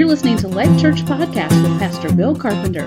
You're 0.00 0.08
listening 0.08 0.38
to 0.38 0.48
Life 0.48 0.80
Church 0.80 1.02
Podcast 1.02 1.62
with 1.62 1.78
Pastor 1.78 2.10
Bill 2.10 2.34
Carpenter. 2.34 2.84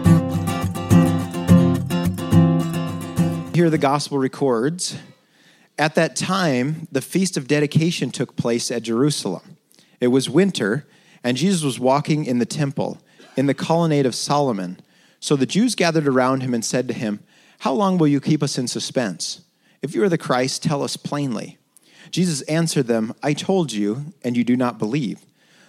Here 3.54 3.70
the 3.70 3.78
gospel 3.78 4.18
records 4.18 4.97
At 5.78 5.94
that 5.94 6.15
time, 6.15 6.88
the 6.91 7.02
feast 7.02 7.38
of 7.38 7.47
dedication 7.47 8.10
took 8.10 8.36
place 8.36 8.71
at 8.71 8.81
Jerusalem. 8.81 9.57
It 9.99 10.07
was 10.07 10.28
winter, 10.28 10.88
and 11.24 11.38
Jesus 11.38 11.62
was 11.62 11.79
walking 11.79 12.26
in 12.26 12.40
the 12.40 12.47
temple, 12.47 12.97
in 13.38 13.46
the 13.46 13.54
colonnade 13.54 14.08
of 14.08 14.16
Solomon. 14.16 14.80
So 15.20 15.36
the 15.36 15.46
Jews 15.46 15.76
gathered 15.76 16.08
around 16.08 16.41
him 16.41 16.55
and 16.55 16.66
said 16.66 16.88
to 16.88 16.95
him, 16.95 17.20
How 17.59 17.73
long 17.73 18.00
will 18.00 18.08
you 18.08 18.20
keep 18.20 18.41
us 18.41 18.58
in 18.58 18.68
suspense? 18.68 19.41
If 19.84 19.94
you 19.94 20.02
are 20.02 20.09
the 20.09 20.18
Christ, 20.18 20.64
tell 20.64 20.82
us 20.82 20.98
plainly. 20.98 21.59
Jesus 22.09 22.41
answered 22.50 22.88
them, 22.88 23.14
I 23.22 23.34
told 23.34 23.72
you, 23.72 24.14
and 24.23 24.36
you 24.36 24.44
do 24.44 24.55
not 24.55 24.80
believe. 24.80 25.20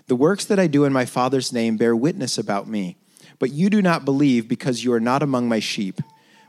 The 0.07 0.17
works 0.17 0.45
that 0.45 0.59
I 0.59 0.67
do 0.67 0.85
in 0.85 0.93
my 0.93 1.07
Father's 1.07 1.53
name 1.53 1.77
bear 1.77 1.97
witness 1.97 2.37
about 2.37 2.69
me, 2.69 2.99
but 3.39 3.53
you 3.53 3.71
do 3.71 3.81
not 3.81 4.05
believe 4.05 4.49
because 4.49 4.85
you 4.85 4.93
are 4.93 5.01
not 5.01 5.23
among 5.23 5.49
my 5.49 5.61
sheep. 5.61 6.01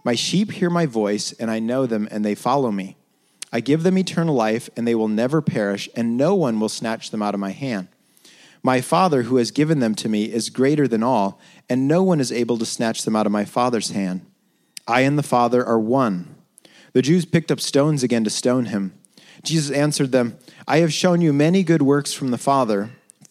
My 0.03 0.13
sheep 0.13 0.51
hear 0.51 0.69
my 0.69 0.85
voice, 0.85 1.31
and 1.33 1.49
I 1.49 1.59
know 1.59 1.85
them, 1.85 2.07
and 2.11 2.25
they 2.25 2.35
follow 2.35 2.71
me. 2.71 2.97
I 3.53 3.61
give 3.61 3.83
them 3.83 3.97
eternal 3.97 4.35
life, 4.35 4.69
and 4.75 4.85
they 4.85 4.95
will 4.95 5.07
never 5.07 5.41
perish, 5.41 5.87
and 5.95 6.17
no 6.17 6.35
one 6.35 6.59
will 6.59 6.67
snatch 6.67 7.11
them 7.11 7.21
out 7.21 7.33
of 7.33 7.39
my 7.39 7.51
hand. 7.51 7.87
My 8.61 8.81
Father, 8.81 9.23
who 9.23 9.37
has 9.37 9.51
given 9.51 9.79
them 9.79 9.95
to 9.95 10.09
me, 10.09 10.25
is 10.25 10.49
greater 10.49 10.87
than 10.87 11.03
all, 11.03 11.39
and 11.69 11.87
no 11.87 12.03
one 12.03 12.19
is 12.19 12.31
able 12.31 12.57
to 12.57 12.65
snatch 12.65 13.03
them 13.03 13.15
out 13.15 13.25
of 13.25 13.31
my 13.31 13.45
Father's 13.45 13.91
hand. 13.91 14.25
I 14.87 15.01
and 15.01 15.17
the 15.17 15.23
Father 15.23 15.65
are 15.65 15.79
one. 15.79 16.35
The 16.91 17.01
Jews 17.01 17.25
picked 17.25 17.51
up 17.51 17.61
stones 17.61 18.03
again 18.03 18.23
to 18.25 18.29
stone 18.29 18.65
him. 18.65 18.93
Jesus 19.43 19.71
answered 19.75 20.11
them, 20.11 20.37
I 20.67 20.77
have 20.79 20.91
shown 20.91 21.21
you 21.21 21.31
many 21.31 21.63
good 21.63 21.81
works 21.81 22.11
from 22.11 22.31
the 22.31 22.37
Father. 22.37 22.91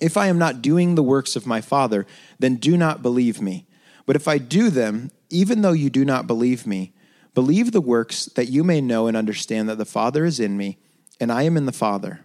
If 0.00 0.16
I 0.16 0.28
am 0.28 0.38
not 0.38 0.62
doing 0.62 0.94
the 0.94 1.02
works 1.02 1.36
of 1.36 1.46
my 1.46 1.60
Father, 1.60 2.06
then 2.38 2.56
do 2.56 2.76
not 2.76 3.02
believe 3.02 3.40
me. 3.40 3.66
But 4.06 4.16
if 4.16 4.28
I 4.28 4.38
do 4.38 4.70
them, 4.70 5.10
even 5.30 5.62
though 5.62 5.72
you 5.72 5.90
do 5.90 6.04
not 6.04 6.26
believe 6.26 6.66
me, 6.66 6.94
believe 7.34 7.72
the 7.72 7.80
works 7.80 8.26
that 8.26 8.48
you 8.48 8.64
may 8.64 8.80
know 8.80 9.06
and 9.06 9.16
understand 9.16 9.68
that 9.68 9.78
the 9.78 9.84
Father 9.84 10.24
is 10.24 10.40
in 10.40 10.56
me, 10.56 10.78
and 11.20 11.30
I 11.30 11.42
am 11.42 11.56
in 11.56 11.66
the 11.66 11.72
Father. 11.72 12.20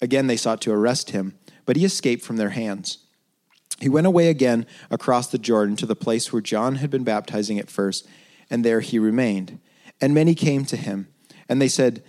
Again, 0.00 0.26
they 0.26 0.36
sought 0.36 0.60
to 0.62 0.72
arrest 0.72 1.10
him, 1.10 1.36
but 1.66 1.76
he 1.76 1.84
escaped 1.84 2.24
from 2.24 2.36
their 2.36 2.50
hands. 2.50 2.98
He 3.80 3.88
went 3.88 4.06
away 4.06 4.28
again 4.28 4.66
across 4.90 5.28
the 5.28 5.38
Jordan 5.38 5.76
to 5.76 5.86
the 5.86 5.96
place 5.96 6.32
where 6.32 6.42
John 6.42 6.76
had 6.76 6.90
been 6.90 7.04
baptizing 7.04 7.58
at 7.58 7.70
first, 7.70 8.06
and 8.50 8.64
there 8.64 8.80
he 8.80 8.98
remained. 8.98 9.58
And 10.00 10.14
many 10.14 10.34
came 10.34 10.64
to 10.66 10.76
him, 10.76 11.08
and 11.48 11.60
they 11.60 11.68
said, 11.68 12.02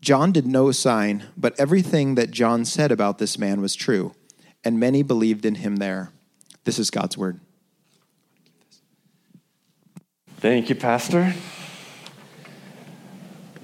John 0.00 0.32
did 0.32 0.46
no 0.46 0.70
sign, 0.70 1.24
but 1.36 1.58
everything 1.58 2.14
that 2.16 2.30
John 2.30 2.64
said 2.64 2.92
about 2.92 3.18
this 3.18 3.38
man 3.38 3.60
was 3.60 3.74
true, 3.74 4.14
and 4.64 4.80
many 4.80 5.02
believed 5.02 5.44
in 5.44 5.56
him 5.56 5.76
there. 5.76 6.10
This 6.64 6.78
is 6.78 6.90
God's 6.90 7.18
word. 7.18 7.40
Thank 10.38 10.68
you, 10.68 10.74
Pastor. 10.74 11.34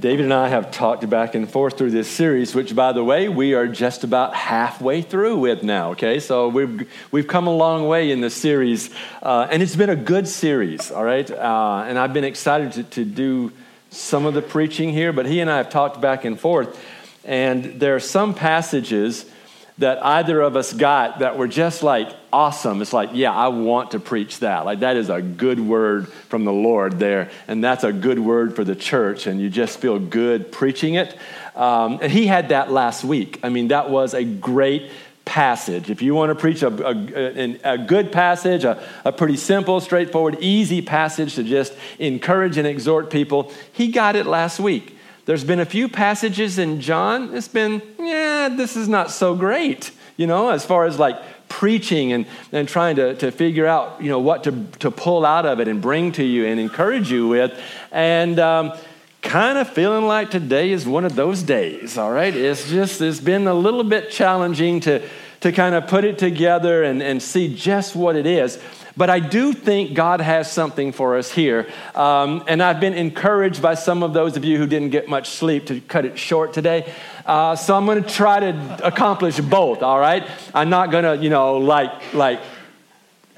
David 0.01 0.25
and 0.25 0.33
I 0.33 0.49
have 0.49 0.71
talked 0.71 1.09
back 1.11 1.35
and 1.35 1.51
forth 1.51 1.77
through 1.77 1.91
this 1.91 2.09
series, 2.09 2.55
which, 2.55 2.75
by 2.75 2.93
the 2.93 3.05
way, 3.05 3.29
we 3.29 3.53
are 3.53 3.67
just 3.67 4.03
about 4.03 4.35
halfway 4.35 5.03
through 5.03 5.37
with 5.37 5.63
now. 5.63 5.91
Okay, 5.91 6.21
so 6.21 6.49
we've 6.49 6.91
we've 7.11 7.27
come 7.27 7.47
a 7.47 7.55
long 7.55 7.87
way 7.87 8.11
in 8.11 8.23
this 8.23 8.35
series, 8.35 8.89
uh, 9.23 9.47
and 9.51 9.63
it's 9.63 9.77
been 9.77 9.91
a 9.91 9.97
good 9.97 10.27
series. 10.27 10.91
All 10.91 11.05
right, 11.05 11.31
uh, 11.31 11.85
and 11.87 11.99
I've 11.99 12.15
been 12.15 12.25
excited 12.25 12.73
to, 12.73 12.83
to 12.85 13.05
do 13.05 13.53
some 13.91 14.25
of 14.25 14.33
the 14.33 14.41
preaching 14.41 14.89
here. 14.89 15.13
But 15.13 15.27
he 15.27 15.41
and 15.41 15.51
I 15.51 15.59
have 15.59 15.69
talked 15.69 16.01
back 16.01 16.25
and 16.25 16.41
forth, 16.41 16.83
and 17.27 17.79
there 17.79 17.95
are 17.95 18.01
some 18.01 18.33
passages 18.33 19.27
that 19.81 20.05
either 20.05 20.41
of 20.43 20.57
us 20.57 20.75
got 20.75 21.21
that 21.21 21.39
were 21.39 21.49
just 21.49 21.83
like 21.83 22.11
awesome. 22.33 22.83
It's 22.83 22.93
like, 22.93 23.11
yeah, 23.15 23.33
I 23.33 23.49
want 23.49 23.93
to 23.93 23.99
preach 23.99 24.41
that. 24.41 24.67
Like, 24.67 24.81
that 24.81 24.97
is 24.97 25.09
a 25.09 25.23
good 25.23 25.59
word 25.59 26.09
from 26.29 26.45
the 26.45 26.53
Lord 26.53 26.99
there. 26.99 27.31
And 27.49 27.65
that's 27.65 27.83
a 27.83 27.93
good 27.93 28.19
word 28.19 28.55
for 28.55 28.63
the 28.63 28.77
church. 28.77 29.27
And 29.27 29.41
you 29.41 29.49
just 29.49 29.79
feel 29.79 29.99
good 29.99 30.53
preaching 30.53 30.95
it. 30.95 31.17
Um, 31.57 31.99
and 32.03 32.13
he 32.13 32.27
had 32.27 32.51
that 32.51 32.71
last 32.71 33.05
week. 33.05 33.41
I 33.43 33.49
mean, 33.49 33.69
that 33.69 33.89
was 33.89 34.13
a 34.13 34.23
great 34.23 34.91
passage. 35.25 35.89
If 35.89 36.03
you 36.03 36.15
want 36.15 36.29
to 36.29 36.35
preach 36.35 36.63
a, 36.63 36.69
a, 36.69 37.75
a 37.75 37.79
good 37.79 38.13
passage, 38.13 38.65
a, 38.65 38.87
a 39.07 39.13
pretty 39.13 39.37
simple, 39.37 39.81
straightforward, 39.81 40.39
easy 40.41 40.83
passage 40.83 41.37
to 41.37 41.43
just 41.43 41.73
encourage 41.99 42.59
and 42.59 42.67
exhort 42.67 43.11
people, 43.11 43.51
he 43.73 43.93
got 43.93 44.15
it 44.15 44.27
last 44.27 44.61
week. 44.61 44.97
There's 45.31 45.45
been 45.45 45.61
a 45.61 45.65
few 45.65 45.89
passages 45.89 46.59
in 46.59 46.81
John, 46.81 47.37
it's 47.37 47.47
been, 47.47 47.81
yeah, 48.01 48.49
this 48.49 48.75
is 48.77 48.89
not 48.89 49.13
so 49.13 49.37
great, 49.37 49.93
you 50.17 50.27
know, 50.27 50.49
as 50.49 50.65
far 50.67 50.87
as 50.87 50.99
like 50.99 51.23
preaching 51.49 52.13
and, 52.13 52.27
and 52.51 52.67
trying 52.67 52.97
to, 52.97 53.15
to 53.15 53.31
figure 53.31 53.65
out, 53.65 54.03
you 54.03 54.09
know, 54.09 54.19
what 54.19 54.43
to, 54.43 54.67
to 54.81 54.91
pull 54.91 55.25
out 55.25 55.47
of 55.47 55.61
it 55.61 55.69
and 55.69 55.81
bring 55.81 56.11
to 56.11 56.25
you 56.25 56.47
and 56.47 56.59
encourage 56.59 57.13
you 57.13 57.29
with. 57.29 57.57
And 57.93 58.41
um, 58.41 58.77
kind 59.23 59.57
of 59.57 59.69
feeling 59.69 60.07
like 60.07 60.33
today 60.33 60.73
is 60.73 60.85
one 60.85 61.05
of 61.05 61.15
those 61.15 61.45
days, 61.45 61.97
all 61.97 62.11
right? 62.11 62.35
It's 62.35 62.69
just, 62.69 63.01
it's 63.01 63.21
been 63.21 63.47
a 63.47 63.55
little 63.55 63.85
bit 63.85 64.11
challenging 64.11 64.81
to, 64.81 65.09
to 65.43 65.53
kind 65.53 65.77
of 65.77 65.87
put 65.87 66.03
it 66.03 66.19
together 66.19 66.83
and, 66.83 67.01
and 67.01 67.23
see 67.23 67.55
just 67.55 67.95
what 67.95 68.17
it 68.17 68.27
is. 68.27 68.59
But 68.97 69.11
I 69.11 69.21
do 69.21 69.53
think 69.53 69.95
God 69.95 70.21
has 70.21 70.51
something 70.51 70.93
for 70.93 71.17
us 71.17 71.31
here. 71.31 71.69
Um, 71.95 72.45
and 72.49 72.63
I've 72.63 72.81
been 72.81 72.95
encouraged 72.95 73.63
by 73.63 73.75
some 73.75 74.03
of 74.03 74.13
those 74.13 74.37
of 74.37 74.45
you 74.45 74.59
who 74.59 74.67
didn't 74.67 74.91
get 74.91 75.09
much 75.09 75.31
sleep 75.31 75.67
to 75.67 75.81
cut 75.81 76.05
it 76.05 76.19
short 76.19 76.53
today. 76.53 76.93
Uh, 77.25 77.57
so 77.57 77.77
I'm 77.77 77.87
going 77.87 78.03
to 78.03 78.09
try 78.09 78.41
to 78.41 78.87
accomplish 78.87 79.39
both, 79.39 79.83
all 79.83 80.01
right? 80.01 80.27
I'm 80.55 80.71
not 80.71 80.91
going 80.91 81.05
to, 81.05 81.23
you 81.23 81.31
know, 81.31 81.59
like, 81.59 82.15
like, 82.15 82.41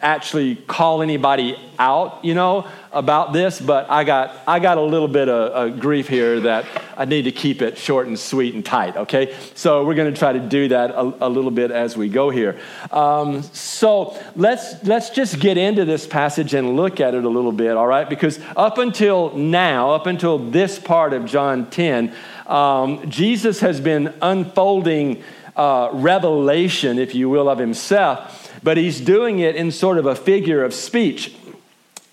actually 0.02 0.56
call 0.56 1.00
anybody 1.00 1.56
out, 1.78 2.24
you 2.24 2.34
know, 2.34 2.66
about 2.92 3.32
this, 3.32 3.60
but 3.60 3.90
I 3.90 4.04
got, 4.04 4.36
I 4.46 4.58
got 4.58 4.78
a 4.78 4.82
little 4.82 5.08
bit 5.08 5.28
of, 5.28 5.80
grief 5.80 6.08
here 6.08 6.40
that 6.40 6.66
I 6.96 7.04
need 7.04 7.22
to 7.22 7.32
keep 7.32 7.62
it 7.62 7.78
short 7.78 8.06
and 8.06 8.18
sweet 8.18 8.54
and 8.54 8.64
tight, 8.64 8.96
okay? 8.96 9.34
So 9.54 9.84
we're 9.84 9.94
going 9.94 10.12
to 10.12 10.18
try 10.18 10.32
to 10.32 10.40
do 10.40 10.68
that 10.68 10.90
a, 10.90 11.26
a, 11.26 11.28
little 11.28 11.50
bit 11.50 11.70
as 11.70 11.96
we 11.96 12.08
go 12.08 12.30
here. 12.30 12.60
Um, 12.90 13.42
so 13.42 14.18
let's, 14.36 14.82
let's 14.84 15.10
just 15.10 15.40
get 15.40 15.56
into 15.56 15.84
this 15.84 16.06
passage 16.06 16.54
and 16.54 16.76
look 16.76 17.00
at 17.00 17.14
it 17.14 17.24
a 17.24 17.28
little 17.28 17.52
bit, 17.52 17.76
all 17.76 17.86
right? 17.86 18.08
Because 18.08 18.38
up 18.56 18.78
until 18.78 19.36
now, 19.36 19.92
up 19.92 20.06
until 20.06 20.38
this 20.38 20.78
part 20.78 21.12
of 21.12 21.24
John 21.24 21.70
10, 21.70 22.14
um, 22.46 23.08
Jesus 23.08 23.60
has 23.60 23.80
been 23.80 24.12
unfolding 24.20 25.22
uh, 25.56 25.90
revelation, 25.92 26.98
if 26.98 27.14
you 27.14 27.28
will, 27.28 27.48
of 27.48 27.58
himself 27.58 28.42
but 28.62 28.76
he's 28.76 29.00
doing 29.00 29.40
it 29.40 29.56
in 29.56 29.70
sort 29.70 29.98
of 29.98 30.06
a 30.06 30.14
figure 30.14 30.64
of 30.64 30.72
speech. 30.72 31.34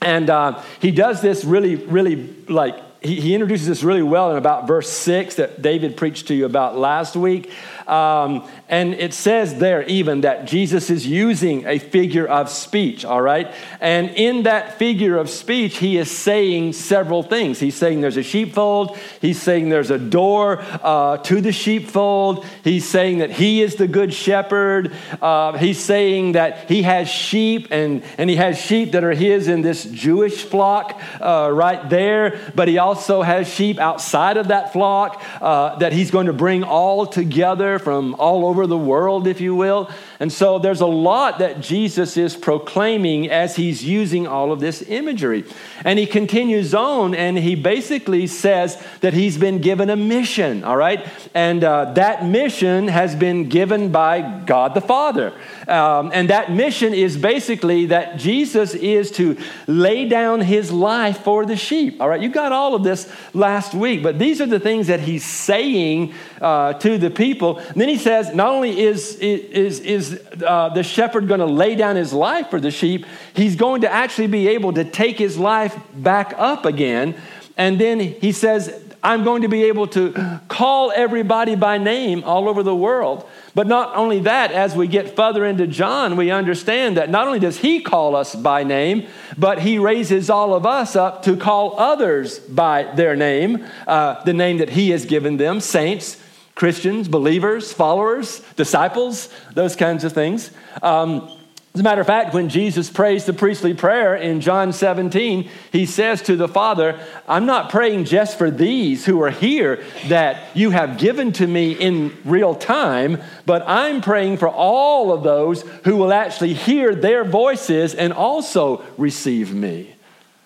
And 0.02 0.30
uh, 0.30 0.64
he 0.82 0.92
does 0.92 1.22
this 1.22 1.44
really, 1.44 1.76
really 1.76 2.34
like, 2.48 2.76
he, 3.02 3.20
he 3.20 3.34
introduces 3.34 3.68
this 3.68 3.84
really 3.84 4.04
well 4.04 4.32
in 4.32 4.38
about 4.38 4.68
verse 4.68 4.90
six 4.90 5.36
that 5.36 5.62
David 5.62 5.98
preached 5.98 6.28
to 6.28 6.34
you 6.34 6.46
about 6.46 6.78
last 6.78 7.16
week. 7.16 7.52
Um, 7.90 8.48
and 8.70 8.94
it 8.94 9.16
says 9.16 9.58
there 9.58 9.82
even 9.84 10.22
that 10.22 10.46
Jesus 10.46 10.92
is 10.92 11.08
using 11.08 11.66
a 11.66 11.80
figure 11.80 12.28
of 12.28 12.50
speech, 12.50 13.04
all 13.04 13.22
right? 13.22 13.52
And 13.82 14.12
in 14.12 14.44
that 14.44 14.78
figure 14.78 15.18
of 15.18 15.28
speech, 15.28 15.78
he 15.78 15.98
is 15.98 16.12
saying 16.12 16.74
several 16.74 17.24
things. 17.24 17.60
He's 17.60 17.76
saying 17.76 18.02
there's 18.02 18.18
a 18.18 18.24
sheepfold, 18.24 18.96
he's 19.22 19.42
saying 19.42 19.70
there's 19.70 19.90
a 19.90 19.98
door 19.98 20.60
uh, 20.84 21.18
to 21.18 21.42
the 21.42 21.52
sheepfold, 21.52 22.46
he's 22.64 22.88
saying 22.88 23.18
that 23.18 23.32
he 23.32 23.64
is 23.64 23.76
the 23.76 23.88
good 23.88 24.14
shepherd, 24.14 24.94
uh, 25.20 25.58
he's 25.58 25.80
saying 25.80 26.34
that 26.34 26.70
he 26.70 26.84
has 26.84 27.10
sheep 27.10 27.70
and, 27.72 28.04
and 28.20 28.30
he 28.30 28.36
has 28.36 28.62
sheep 28.62 28.92
that 28.92 29.04
are 29.04 29.14
his 29.14 29.48
in 29.48 29.64
this 29.64 29.86
Jewish 29.86 30.44
flock 30.44 31.02
uh, 31.20 31.50
right 31.52 31.90
there, 31.90 32.40
but 32.54 32.68
he 32.68 32.78
also 32.78 33.24
has 33.24 33.52
sheep 33.52 33.80
outside 33.80 34.38
of 34.38 34.50
that 34.50 34.74
flock 34.74 35.24
uh, 35.42 35.76
that 35.78 35.92
he's 35.92 36.12
going 36.12 36.28
to 36.28 36.34
bring 36.34 36.64
all 36.64 37.08
together 37.08 37.79
from 37.80 38.16
all 38.16 38.46
over 38.46 38.68
the 38.68 38.78
world, 38.78 39.28
if 39.28 39.42
you 39.42 39.56
will. 39.56 39.90
And 40.22 40.34
so 40.34 40.60
there's 40.60 40.82
a 40.82 40.86
lot 40.86 41.40
that 41.40 41.62
Jesus 41.62 42.18
is 42.18 42.36
proclaiming 42.36 43.30
as 43.30 43.56
he's 43.56 43.86
using 43.86 44.28
all 44.28 44.52
of 44.52 44.60
this 44.60 44.82
imagery. 44.82 45.46
And 45.86 45.98
he 45.98 46.06
continues 46.06 46.74
on 46.74 47.16
and 47.16 47.38
he 47.38 47.56
basically 47.56 48.28
says 48.28 48.82
that 49.00 49.14
he's 49.14 49.38
been 49.38 49.60
given 49.60 49.90
a 49.90 49.96
mission, 49.96 50.66
all 50.66 50.76
right? 50.76 51.08
And 51.34 51.64
uh, 51.64 51.94
that 51.94 52.26
mission 52.26 52.90
has 52.90 53.16
been 53.16 53.48
given 53.48 53.94
by 53.94 54.44
God 54.46 54.74
the 54.74 54.82
Father. 54.82 55.34
Um, 55.70 56.12
and 56.14 56.30
that 56.30 56.52
mission 56.52 56.94
is 56.94 57.16
basically 57.16 57.86
that 57.86 58.18
Jesus 58.18 58.74
is 58.74 59.12
to 59.12 59.38
lay 59.68 60.10
down 60.10 60.42
his 60.42 60.70
life 60.70 61.20
for 61.20 61.46
the 61.46 61.56
sheep, 61.56 62.02
all 62.02 62.10
right? 62.10 62.20
You 62.20 62.28
got 62.28 62.52
all 62.52 62.76
of 62.76 62.84
this 62.84 63.10
last 63.34 63.74
week, 63.74 64.04
but 64.04 64.20
these 64.20 64.42
are 64.42 64.48
the 64.48 64.60
things 64.60 64.88
that 64.88 65.00
he's 65.00 65.24
saying 65.24 66.14
uh, 66.42 66.74
to 66.74 66.98
the 66.98 67.10
people. 67.10 67.60
And 67.60 67.80
then 67.80 67.88
he 67.88 67.98
says, 67.98 68.36
not 68.36 68.50
only 68.50 68.82
is, 68.82 69.16
is, 69.16 69.80
is 69.80 70.09
uh, 70.44 70.70
the 70.70 70.84
shepherd 70.84 71.28
going 71.28 71.40
to 71.40 71.46
lay 71.46 71.76
down 71.76 71.96
his 71.96 72.14
life 72.14 72.50
for 72.50 72.60
the 72.60 72.72
sheep, 72.72 73.06
he's 73.34 73.56
going 73.56 73.82
to 73.82 73.92
actually 73.92 74.28
be 74.28 74.48
able 74.50 74.74
to 74.74 74.84
take 74.84 75.18
his 75.18 75.38
life 75.38 75.78
back 75.94 76.34
up 76.38 76.66
again. 76.66 77.16
And 77.58 77.80
then 77.80 78.00
he 78.00 78.32
says, 78.32 78.86
I'm 79.02 79.24
going 79.24 79.44
to 79.44 79.48
be 79.48 79.64
able 79.66 79.88
to 79.88 80.40
call 80.50 80.92
everybody 80.94 81.56
by 81.56 81.78
name 81.78 82.24
all 82.26 82.50
over 82.50 82.64
the 82.64 82.76
world. 82.76 83.28
But 83.56 83.68
not 83.68 83.96
only 83.96 84.20
that, 84.22 84.52
as 84.52 84.76
we 84.76 84.88
get 84.88 85.16
further 85.16 85.46
into 85.46 85.68
John, 85.68 86.18
we 86.18 86.32
understand 86.32 86.98
that 86.98 87.10
not 87.10 87.28
only 87.28 87.40
does 87.40 87.58
he 87.58 87.82
call 87.82 88.16
us 88.16 88.36
by 88.36 88.64
name, 88.64 89.08
but 89.38 89.60
he 89.60 89.80
raises 89.80 90.30
all 90.30 90.54
of 90.54 90.66
us 90.66 90.96
up 90.96 91.24
to 91.24 91.38
call 91.38 91.80
others 91.80 92.40
by 92.40 92.84
their 92.96 93.16
name, 93.16 93.66
uh, 93.88 94.22
the 94.24 94.34
name 94.34 94.58
that 94.58 94.70
he 94.70 94.90
has 94.90 95.06
given 95.06 95.38
them 95.38 95.62
saints, 95.62 96.22
Christians, 96.60 97.08
believers, 97.08 97.72
followers, 97.72 98.42
disciples, 98.58 99.30
those 99.54 99.78
kinds 99.78 100.04
of 100.04 100.12
things. 100.12 100.52
Um, 100.82 101.32
as 101.74 101.80
a 101.80 101.84
matter 101.84 102.02
of 102.02 102.08
fact, 102.08 102.34
when 102.34 102.50
Jesus 102.50 102.90
prays 102.90 103.24
the 103.24 103.32
priestly 103.32 103.74
prayer 103.74 104.14
in 104.14 104.42
John 104.42 104.74
17, 104.74 105.50
he 105.72 105.86
says 105.86 106.22
to 106.24 106.36
the 106.36 106.50
Father, 106.50 107.00
I'm 107.30 107.46
not 107.46 107.70
praying 107.70 108.04
just 108.04 108.38
for 108.38 108.52
these 108.52 109.06
who 109.06 109.22
are 109.22 109.30
here 109.30 109.82
that 110.10 110.54
you 110.54 110.72
have 110.72 110.98
given 110.98 111.32
to 111.34 111.48
me 111.48 111.72
in 111.72 112.14
real 112.26 112.54
time, 112.54 113.22
but 113.46 113.64
I'm 113.66 114.02
praying 114.02 114.36
for 114.36 114.50
all 114.50 115.14
of 115.14 115.24
those 115.24 115.62
who 115.86 115.96
will 115.96 116.12
actually 116.12 116.56
hear 116.56 116.94
their 116.94 117.24
voices 117.24 117.96
and 117.96 118.12
also 118.12 118.84
receive 118.98 119.54
me. 119.54 119.96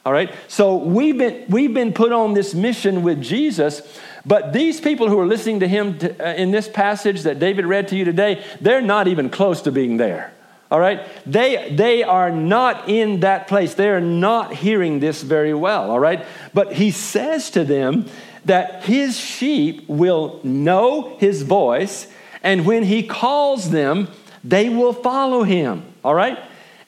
All 0.05 0.13
right? 0.13 0.31
So 0.47 0.75
we've 0.75 1.17
been, 1.17 1.45
we've 1.49 1.73
been 1.73 1.91
put 1.91 2.11
on 2.11 2.35
this 2.35 2.53
mission 2.53 3.01
with 3.01 3.19
Jesus 3.19 3.81
but 4.25 4.53
these 4.53 4.79
people 4.79 5.09
who 5.09 5.19
are 5.19 5.25
listening 5.25 5.59
to 5.59 5.67
him 5.67 5.97
to, 5.99 6.25
uh, 6.25 6.33
in 6.33 6.51
this 6.51 6.67
passage 6.67 7.23
that 7.23 7.39
David 7.39 7.65
read 7.65 7.89
to 7.89 7.95
you 7.95 8.05
today, 8.05 8.43
they're 8.61 8.81
not 8.81 9.07
even 9.07 9.29
close 9.29 9.61
to 9.63 9.71
being 9.71 9.97
there. 9.97 10.33
All 10.71 10.79
right? 10.79 11.07
They, 11.25 11.71
they 11.75 12.03
are 12.03 12.31
not 12.31 12.89
in 12.89 13.19
that 13.19 13.47
place. 13.47 13.73
They 13.75 13.89
are 13.89 14.01
not 14.01 14.55
hearing 14.55 14.99
this 14.99 15.21
very 15.21 15.53
well. 15.53 15.91
All 15.91 15.99
right? 15.99 16.25
But 16.53 16.73
he 16.73 16.89
says 16.89 17.51
to 17.51 17.63
them 17.63 18.07
that 18.45 18.85
his 18.85 19.19
sheep 19.19 19.87
will 19.87 20.39
know 20.43 21.15
his 21.17 21.43
voice, 21.43 22.07
and 22.41 22.65
when 22.65 22.83
he 22.83 23.03
calls 23.03 23.69
them, 23.69 24.07
they 24.43 24.69
will 24.69 24.93
follow 24.93 25.43
him. 25.43 25.83
All 26.03 26.15
right? 26.15 26.39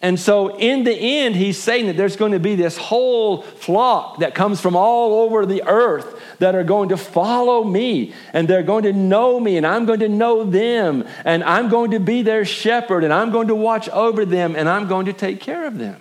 And 0.05 0.19
so, 0.19 0.55
in 0.59 0.83
the 0.83 0.93
end, 0.93 1.35
he's 1.35 1.57
saying 1.57 1.87
that 1.87 1.97
there's 1.97 2.15
going 2.15 2.33
to 2.33 2.39
be 2.39 2.53
this 2.53 2.77
whole 2.77 3.41
flock 3.41 4.19
that 4.19 4.35
comes 4.35 4.61
from 4.61 4.75
all 4.75 5.23
over 5.23 5.47
the 5.47 5.63
earth 5.67 6.21
that 6.37 6.53
are 6.53 6.63
going 6.63 6.89
to 6.89 6.97
follow 6.97 7.63
me 7.63 8.13
and 8.31 8.47
they're 8.47 8.61
going 8.61 8.83
to 8.83 8.93
know 8.93 9.39
me 9.39 9.57
and 9.57 9.65
I'm 9.65 9.87
going 9.87 10.01
to 10.01 10.07
know 10.07 10.43
them 10.43 11.07
and 11.23 11.43
I'm 11.43 11.69
going 11.69 11.89
to 11.89 11.99
be 11.99 12.21
their 12.21 12.45
shepherd 12.45 13.03
and 13.03 13.11
I'm 13.11 13.31
going 13.31 13.47
to 13.47 13.55
watch 13.55 13.89
over 13.89 14.25
them 14.25 14.55
and 14.55 14.69
I'm 14.69 14.87
going 14.87 15.07
to 15.07 15.13
take 15.13 15.39
care 15.39 15.65
of 15.65 15.79
them. 15.79 15.99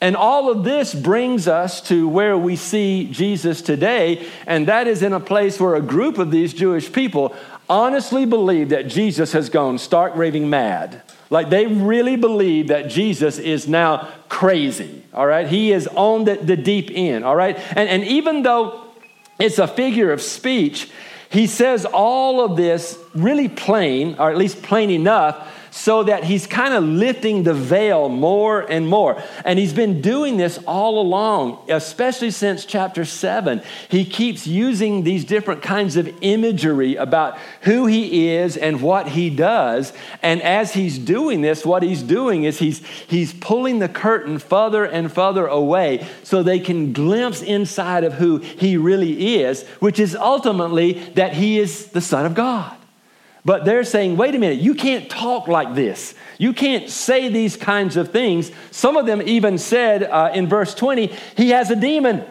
And 0.00 0.14
all 0.14 0.48
of 0.48 0.62
this 0.62 0.94
brings 0.94 1.48
us 1.48 1.80
to 1.88 2.08
where 2.08 2.38
we 2.38 2.54
see 2.54 3.10
Jesus 3.10 3.60
today, 3.60 4.24
and 4.46 4.68
that 4.68 4.86
is 4.86 5.02
in 5.02 5.12
a 5.12 5.18
place 5.18 5.58
where 5.58 5.74
a 5.74 5.82
group 5.82 6.18
of 6.18 6.30
these 6.30 6.54
Jewish 6.54 6.92
people 6.92 7.34
honestly 7.68 8.24
believe 8.24 8.68
that 8.68 8.86
Jesus 8.86 9.32
has 9.32 9.48
gone 9.48 9.78
stark 9.78 10.14
raving 10.14 10.48
mad. 10.48 11.02
Like 11.30 11.48
they 11.48 11.66
really 11.66 12.16
believe 12.16 12.68
that 12.68 12.90
Jesus 12.90 13.38
is 13.38 13.68
now 13.68 14.08
crazy, 14.28 15.04
all 15.14 15.26
right? 15.26 15.46
He 15.46 15.72
is 15.72 15.86
on 15.86 16.24
the, 16.24 16.34
the 16.34 16.56
deep 16.56 16.90
end, 16.92 17.24
all 17.24 17.36
right? 17.36 17.56
And, 17.76 17.88
and 17.88 18.04
even 18.04 18.42
though 18.42 18.84
it's 19.38 19.58
a 19.58 19.68
figure 19.68 20.12
of 20.12 20.20
speech, 20.20 20.90
he 21.30 21.46
says 21.46 21.86
all 21.86 22.44
of 22.44 22.56
this 22.56 22.98
really 23.14 23.48
plain, 23.48 24.16
or 24.18 24.30
at 24.30 24.36
least 24.36 24.60
plain 24.62 24.90
enough, 24.90 25.48
so 25.70 26.02
that 26.04 26.24
he's 26.24 26.46
kind 26.46 26.74
of 26.74 26.84
lifting 26.84 27.42
the 27.42 27.54
veil 27.54 28.08
more 28.08 28.60
and 28.60 28.88
more. 28.88 29.22
And 29.44 29.58
he's 29.58 29.72
been 29.72 30.00
doing 30.00 30.36
this 30.36 30.58
all 30.66 31.00
along, 31.00 31.58
especially 31.68 32.30
since 32.30 32.64
chapter 32.64 33.04
7. 33.04 33.62
He 33.88 34.04
keeps 34.04 34.46
using 34.46 35.02
these 35.02 35.24
different 35.24 35.62
kinds 35.62 35.96
of 35.96 36.12
imagery 36.20 36.96
about 36.96 37.38
who 37.62 37.86
he 37.86 38.28
is 38.28 38.56
and 38.56 38.82
what 38.82 39.08
he 39.08 39.30
does. 39.30 39.92
And 40.22 40.42
as 40.42 40.72
he's 40.72 40.98
doing 40.98 41.40
this, 41.40 41.64
what 41.64 41.82
he's 41.82 42.02
doing 42.02 42.44
is 42.44 42.58
he's, 42.58 42.84
he's 43.06 43.32
pulling 43.32 43.78
the 43.78 43.88
curtain 43.88 44.38
further 44.38 44.84
and 44.84 45.12
further 45.12 45.46
away 45.46 46.06
so 46.22 46.42
they 46.42 46.60
can 46.60 46.92
glimpse 46.92 47.42
inside 47.42 48.04
of 48.04 48.14
who 48.14 48.38
he 48.38 48.76
really 48.76 49.40
is, 49.40 49.66
which 49.80 49.98
is 49.98 50.16
ultimately 50.16 50.92
that 51.14 51.34
he 51.34 51.58
is 51.58 51.86
the 51.88 52.00
Son 52.00 52.26
of 52.26 52.34
God. 52.34 52.79
But 53.44 53.64
they're 53.64 53.84
saying, 53.84 54.16
wait 54.16 54.34
a 54.34 54.38
minute, 54.38 54.60
you 54.60 54.74
can't 54.74 55.08
talk 55.08 55.48
like 55.48 55.74
this. 55.74 56.14
You 56.38 56.52
can't 56.52 56.90
say 56.90 57.28
these 57.28 57.56
kinds 57.56 57.96
of 57.96 58.10
things. 58.10 58.50
Some 58.70 58.96
of 58.96 59.06
them 59.06 59.22
even 59.22 59.56
said 59.58 60.02
uh, 60.02 60.30
in 60.34 60.46
verse 60.46 60.74
20, 60.74 61.06
he 61.36 61.50
has 61.50 61.70
a 61.70 61.76
demon. 61.76 62.24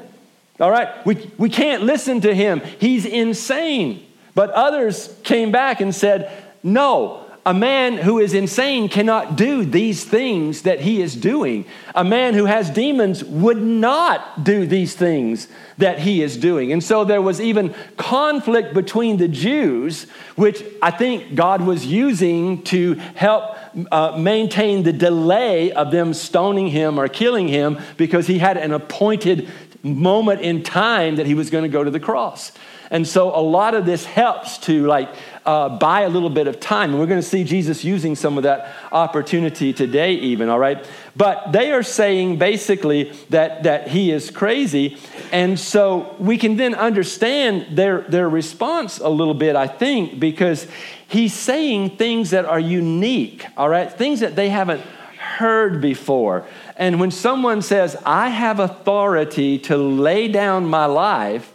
All 0.60 0.70
right, 0.70 1.06
we, 1.06 1.32
we 1.38 1.50
can't 1.50 1.84
listen 1.84 2.22
to 2.22 2.34
him. 2.34 2.62
He's 2.80 3.06
insane. 3.06 4.06
But 4.36 4.52
others 4.52 5.16
came 5.24 5.52
back 5.52 5.82
and 5.82 5.94
said, 5.94 6.32
no, 6.64 7.26
a 7.50 7.54
man 7.54 7.98
who 7.98 8.20
is 8.20 8.36
insane 8.36 8.88
cannot 8.88 9.36
do 9.36 9.66
these 9.66 10.06
things 10.06 10.62
that 10.62 10.82
he 10.82 11.02
is 11.02 11.16
doing. 11.16 11.66
A 11.96 12.04
man 12.04 12.36
who 12.36 12.46
has 12.46 12.70
demons 12.70 13.24
would 13.24 13.60
not 13.60 14.44
do 14.44 14.68
these 14.68 14.94
things 14.94 15.48
that 15.80 15.98
he 15.98 16.22
is 16.22 16.38
doing. 16.38 16.72
And 16.72 16.84
so 16.84 17.04
there 17.04 17.24
was 17.24 17.42
even 17.42 17.74
conflict 17.98 18.76
between 18.76 19.18
the 19.18 19.28
Jews, 19.28 20.04
which 20.36 20.64
I 20.80 20.92
think 20.92 21.34
God 21.34 21.62
was 21.64 21.88
using 21.88 22.62
to 22.66 22.94
help 23.16 23.56
uh, 23.92 24.16
maintain 24.16 24.84
the 24.84 24.94
delay 24.94 25.72
of 25.72 25.90
them 25.90 26.14
stoning 26.14 26.68
him 26.68 27.00
or 27.00 27.08
killing 27.08 27.48
him 27.48 27.80
because 27.98 28.28
he 28.28 28.38
had 28.38 28.58
an 28.58 28.74
appointed 28.74 29.50
moment 29.82 30.42
in 30.42 30.62
time 30.62 31.16
that 31.16 31.26
he 31.26 31.34
was 31.34 31.50
going 31.50 31.64
to 31.64 31.70
go 31.70 31.84
to 31.84 31.90
the 31.90 32.00
cross. 32.00 32.52
And 32.92 33.08
so 33.08 33.36
a 33.36 33.42
lot 33.42 33.76
of 33.76 33.86
this 33.86 34.04
helps 34.04 34.58
to 34.60 34.86
like 34.88 35.10
uh, 35.50 35.68
buy 35.68 36.02
a 36.02 36.10
little 36.10 36.30
bit 36.30 36.46
of 36.46 36.60
time. 36.60 36.92
And 36.92 37.00
we're 37.00 37.08
going 37.08 37.20
to 37.20 37.28
see 37.28 37.44
Jesus 37.44 37.84
using 37.84 38.16
some 38.16 38.38
of 38.38 38.44
that 38.44 38.72
opportunity 38.92 39.74
today, 39.74 40.14
even, 40.14 40.48
all 40.48 40.60
right? 40.60 40.88
But 41.16 41.52
they 41.52 41.72
are 41.72 41.82
saying 41.82 42.38
basically 42.38 43.14
that, 43.32 43.64
that 43.64 43.88
he 43.88 44.12
is 44.12 44.30
crazy. 44.30 44.98
And 45.32 45.60
so 45.60 46.16
we 46.20 46.38
can 46.38 46.56
then 46.56 46.76
understand 46.76 47.76
their, 47.76 48.02
their 48.02 48.30
response 48.30 49.00
a 49.00 49.10
little 49.10 49.34
bit, 49.34 49.56
I 49.56 49.66
think, 49.66 50.20
because 50.20 50.68
he's 51.08 51.34
saying 51.34 51.98
things 51.98 52.30
that 52.30 52.46
are 52.46 52.60
unique, 52.60 53.44
all 53.58 53.70
right? 53.70 53.92
Things 53.92 54.20
that 54.20 54.36
they 54.36 54.50
haven't 54.50 54.82
heard 55.18 55.82
before. 55.82 56.46
And 56.76 57.00
when 57.00 57.10
someone 57.10 57.64
says, 57.64 57.98
I 58.06 58.30
have 58.30 58.60
authority 58.60 59.58
to 59.60 59.78
lay 59.78 60.28
down 60.28 60.66
my 60.68 60.86
life, 60.86 61.52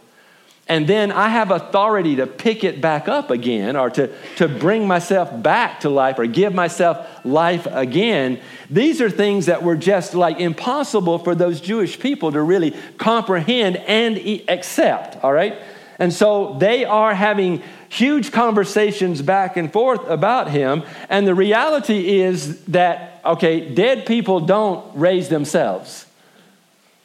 and 0.67 0.87
then 0.87 1.11
I 1.11 1.29
have 1.29 1.51
authority 1.51 2.15
to 2.15 2.25
pick 2.25 2.63
it 2.63 2.81
back 2.81 3.07
up 3.07 3.29
again 3.29 3.75
or 3.75 3.91
to, 3.91 4.11
to 4.37 4.47
bring 4.47 4.87
myself 4.87 5.43
back 5.43 5.81
to 5.81 5.89
life 5.89 6.17
or 6.17 6.25
give 6.25 6.55
myself 6.55 7.07
life 7.23 7.67
again. 7.69 8.39
These 8.71 8.99
are 8.99 9.09
things 9.11 9.45
that 9.45 9.61
were 9.61 9.75
just 9.75 10.15
like 10.15 10.39
impossible 10.39 11.19
for 11.19 11.35
those 11.35 11.61
Jewish 11.61 11.99
people 11.99 12.31
to 12.31 12.41
really 12.41 12.75
comprehend 12.97 13.77
and 13.77 14.17
accept, 14.49 15.23
all 15.23 15.33
right? 15.33 15.55
And 15.99 16.11
so 16.11 16.55
they 16.57 16.83
are 16.83 17.13
having 17.13 17.61
huge 17.89 18.31
conversations 18.31 19.21
back 19.21 19.57
and 19.57 19.71
forth 19.71 20.05
about 20.07 20.49
him. 20.49 20.81
And 21.09 21.27
the 21.27 21.35
reality 21.35 22.21
is 22.21 22.65
that, 22.65 23.21
okay, 23.23 23.73
dead 23.73 24.07
people 24.07 24.39
don't 24.41 24.97
raise 24.97 25.29
themselves. 25.29 26.07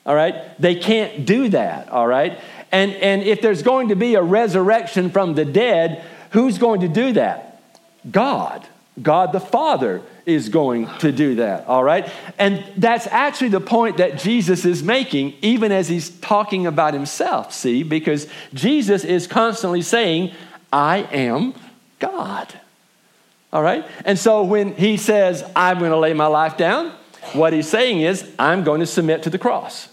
All 0.06 0.14
right? 0.14 0.58
They 0.58 0.76
can't 0.76 1.26
do 1.26 1.50
that, 1.50 1.90
all 1.90 2.06
right? 2.06 2.40
And, 2.72 2.92
and 2.92 3.22
if 3.22 3.42
there's 3.42 3.62
going 3.62 3.88
to 3.88 3.96
be 3.96 4.14
a 4.14 4.22
resurrection 4.22 5.10
from 5.10 5.34
the 5.34 5.44
dead, 5.44 6.04
who's 6.30 6.58
going 6.58 6.80
to 6.80 6.88
do 6.88 7.12
that? 7.12 7.60
God. 8.10 8.66
God 9.00 9.32
the 9.32 9.40
Father 9.40 10.02
is 10.26 10.48
going 10.48 10.88
to 10.98 11.10
do 11.10 11.36
that, 11.36 11.66
all 11.66 11.82
right? 11.82 12.10
And 12.38 12.64
that's 12.76 13.06
actually 13.06 13.48
the 13.48 13.60
point 13.60 13.96
that 13.96 14.18
Jesus 14.18 14.64
is 14.64 14.82
making, 14.82 15.34
even 15.42 15.72
as 15.72 15.88
he's 15.88 16.10
talking 16.10 16.66
about 16.66 16.92
himself, 16.94 17.52
see? 17.52 17.82
Because 17.82 18.26
Jesus 18.52 19.04
is 19.04 19.26
constantly 19.26 19.82
saying, 19.82 20.32
I 20.72 20.98
am 21.12 21.54
God. 21.98 22.52
All 23.52 23.62
right? 23.62 23.84
And 24.04 24.18
so 24.18 24.44
when 24.44 24.74
he 24.74 24.96
says, 24.96 25.44
I'm 25.56 25.78
going 25.78 25.90
to 25.90 25.96
lay 25.96 26.12
my 26.12 26.26
life 26.26 26.56
down, 26.56 26.92
what 27.32 27.52
he's 27.52 27.68
saying 27.68 28.00
is, 28.00 28.28
I'm 28.38 28.64
going 28.64 28.80
to 28.80 28.86
submit 28.86 29.24
to 29.24 29.30
the 29.30 29.38
cross. 29.38 29.88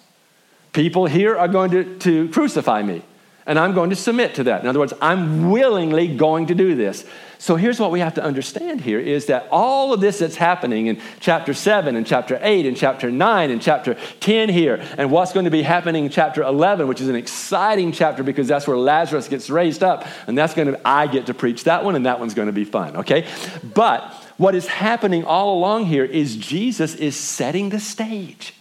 People 0.78 1.08
here 1.08 1.36
are 1.36 1.48
going 1.48 1.72
to, 1.72 1.98
to 1.98 2.30
crucify 2.30 2.84
me, 2.84 3.02
and 3.48 3.58
I'm 3.58 3.74
going 3.74 3.90
to 3.90 3.96
submit 3.96 4.36
to 4.36 4.44
that. 4.44 4.62
In 4.62 4.68
other 4.68 4.78
words, 4.78 4.94
I'm 5.02 5.50
willingly 5.50 6.16
going 6.16 6.46
to 6.46 6.54
do 6.54 6.76
this. 6.76 7.04
So 7.40 7.56
here's 7.56 7.80
what 7.80 7.90
we 7.90 8.00
have 8.00 8.14
to 8.14 8.24
understand 8.24 8.82
here 8.82 9.00
is 9.00 9.26
that 9.26 9.48
all 9.50 9.92
of 9.92 10.02
this 10.02 10.20
that's 10.20 10.36
happening 10.36 10.86
in 10.86 11.02
chapter 11.20 11.56
7 11.56 11.96
and 11.96 12.06
chapter 12.06 12.38
8 12.40 12.68
and 12.68 12.78
chapter 12.78 13.10
9 13.10 13.50
and 13.50 13.60
chapter 13.60 13.98
10 14.20 14.50
here, 14.50 14.80
and 15.00 15.10
what's 15.10 15.34
going 15.34 15.46
to 15.46 15.52
be 15.52 15.64
happening 15.64 16.06
in 16.06 16.12
chapter 16.12 16.44
11, 16.44 16.88
which 16.88 17.02
is 17.02 17.10
an 17.10 17.16
exciting 17.16 17.92
chapter 17.92 18.22
because 18.22 18.48
that's 18.48 18.68
where 18.68 18.78
Lazarus 18.78 19.28
gets 19.28 19.50
raised 19.50 19.82
up, 19.82 20.06
and 20.28 20.38
that's 20.38 20.54
going 20.54 20.68
to, 20.68 20.80
I 20.88 21.08
get 21.08 21.26
to 21.26 21.34
preach 21.34 21.64
that 21.64 21.84
one, 21.84 21.96
and 21.96 22.06
that 22.06 22.20
one's 22.20 22.36
going 22.36 22.50
to 22.50 22.54
be 22.54 22.66
fun, 22.66 22.98
okay? 22.98 23.26
But 23.74 24.04
what 24.38 24.54
is 24.54 24.68
happening 24.68 25.26
all 25.26 25.58
along 25.58 25.88
here 25.88 26.06
is 26.06 26.36
Jesus 26.36 26.94
is 26.94 27.16
setting 27.16 27.70
the 27.70 27.80
stage. 27.80 28.54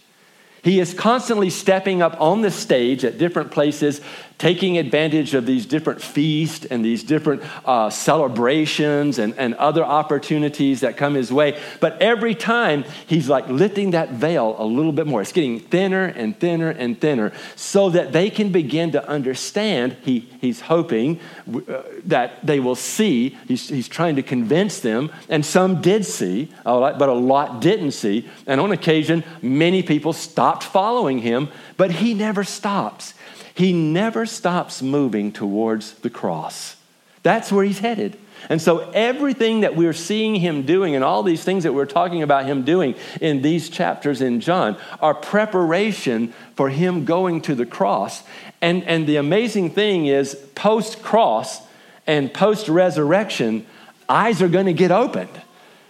He 0.63 0.79
is 0.79 0.93
constantly 0.93 1.49
stepping 1.49 2.01
up 2.01 2.19
on 2.19 2.41
the 2.41 2.51
stage 2.51 3.05
at 3.05 3.17
different 3.17 3.51
places, 3.51 4.01
taking 4.37 4.77
advantage 4.77 5.33
of 5.33 5.45
these 5.45 5.65
different 5.65 6.01
feasts 6.01 6.65
and 6.65 6.83
these 6.85 7.03
different 7.03 7.41
uh, 7.65 7.89
celebrations 7.89 9.17
and, 9.19 9.33
and 9.37 9.55
other 9.55 9.83
opportunities 9.83 10.81
that 10.81 10.95
come 10.97 11.15
his 11.15 11.31
way. 11.31 11.59
But 11.79 12.01
every 12.01 12.35
time 12.35 12.85
he's 13.07 13.29
like 13.29 13.47
lifting 13.47 13.91
that 13.91 14.11
veil 14.11 14.55
a 14.57 14.65
little 14.65 14.91
bit 14.91 15.07
more. 15.07 15.21
It's 15.21 15.31
getting 15.31 15.59
thinner 15.59 16.05
and 16.05 16.37
thinner 16.39 16.69
and 16.69 16.99
thinner 16.99 17.31
so 17.55 17.89
that 17.89 18.11
they 18.11 18.29
can 18.29 18.51
begin 18.51 18.91
to 18.91 19.07
understand. 19.07 19.97
He, 20.03 20.19
he's 20.39 20.61
hoping 20.61 21.19
uh, 21.47 21.83
that 22.05 22.45
they 22.45 22.59
will 22.59 22.75
see. 22.75 23.37
He's, 23.47 23.69
he's 23.69 23.87
trying 23.87 24.15
to 24.17 24.23
convince 24.23 24.79
them. 24.79 25.11
And 25.29 25.45
some 25.45 25.81
did 25.81 26.05
see, 26.05 26.51
but 26.63 27.09
a 27.09 27.13
lot 27.13 27.61
didn't 27.61 27.91
see. 27.91 28.29
And 28.45 28.59
on 28.61 28.71
occasion, 28.71 29.23
many 29.41 29.83
people 29.83 30.13
stopped 30.13 30.63
following 30.63 31.19
him, 31.19 31.49
but 31.77 31.91
he 31.91 32.13
never 32.13 32.43
stops. 32.43 33.13
He 33.57 33.73
never 33.73 34.27
stops 34.27 34.83
moving 34.83 35.31
towards 35.31 35.93
the 35.93 36.11
cross. 36.11 36.75
That's 37.23 37.51
where 37.51 37.65
he's 37.65 37.79
headed. 37.79 38.15
And 38.49 38.61
so, 38.61 38.91
everything 38.91 39.61
that 39.61 39.75
we're 39.75 39.93
seeing 39.93 40.35
him 40.35 40.61
doing 40.61 40.93
and 40.93 41.03
all 41.03 41.23
these 41.23 41.43
things 41.43 41.63
that 41.63 41.73
we're 41.73 41.87
talking 41.87 42.21
about 42.21 42.45
him 42.45 42.61
doing 42.61 42.93
in 43.19 43.41
these 43.41 43.69
chapters 43.69 44.21
in 44.21 44.41
John 44.41 44.77
are 45.01 45.15
preparation 45.15 46.35
for 46.55 46.69
him 46.69 47.03
going 47.03 47.41
to 47.41 47.55
the 47.55 47.65
cross. 47.65 48.21
And, 48.61 48.83
and 48.83 49.07
the 49.07 49.15
amazing 49.15 49.71
thing 49.71 50.05
is, 50.05 50.35
post 50.53 51.01
cross 51.01 51.59
and 52.05 52.31
post 52.31 52.69
resurrection, 52.69 53.65
eyes 54.07 54.39
are 54.39 54.49
going 54.49 54.67
to 54.67 54.73
get 54.73 54.91
opened. 54.91 55.41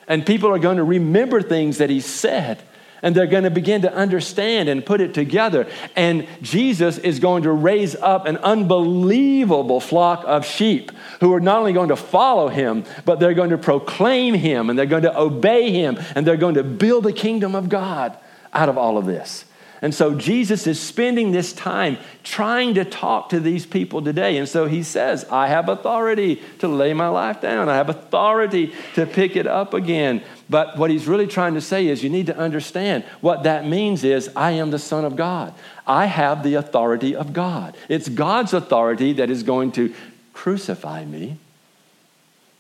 And 0.07 0.25
people 0.25 0.50
are 0.51 0.59
going 0.59 0.77
to 0.77 0.86
remember 0.86 1.41
things 1.41 1.79
that 1.79 1.89
he 1.89 2.00
said 2.00 2.63
and 3.01 3.15
they're 3.15 3.27
going 3.27 3.43
to 3.43 3.49
begin 3.49 3.81
to 3.81 3.93
understand 3.93 4.69
and 4.69 4.85
put 4.85 5.01
it 5.01 5.13
together. 5.13 5.67
And 5.95 6.27
Jesus 6.41 6.97
is 6.97 7.19
going 7.19 7.43
to 7.43 7.51
raise 7.51 7.95
up 7.95 8.25
an 8.25 8.37
unbelievable 8.37 9.79
flock 9.79 10.23
of 10.25 10.45
sheep 10.45 10.91
who 11.19 11.33
are 11.33 11.39
not 11.39 11.59
only 11.59 11.73
going 11.73 11.89
to 11.89 11.95
follow 11.95 12.47
him, 12.47 12.83
but 13.05 13.19
they're 13.19 13.33
going 13.33 13.51
to 13.51 13.57
proclaim 13.57 14.33
him 14.33 14.69
and 14.69 14.77
they're 14.77 14.85
going 14.85 15.03
to 15.03 15.17
obey 15.17 15.71
him 15.71 15.97
and 16.15 16.25
they're 16.25 16.37
going 16.37 16.55
to 16.55 16.63
build 16.63 17.03
the 17.03 17.13
kingdom 17.13 17.55
of 17.55 17.69
God 17.69 18.17
out 18.53 18.69
of 18.69 18.77
all 18.77 18.97
of 18.97 19.05
this. 19.05 19.45
And 19.81 19.93
so 19.93 20.15
Jesus 20.15 20.65
is 20.65 20.79
spending 20.79 21.31
this 21.31 21.53
time 21.53 21.98
trying 22.24 22.74
to 22.75 22.84
talk 22.84 23.29
to 23.29 23.39
these 23.39 23.65
people 23.65 24.01
today. 24.01 24.38
And 24.38 24.50
so 24.50 24.65
he 24.65 24.81
says, 24.81 25.24
I 25.25 25.48
have 25.48 25.69
authority 25.69 26.41
to 26.60 26.67
lay 26.67 26.93
my 26.93 27.10
life 27.10 27.41
down, 27.41 27.69
I 27.69 27.75
have 27.75 27.89
authority 27.89 28.74
to 28.96 29.05
pick 29.05 29.36
it 29.36 29.46
up 29.46 29.74
again. 29.74 30.24
But 30.50 30.77
what 30.77 30.89
he's 30.89 31.07
really 31.07 31.27
trying 31.27 31.53
to 31.53 31.62
say 31.62 31.88
is, 31.88 32.03
you 32.03 32.10
need 32.10 32.27
to 32.27 32.38
understand 32.38 33.03
what 33.22 33.43
that 33.43 33.67
means 33.67 34.03
is, 34.03 34.29
I 34.36 34.51
am 34.51 34.72
the 34.72 34.79
Son 34.79 35.05
of 35.05 35.15
God. 35.15 35.53
I 35.86 36.05
have 36.05 36.41
the 36.41 36.55
authority 36.55 37.15
of 37.15 37.34
God. 37.34 37.77
It's 37.88 38.10
God's 38.10 38.53
authority 38.53 39.13
that 39.13 39.29
is 39.29 39.43
going 39.43 39.74
to 39.74 39.93
crucify 40.34 41.05
me, 41.05 41.38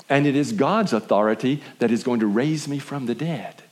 and 0.09 0.27
it 0.27 0.35
is 0.35 0.51
God's 0.51 0.93
authority 0.93 1.63
that 1.79 1.91
is 1.91 2.03
going 2.03 2.19
to 2.19 2.27
raise 2.27 2.67
me 2.67 2.79
from 2.79 3.05
the 3.05 3.15
dead. 3.15 3.63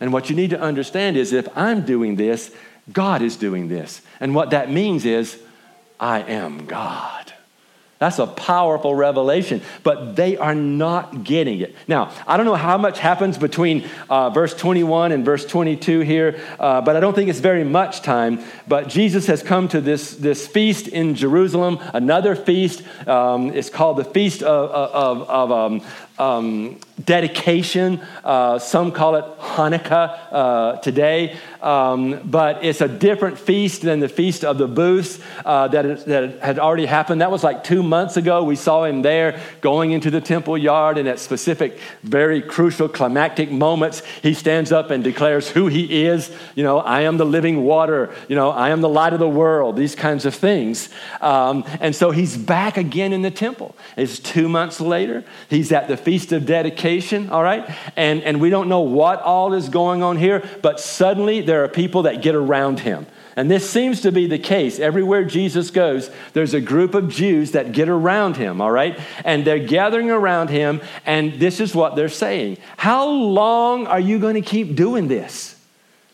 And 0.00 0.12
what 0.12 0.28
you 0.28 0.36
need 0.36 0.50
to 0.50 0.60
understand 0.60 1.16
is 1.16 1.32
if 1.32 1.48
I'm 1.56 1.86
doing 1.86 2.16
this, 2.16 2.50
God 2.90 3.22
is 3.22 3.36
doing 3.36 3.68
this. 3.68 4.02
And 4.18 4.34
what 4.34 4.50
that 4.50 4.70
means 4.70 5.04
is, 5.04 5.40
I 6.00 6.20
am 6.20 6.66
God. 6.66 7.32
That's 8.02 8.18
a 8.18 8.26
powerful 8.26 8.96
revelation, 8.96 9.62
but 9.84 10.16
they 10.16 10.36
are 10.36 10.56
not 10.56 11.22
getting 11.22 11.60
it. 11.60 11.76
Now, 11.86 12.12
I 12.26 12.36
don't 12.36 12.46
know 12.46 12.56
how 12.56 12.76
much 12.76 12.98
happens 12.98 13.38
between 13.38 13.88
uh, 14.10 14.30
verse 14.30 14.54
21 14.54 15.12
and 15.12 15.24
verse 15.24 15.46
22 15.46 16.00
here, 16.00 16.40
uh, 16.58 16.80
but 16.80 16.96
I 16.96 17.00
don't 17.00 17.14
think 17.14 17.30
it's 17.30 17.38
very 17.38 17.62
much 17.62 18.02
time. 18.02 18.40
But 18.66 18.88
Jesus 18.88 19.26
has 19.28 19.44
come 19.44 19.68
to 19.68 19.80
this, 19.80 20.16
this 20.16 20.48
feast 20.48 20.88
in 20.88 21.14
Jerusalem, 21.14 21.78
another 21.94 22.34
feast. 22.34 22.82
Um, 23.06 23.54
it's 23.54 23.70
called 23.70 23.98
the 23.98 24.04
Feast 24.04 24.42
of, 24.42 24.70
of, 24.72 25.30
of 25.30 25.52
um, 25.52 25.82
um, 26.18 26.78
dedication. 27.04 28.00
Uh, 28.22 28.58
some 28.58 28.92
call 28.92 29.16
it 29.16 29.24
Hanukkah 29.38 30.18
uh, 30.30 30.76
today, 30.76 31.36
um, 31.60 32.20
but 32.24 32.64
it's 32.64 32.80
a 32.80 32.88
different 32.88 33.38
feast 33.38 33.82
than 33.82 34.00
the 34.00 34.08
Feast 34.08 34.44
of 34.44 34.58
the 34.58 34.68
Booths 34.68 35.20
uh, 35.44 35.68
that, 35.68 36.04
that 36.06 36.38
had 36.40 36.58
already 36.58 36.86
happened. 36.86 37.20
That 37.20 37.30
was 37.30 37.42
like 37.42 37.64
two 37.64 37.82
months 37.82 38.16
ago. 38.16 38.44
We 38.44 38.56
saw 38.56 38.84
him 38.84 39.02
there 39.02 39.40
going 39.60 39.92
into 39.92 40.10
the 40.10 40.20
temple 40.20 40.56
yard, 40.58 40.98
and 40.98 41.08
at 41.08 41.18
specific, 41.18 41.78
very 42.02 42.42
crucial, 42.42 42.88
climactic 42.88 43.50
moments, 43.50 44.02
he 44.22 44.34
stands 44.34 44.72
up 44.72 44.90
and 44.90 45.02
declares 45.02 45.48
who 45.48 45.66
he 45.66 46.04
is. 46.04 46.34
You 46.54 46.62
know, 46.62 46.78
I 46.78 47.02
am 47.02 47.16
the 47.16 47.26
living 47.26 47.64
water. 47.64 48.14
You 48.28 48.36
know, 48.36 48.50
I 48.50 48.70
am 48.70 48.80
the 48.80 48.88
light 48.88 49.12
of 49.12 49.18
the 49.18 49.28
world. 49.28 49.76
These 49.76 49.94
kinds 49.94 50.24
of 50.26 50.34
things. 50.34 50.88
Um, 51.20 51.64
and 51.80 51.94
so 51.94 52.10
he's 52.10 52.36
back 52.36 52.76
again 52.76 53.12
in 53.12 53.22
the 53.22 53.30
temple. 53.30 53.74
It's 53.96 54.18
two 54.18 54.48
months 54.48 54.80
later. 54.80 55.24
He's 55.48 55.72
at 55.72 55.88
the 55.88 55.96
Feast 56.02 56.32
of 56.32 56.46
Dedication, 56.46 57.30
all 57.30 57.42
right? 57.42 57.68
And, 57.96 58.22
and 58.22 58.40
we 58.40 58.50
don't 58.50 58.68
know 58.68 58.80
what 58.80 59.20
all 59.22 59.54
is 59.54 59.68
going 59.68 60.02
on 60.02 60.16
here, 60.16 60.42
but 60.62 60.80
suddenly 60.80 61.40
there 61.40 61.64
are 61.64 61.68
people 61.68 62.02
that 62.02 62.22
get 62.22 62.34
around 62.34 62.80
him. 62.80 63.06
And 63.34 63.50
this 63.50 63.68
seems 63.68 64.02
to 64.02 64.12
be 64.12 64.26
the 64.26 64.38
case. 64.38 64.78
Everywhere 64.78 65.24
Jesus 65.24 65.70
goes, 65.70 66.10
there's 66.34 66.54
a 66.54 66.60
group 66.60 66.94
of 66.94 67.08
Jews 67.08 67.52
that 67.52 67.72
get 67.72 67.88
around 67.88 68.36
him, 68.36 68.60
all 68.60 68.70
right? 68.70 68.98
And 69.24 69.44
they're 69.44 69.58
gathering 69.58 70.10
around 70.10 70.50
him, 70.50 70.82
and 71.06 71.34
this 71.34 71.58
is 71.60 71.74
what 71.74 71.96
they're 71.96 72.08
saying 72.08 72.58
How 72.76 73.08
long 73.08 73.86
are 73.86 74.00
you 74.00 74.18
going 74.18 74.34
to 74.34 74.42
keep 74.42 74.76
doing 74.76 75.08
this? 75.08 75.56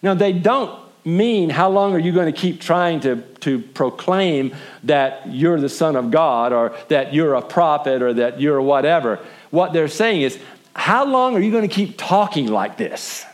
Now, 0.00 0.14
they 0.14 0.32
don't 0.32 0.78
mean 1.04 1.50
how 1.50 1.70
long 1.70 1.94
are 1.94 1.98
you 1.98 2.12
going 2.12 2.32
to 2.32 2.38
keep 2.38 2.60
trying 2.60 3.00
to, 3.00 3.22
to 3.40 3.60
proclaim 3.60 4.54
that 4.84 5.28
you're 5.28 5.58
the 5.58 5.68
Son 5.68 5.96
of 5.96 6.10
God 6.10 6.52
or 6.52 6.76
that 6.88 7.14
you're 7.14 7.34
a 7.34 7.42
prophet 7.42 8.02
or 8.02 8.12
that 8.14 8.40
you're 8.40 8.60
whatever 8.60 9.18
what 9.50 9.72
they're 9.72 9.88
saying 9.88 10.22
is, 10.22 10.38
how 10.74 11.04
long 11.04 11.36
are 11.36 11.40
you 11.40 11.50
going 11.50 11.68
to 11.68 11.74
keep 11.74 11.96
talking 11.98 12.46
like 12.46 12.76
this? 12.76 13.24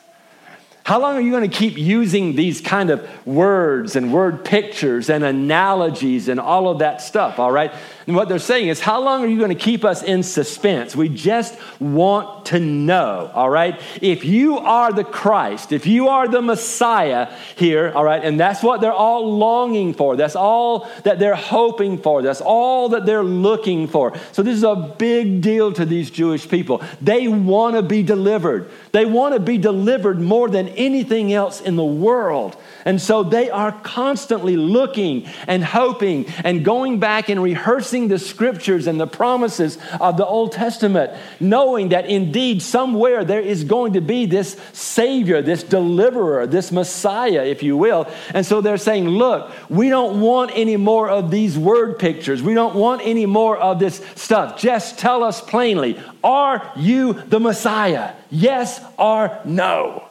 How 0.84 1.00
long 1.00 1.16
are 1.16 1.20
you 1.20 1.30
going 1.30 1.48
to 1.48 1.56
keep 1.56 1.78
using 1.78 2.36
these 2.36 2.60
kind 2.60 2.90
of 2.90 3.08
words 3.26 3.96
and 3.96 4.12
word 4.12 4.44
pictures 4.44 5.08
and 5.08 5.24
analogies 5.24 6.28
and 6.28 6.38
all 6.38 6.68
of 6.68 6.80
that 6.80 7.00
stuff, 7.00 7.38
all 7.38 7.50
right? 7.50 7.72
And 8.06 8.14
what 8.14 8.28
they're 8.28 8.38
saying 8.38 8.68
is, 8.68 8.80
how 8.80 9.02
long 9.02 9.24
are 9.24 9.26
you 9.26 9.38
going 9.38 9.48
to 9.50 9.54
keep 9.54 9.84
us 9.84 10.02
in 10.02 10.22
suspense? 10.22 10.94
We 10.94 11.08
just 11.08 11.58
want 11.80 12.46
to 12.46 12.60
know, 12.60 13.30
all 13.32 13.48
right? 13.48 13.80
If 14.02 14.24
you 14.24 14.58
are 14.58 14.92
the 14.92 15.04
Christ, 15.04 15.72
if 15.72 15.86
you 15.86 16.08
are 16.08 16.28
the 16.28 16.42
Messiah 16.42 17.34
here, 17.56 17.92
all 17.94 18.04
right, 18.04 18.22
and 18.22 18.38
that's 18.38 18.62
what 18.62 18.82
they're 18.82 18.92
all 18.92 19.38
longing 19.38 19.94
for, 19.94 20.16
that's 20.16 20.36
all 20.36 20.90
that 21.04 21.18
they're 21.18 21.34
hoping 21.34 21.96
for, 21.96 22.20
that's 22.20 22.42
all 22.42 22.90
that 22.90 23.06
they're 23.06 23.24
looking 23.24 23.88
for. 23.88 24.12
So 24.32 24.42
this 24.42 24.56
is 24.56 24.64
a 24.64 24.94
big 24.98 25.40
deal 25.40 25.72
to 25.72 25.86
these 25.86 26.10
Jewish 26.10 26.46
people. 26.46 26.82
They 27.00 27.28
want 27.28 27.76
to 27.76 27.82
be 27.82 28.02
delivered, 28.02 28.70
they 28.92 29.06
want 29.06 29.34
to 29.34 29.40
be 29.40 29.56
delivered 29.56 30.20
more 30.20 30.50
than 30.50 30.68
anything 30.68 31.32
else 31.32 31.60
in 31.60 31.76
the 31.76 31.84
world. 31.84 32.56
And 32.84 33.00
so 33.00 33.22
they 33.22 33.48
are 33.48 33.72
constantly 33.72 34.56
looking 34.56 35.26
and 35.46 35.64
hoping 35.64 36.26
and 36.44 36.62
going 36.62 37.00
back 37.00 37.30
and 37.30 37.42
rehearsing 37.42 37.93
the 37.94 38.18
scriptures 38.18 38.86
and 38.86 39.00
the 39.00 39.06
promises 39.06 39.78
of 40.00 40.16
the 40.16 40.26
Old 40.26 40.52
Testament, 40.52 41.12
knowing 41.38 41.90
that 41.90 42.06
indeed 42.06 42.60
somewhere 42.60 43.24
there 43.24 43.40
is 43.40 43.64
going 43.64 43.92
to 43.92 44.00
be 44.00 44.26
this 44.26 44.56
Savior, 44.72 45.40
this 45.40 45.62
deliverer, 45.62 46.46
this 46.46 46.72
Messiah, 46.72 47.44
if 47.44 47.62
you 47.62 47.76
will. 47.76 48.06
And 48.34 48.44
so 48.44 48.60
they're 48.60 48.76
saying, 48.76 49.08
look, 49.08 49.52
we 49.70 49.88
don't 49.88 50.20
want 50.20 50.50
any 50.54 50.76
more 50.76 51.08
of 51.08 51.30
these 51.30 51.56
word 51.56 51.98
pictures. 51.98 52.42
We 52.42 52.54
don't 52.54 52.74
want 52.74 53.02
any 53.04 53.26
more 53.26 53.56
of 53.56 53.78
this 53.78 54.04
stuff. 54.16 54.58
Just 54.58 54.98
tell 54.98 55.22
us 55.22 55.40
plainly, 55.40 56.00
are 56.22 56.72
you 56.76 57.12
the 57.12 57.40
Messiah? 57.40 58.12
Yes 58.30 58.80
or 58.98 59.38
no? 59.44 60.08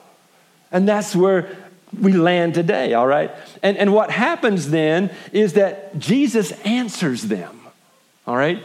And 0.72 0.88
that's 0.88 1.16
where 1.16 1.56
we 2.00 2.14
land 2.14 2.56
today, 2.56 2.94
all 2.94 3.06
right? 3.06 3.32
And, 3.62 3.78
and 3.78 3.94
what 3.94 4.10
happens 4.10 4.72
then 4.72 5.12
is 5.32 5.54
that 5.54 6.00
Jesus 6.00 6.52
answers 6.64 7.24
them, 7.24 7.60
all 8.26 8.36
right? 8.36 8.64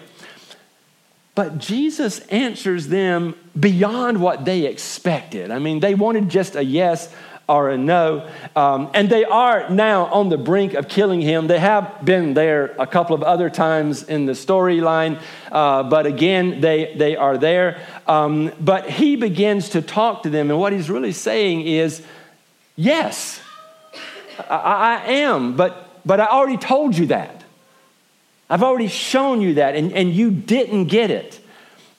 But 1.35 1.59
Jesus 1.59 2.21
answers 2.29 2.89
them 2.89 3.37
beyond 3.59 4.21
what 4.21 4.45
they 4.45 4.67
expected. 4.67 5.51
I 5.51 5.59
mean, 5.59 5.81
they 5.81 5.95
wanted 5.95 6.29
just 6.29 6.57
a 6.57 6.65
yes 6.65 7.15
or 7.49 7.71
a 7.71 7.79
no. 7.79 8.29
Um, 8.55 8.91
and 8.93 9.09
they 9.09 9.25
are 9.25 9.71
now 9.71 10.07
on 10.07 10.29
the 10.29 10.37
brink 10.37 10.75
of 10.75 10.89
killing 10.89 11.21
him. 11.21 11.47
They 11.47 11.59
have 11.59 12.05
been 12.05 12.35
there 12.35 12.75
a 12.79 12.87
couple 12.87 13.15
of 13.15 13.23
other 13.23 13.49
times 13.49 14.03
in 14.03 14.27
the 14.27 14.33
storyline, 14.33 15.21
uh, 15.51 15.85
but 15.85 16.07
again, 16.07 16.61
they, 16.61 16.95
they 16.97 17.17
are 17.17 17.39
there. 17.39 17.81
Um, 18.07 18.53
but 18.61 18.91
he 18.91 19.17
begins 19.17 19.71
to 19.71 19.81
talk 19.81 20.25
to 20.25 20.31
them, 20.31 20.51
and 20.51 20.59
what 20.59 20.73
he's 20.73 20.91
really 20.91 21.13
saying 21.13 21.63
is, 21.63 22.03
Yes, 22.81 23.41
I, 24.49 25.01
I 25.07 25.13
am, 25.13 25.57
but, 25.57 26.01
but 26.07 26.21
I 26.21 26.27
already 26.27 26.59
told 26.59 26.97
you 26.97 27.07
that. 27.07 27.38
I've 28.51 28.63
already 28.63 28.89
shown 28.89 29.41
you 29.41 29.55
that, 29.55 29.77
and, 29.77 29.93
and 29.93 30.13
you 30.13 30.31
didn't 30.31 30.87
get 30.87 31.11
it. 31.11 31.41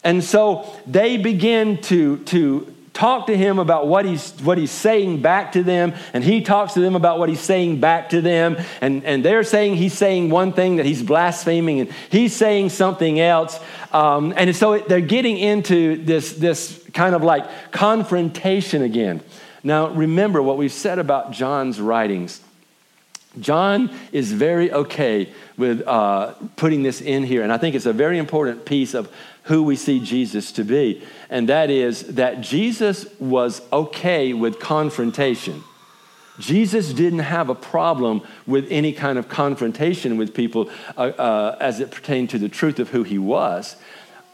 And 0.03 0.23
so 0.23 0.65
they 0.87 1.17
begin 1.17 1.81
to, 1.83 2.17
to 2.25 2.73
talk 2.93 3.27
to 3.27 3.37
him 3.37 3.59
about 3.59 3.87
what 3.87 4.05
he's, 4.05 4.31
what 4.41 4.57
he's 4.57 4.71
saying 4.71 5.21
back 5.21 5.51
to 5.53 5.63
them, 5.63 5.93
and 6.13 6.23
he 6.23 6.41
talks 6.41 6.73
to 6.73 6.79
them 6.79 6.95
about 6.95 7.19
what 7.19 7.29
he's 7.29 7.39
saying 7.39 7.79
back 7.79 8.09
to 8.09 8.21
them. 8.21 8.57
And, 8.81 9.03
and 9.05 9.23
they're 9.23 9.43
saying 9.43 9.75
he's 9.75 9.93
saying 9.93 10.29
one 10.29 10.53
thing 10.53 10.77
that 10.77 10.85
he's 10.85 11.03
blaspheming, 11.03 11.81
and 11.81 11.91
he's 12.09 12.35
saying 12.35 12.69
something 12.69 13.19
else. 13.19 13.59
Um, 13.93 14.33
and 14.35 14.55
so 14.55 14.79
they're 14.79 15.01
getting 15.01 15.37
into 15.37 16.03
this, 16.03 16.33
this 16.33 16.83
kind 16.93 17.13
of 17.13 17.23
like 17.23 17.71
confrontation 17.71 18.81
again. 18.81 19.21
Now, 19.63 19.89
remember 19.89 20.41
what 20.41 20.57
we've 20.57 20.71
said 20.71 20.99
about 20.99 21.31
John's 21.31 21.79
writings. 21.79 22.41
John 23.39 23.91
is 24.12 24.31
very 24.31 24.72
okay 24.72 25.34
with 25.58 25.81
uh, 25.88 26.34
putting 26.55 26.84
this 26.84 27.01
in 27.01 27.24
here, 27.24 27.43
and 27.43 27.51
I 27.51 27.58
think 27.58 27.75
it's 27.75 27.86
a 27.86 27.93
very 27.93 28.17
important 28.17 28.65
piece 28.65 28.93
of 28.93 29.12
who 29.43 29.63
we 29.63 29.75
see 29.75 30.00
Jesus 30.00 30.51
to 30.53 30.63
be, 30.63 31.03
and 31.29 31.50
that 31.50 31.69
is 31.69 32.03
that 32.15 32.41
Jesus 32.41 33.05
was 33.19 33.62
okay 33.72 34.34
with 34.34 34.60
confrontation. 34.60 35.63
Jesus 36.39 36.93
didn't 36.93 37.19
have 37.19 37.50
a 37.50 37.55
problem 37.55 38.22
with 38.48 38.65
any 38.69 38.93
kind 38.93 39.17
of 39.17 39.27
confrontation 39.27 40.17
with 40.17 40.34
people 40.34 40.69
uh, 40.96 41.01
uh, 41.01 41.58
as 41.60 41.79
it 41.81 41.91
pertained 41.91 42.29
to 42.29 42.39
the 42.39 42.48
truth 42.48 42.79
of 42.79 42.89
who 42.89 43.03
he 43.03 43.17
was. 43.17 43.75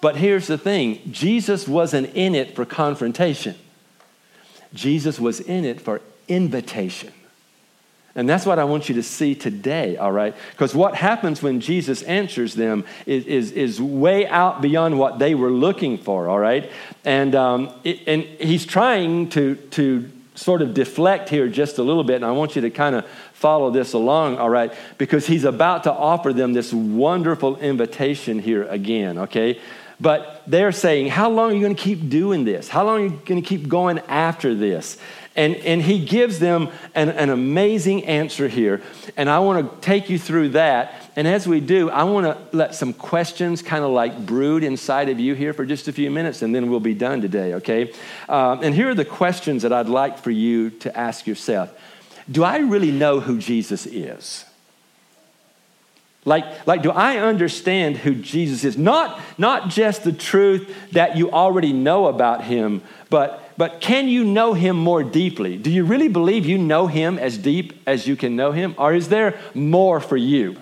But 0.02 0.16
here's 0.16 0.46
the 0.46 0.58
thing 0.58 1.02
Jesus 1.12 1.68
wasn't 1.68 2.14
in 2.14 2.36
it 2.36 2.56
for 2.56 2.66
confrontation, 2.66 3.56
Jesus 4.74 5.20
was 5.20 5.40
in 5.40 5.66
it 5.66 5.82
for 5.82 6.02
invitation. 6.28 7.12
And 8.16 8.30
that's 8.30 8.46
what 8.46 8.60
I 8.60 8.64
want 8.64 8.88
you 8.88 8.96
to 8.96 9.04
see 9.04 9.36
today, 9.36 9.98
all 9.98 10.12
right? 10.12 10.34
Because 10.52 10.74
what 10.74 10.96
happens 10.96 11.44
when 11.44 11.60
Jesus 11.60 12.02
answers 12.04 12.56
them 12.56 12.86
is, 13.06 13.26
is, 13.26 13.52
is, 13.52 13.82
way 13.82 14.26
out 14.26 14.62
beyond 14.62 14.98
what 14.98 15.20
they 15.20 15.36
were 15.36 15.52
looking 15.52 15.98
for, 15.98 16.30
all 16.30 16.40
right? 16.40 16.72
And, 17.04 17.36
um, 17.36 17.74
it, 17.84 18.08
and 18.08 18.24
he's 18.24 18.66
trying 18.66 19.30
to, 19.32 19.56
to 19.72 20.10
sort 20.34 20.62
of 20.62 20.74
deflect 20.74 21.28
here 21.28 21.50
just 21.50 21.78
a 21.78 21.84
little 21.84 22.06
bit, 22.06 22.16
and 22.16 22.26
I 22.26 22.32
want 22.32 22.56
you 22.56 22.62
to 22.62 22.70
kind 22.70 22.96
of 22.96 23.06
follow 23.34 23.70
this 23.70 23.92
along, 23.92 24.38
all 24.38 24.50
right? 24.50 24.74
Because 24.98 25.28
he's 25.28 25.44
about 25.44 25.84
to 25.84 25.92
offer 25.92 26.32
them 26.32 26.54
this 26.54 26.72
wonderful 26.72 27.58
invitation 27.58 28.40
here 28.40 28.64
again, 28.64 29.18
okay? 29.18 29.60
But 30.00 30.44
they're 30.48 30.72
saying, 30.72 31.10
How 31.10 31.30
long 31.30 31.52
are 31.52 31.54
you 31.54 31.62
going 31.62 31.76
to 31.76 31.82
keep 31.82 32.10
doing 32.10 32.44
this? 32.44 32.68
How 32.68 32.86
long 32.86 33.00
are 33.00 33.04
you 33.06 33.22
going 33.26 33.42
to 33.42 33.48
keep 33.48 33.68
going 33.68 34.00
after 34.00 34.54
this? 34.54 34.98
And, 35.36 35.58
and 35.58 35.82
he 35.82 36.00
gives 36.00 36.40
them 36.40 36.70
an, 36.94 37.10
an 37.10 37.30
amazing 37.30 38.06
answer 38.06 38.48
here. 38.48 38.82
And 39.18 39.30
I 39.30 39.40
want 39.40 39.70
to 39.70 39.82
take 39.86 40.10
you 40.10 40.18
through 40.18 40.50
that. 40.50 41.12
And 41.18 41.28
as 41.28 41.48
we 41.48 41.60
do, 41.60 41.90
I 41.90 42.04
want 42.04 42.26
to 42.26 42.58
let 42.58 42.74
some 42.74 42.94
questions 42.94 43.62
kind 43.62 43.84
of 43.84 43.92
like 43.92 44.26
brood 44.26 44.64
inside 44.64 45.10
of 45.10 45.20
you 45.20 45.36
here 45.36 45.54
for 45.54 45.66
just 45.66 45.88
a 45.88 45.94
few 45.94 46.10
minutes, 46.10 46.42
and 46.42 46.56
then 46.56 46.70
we'll 46.70 46.80
be 46.80 46.94
done 46.94 47.22
today, 47.22 47.56
okay? 47.56 47.92
Um, 48.30 48.64
and 48.64 48.74
here 48.74 48.90
are 48.90 48.96
the 48.96 49.06
questions 49.06 49.64
that 49.64 49.74
I'd 49.74 49.90
like 49.90 50.20
for 50.20 50.32
you 50.32 50.70
to 50.70 50.98
ask 50.98 51.28
yourself 51.28 51.74
Do 52.32 52.44
I 52.44 52.60
really 52.60 52.92
know 52.92 53.20
who 53.20 53.38
Jesus 53.38 53.86
is? 53.86 54.46
Like, 56.26 56.66
like, 56.66 56.82
do 56.82 56.92
I 56.92 57.18
understand 57.18 57.98
who 57.98 58.16
Jesus 58.16 58.64
is? 58.64 58.78
Not, 58.78 59.22
not 59.38 59.70
just 59.70 60.04
the 60.04 60.12
truth 60.12 60.76
that 60.92 61.16
you 61.16 61.32
already 61.32 61.72
know 61.72 62.08
about 62.08 62.44
him, 62.44 62.82
but 63.10 63.46
but 63.58 63.80
can 63.80 64.08
you 64.08 64.26
know 64.26 64.54
him 64.54 64.76
more 64.76 65.04
deeply? 65.04 65.58
Do 65.58 65.72
you 65.72 65.86
really 65.86 66.10
believe 66.10 66.46
you 66.46 66.58
know 66.58 66.88
him 66.88 67.18
as 67.18 67.38
deep 67.38 67.82
as 67.88 68.06
you 68.06 68.16
can 68.16 68.36
know 68.36 68.52
him? 68.52 68.76
Or 68.78 68.94
is 68.94 69.08
there 69.08 69.40
more 69.54 70.00
for 70.02 70.18
you? 70.18 70.58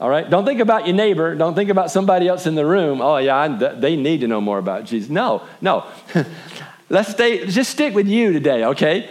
All 0.00 0.08
right? 0.08 0.28
Don't 0.28 0.44
think 0.44 0.60
about 0.60 0.86
your 0.86 0.94
neighbor. 0.94 1.34
Don't 1.34 1.56
think 1.56 1.70
about 1.70 1.90
somebody 1.90 2.28
else 2.28 2.46
in 2.46 2.54
the 2.54 2.64
room. 2.64 3.00
Oh, 3.00 3.16
yeah, 3.16 3.36
I, 3.36 3.48
they 3.48 3.96
need 3.96 4.20
to 4.20 4.28
know 4.28 4.40
more 4.40 4.58
about 4.58 4.84
Jesus. 4.84 5.10
No, 5.10 5.42
no. 5.60 5.84
Let's 6.88 7.10
stay, 7.10 7.46
just 7.46 7.70
stick 7.70 7.94
with 7.94 8.06
you 8.06 8.32
today, 8.32 8.64
okay? 8.66 9.10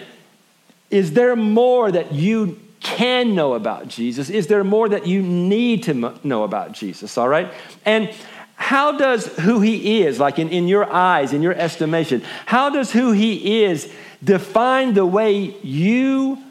Is 0.90 1.12
there 1.12 1.36
more 1.36 1.92
that 1.92 2.14
you 2.14 2.60
can 2.88 3.36
know 3.36 3.54
about 3.54 3.90
Jesus? 3.90 4.30
Is 4.30 4.48
there 4.48 4.64
more 4.64 4.88
that 4.88 5.06
you 5.06 5.22
need 5.22 5.84
to 5.84 5.94
know 6.24 6.44
about 6.44 6.72
Jesus? 6.72 7.18
All 7.18 7.28
right? 7.28 7.52
And 7.86 8.14
how 8.56 8.98
does 8.98 9.28
who 9.40 9.60
he 9.60 10.02
is, 10.02 10.20
like 10.20 10.40
in, 10.40 10.50
in 10.50 10.68
your 10.68 10.92
eyes, 10.92 11.34
in 11.34 11.42
your 11.42 11.54
estimation, 11.54 12.24
how 12.46 12.70
does 12.70 12.92
who 12.92 13.12
he 13.12 13.64
is 13.64 13.92
define 14.24 14.94
the 14.94 15.06
way 15.06 15.56
you 15.62 16.42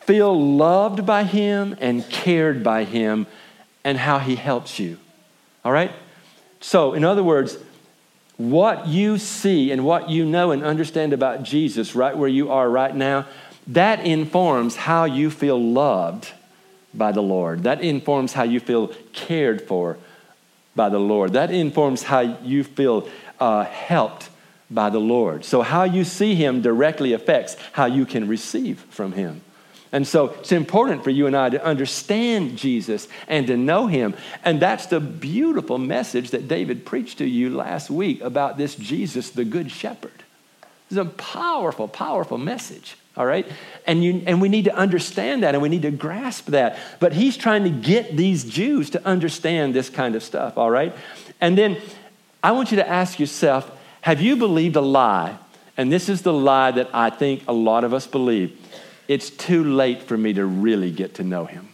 feel 0.00 0.56
loved 0.56 1.06
by 1.06 1.22
him 1.22 1.76
and 1.80 2.08
cared 2.10 2.64
by 2.64 2.84
him 2.84 3.26
and 3.84 3.96
how 3.96 4.18
he 4.18 4.34
helps 4.34 4.78
you? 4.78 4.98
All 5.64 5.72
right? 5.72 5.92
So, 6.60 6.92
in 6.92 7.04
other 7.04 7.22
words, 7.22 7.56
what 8.36 8.88
you 8.88 9.16
see 9.18 9.70
and 9.70 9.84
what 9.84 10.10
you 10.10 10.26
know 10.26 10.50
and 10.50 10.64
understand 10.64 11.12
about 11.12 11.44
Jesus 11.44 11.94
right 11.94 12.16
where 12.16 12.28
you 12.28 12.50
are 12.50 12.68
right 12.68 12.94
now, 12.94 13.26
that 13.68 14.04
informs 14.04 14.76
how 14.76 15.04
you 15.04 15.30
feel 15.30 15.62
loved 15.62 16.32
by 16.94 17.12
the 17.12 17.20
Lord. 17.20 17.64
That 17.64 17.82
informs 17.82 18.32
how 18.32 18.44
you 18.44 18.60
feel 18.60 18.88
cared 19.12 19.62
for 19.62 19.98
by 20.74 20.88
the 20.88 20.98
Lord. 20.98 21.34
That 21.34 21.50
informs 21.50 22.02
how 22.02 22.20
you 22.20 22.64
feel 22.64 23.08
uh, 23.38 23.64
helped 23.64 24.30
by 24.70 24.90
the 24.90 24.98
Lord. 24.98 25.44
So, 25.44 25.62
how 25.62 25.84
you 25.84 26.04
see 26.04 26.34
Him 26.34 26.62
directly 26.62 27.12
affects 27.12 27.56
how 27.72 27.86
you 27.86 28.06
can 28.06 28.28
receive 28.28 28.80
from 28.90 29.12
Him. 29.12 29.42
And 29.92 30.06
so, 30.06 30.30
it's 30.30 30.52
important 30.52 31.04
for 31.04 31.10
you 31.10 31.26
and 31.26 31.36
I 31.36 31.50
to 31.50 31.64
understand 31.64 32.58
Jesus 32.58 33.08
and 33.26 33.46
to 33.46 33.56
know 33.56 33.86
Him. 33.86 34.14
And 34.44 34.60
that's 34.60 34.86
the 34.86 35.00
beautiful 35.00 35.78
message 35.78 36.30
that 36.30 36.48
David 36.48 36.84
preached 36.84 37.18
to 37.18 37.26
you 37.26 37.50
last 37.50 37.90
week 37.90 38.20
about 38.20 38.58
this 38.58 38.74
Jesus, 38.74 39.30
the 39.30 39.44
Good 39.44 39.70
Shepherd. 39.70 40.17
It's 40.90 40.96
a 40.96 41.04
powerful, 41.04 41.88
powerful 41.88 42.38
message 42.38 42.96
all 43.18 43.26
right? 43.26 43.46
And, 43.84 44.02
you, 44.02 44.22
and 44.26 44.40
we 44.40 44.48
need 44.48 44.66
to 44.66 44.74
understand 44.74 45.42
that 45.42 45.54
and 45.54 45.60
we 45.60 45.68
need 45.68 45.82
to 45.82 45.90
grasp 45.90 46.46
that. 46.46 46.78
But 47.00 47.12
he's 47.12 47.36
trying 47.36 47.64
to 47.64 47.70
get 47.70 48.16
these 48.16 48.44
Jews 48.44 48.90
to 48.90 49.04
understand 49.04 49.74
this 49.74 49.90
kind 49.90 50.14
of 50.14 50.22
stuff, 50.22 50.56
all 50.56 50.70
right? 50.70 50.94
And 51.40 51.58
then 51.58 51.78
I 52.42 52.52
want 52.52 52.70
you 52.70 52.76
to 52.76 52.88
ask 52.88 53.18
yourself 53.18 53.70
have 54.02 54.20
you 54.22 54.36
believed 54.36 54.76
a 54.76 54.80
lie? 54.80 55.36
And 55.76 55.92
this 55.92 56.08
is 56.08 56.22
the 56.22 56.32
lie 56.32 56.70
that 56.70 56.88
I 56.94 57.10
think 57.10 57.42
a 57.48 57.52
lot 57.52 57.84
of 57.84 57.92
us 57.92 58.06
believe. 58.06 58.56
It's 59.08 59.28
too 59.28 59.64
late 59.64 60.02
for 60.02 60.16
me 60.16 60.32
to 60.34 60.46
really 60.46 60.92
get 60.92 61.14
to 61.14 61.24
know 61.24 61.44
him. 61.44 61.68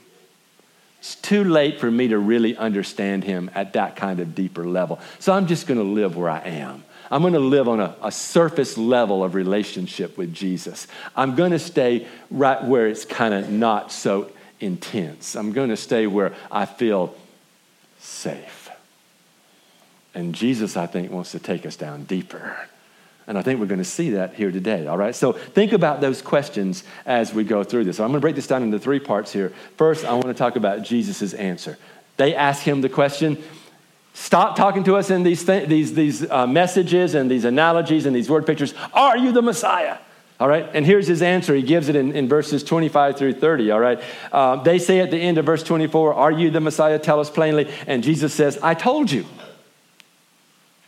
It's 1.01 1.15
too 1.17 1.45
late 1.45 1.79
for 1.79 1.91
me 1.91 2.09
to 2.09 2.19
really 2.19 2.57
understand 2.57 3.25
him 3.25 3.51
at 3.55 3.75
that 3.75 3.97
kind 3.97 4.21
of 4.21 4.35
deeper 4.35 4.65
level. 4.65 4.99
So 5.19 5.35
I'm 5.35 5.47
just 5.47 5.67
going 5.67 5.79
to 5.79 5.85
live 5.85 6.17
where 6.17 6.31
I 6.31 6.41
am. 6.41 6.85
I'm 7.15 7.21
going 7.21 7.35
to 7.35 7.39
live 7.39 7.69
on 7.69 7.79
a, 7.79 7.95
a, 8.03 8.11
surface 8.11 8.77
level 8.77 9.23
of 9.23 9.37
relationship 9.37 10.19
with 10.19 10.35
Jesus. 10.35 10.89
I'm 11.15 11.37
going 11.37 11.53
to 11.53 11.61
stay 11.61 12.09
right 12.29 12.61
where 12.65 12.89
it's 12.89 13.05
kind 13.05 13.33
of 13.33 13.49
not 13.49 13.93
so 13.93 14.33
intense. 14.59 15.37
I'm 15.37 15.53
going 15.53 15.69
to 15.69 15.77
stay 15.77 16.09
where 16.09 16.35
I 16.51 16.67
feel 16.67 17.15
safe. 18.01 18.69
And 20.13 20.35
Jesus, 20.35 20.77
I 20.77 20.87
think, 20.89 21.13
wants 21.13 21.31
to 21.31 21.39
take 21.39 21.65
us 21.65 21.77
down 21.77 22.03
deeper. 22.03 22.69
And 23.29 23.39
I 23.39 23.43
think 23.43 23.61
we're 23.61 23.67
going 23.67 23.79
to 23.79 23.85
see 23.85 24.11
that 24.11 24.35
here 24.35 24.51
today, 24.51 24.89
all 24.89 24.99
right? 24.99 25.15
So 25.15 25.35
think 25.35 25.73
about 25.73 26.01
those 26.01 26.21
questions 26.21 26.83
as 27.07 27.33
we 27.33 27.45
go 27.45 27.63
through 27.63 27.85
this. 27.85 27.99
So 27.99 28.05
I'm 28.05 28.11
going 28.11 28.21
to 28.21 28.25
break 28.25 28.35
this 28.35 28.49
down 28.49 28.65
into 28.65 28.81
three 28.81 28.99
parts 28.99 29.33
here. 29.33 29.53
First, 29.77 30.05
I 30.05 30.15
want 30.15 30.27
to 30.27 30.35
talk 30.35 30.57
about 30.57 30.83
Jesus' 30.83 31.33
answer. 31.33 31.79
They 32.17 32.35
ask 32.35 32.63
him 32.63 32.81
the 32.81 32.89
question, 32.89 33.41
Stop 34.15 34.55
talking 34.55 34.85
to 34.85 34.95
us 34.97 35.11
in 35.11 35.25
these, 35.25 35.45
th- 35.45 35.69
these, 35.69 35.93
these 35.93 36.31
uh, 36.31 36.47
messages 36.47 37.15
and 37.15 37.29
these 37.29 37.45
analogies 37.45 38.07
and 38.07 38.15
these 38.15 38.31
word 38.31 38.47
pictures. 38.47 38.73
Are 38.93 39.19
you 39.19 39.33
the 39.33 39.43
Messiah? 39.43 39.99
All 40.39 40.49
right, 40.49 40.69
and 40.73 40.87
here's 40.87 41.07
his 41.07 41.21
answer. 41.21 41.55
He 41.55 41.63
gives 41.63 41.89
it 41.89 41.97
in, 41.97 42.15
in 42.15 42.29
verses 42.29 42.65
25 42.65 43.19
through 43.19 43.35
30. 43.35 43.71
All 43.73 43.81
right, 43.81 44.01
uh, 44.33 44.57
they 44.57 44.79
say 44.79 45.01
at 45.01 45.11
the 45.11 45.19
end 45.19 45.39
of 45.39 45.47
verse 45.47 45.63
24, 45.63 46.15
Are 46.15 46.31
you 46.31 46.51
the 46.51 46.61
Messiah? 46.61 46.99
Tell 46.99 47.21
us 47.21 47.29
plainly. 47.29 47.71
And 47.87 48.03
Jesus 48.03 48.33
says, 48.33 48.59
I 48.63 48.75
told 48.75 49.11
you. 49.11 49.27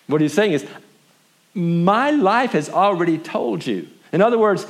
What 0.07 0.21
he's 0.21 0.35
saying 0.35 0.53
is, 0.53 0.67
My 1.53 2.11
life 2.11 2.53
has 2.53 2.71
already 2.71 3.19
told 3.19 3.67
you. 3.67 3.89
In 4.13 4.23
other 4.23 4.39
words, 4.39 4.67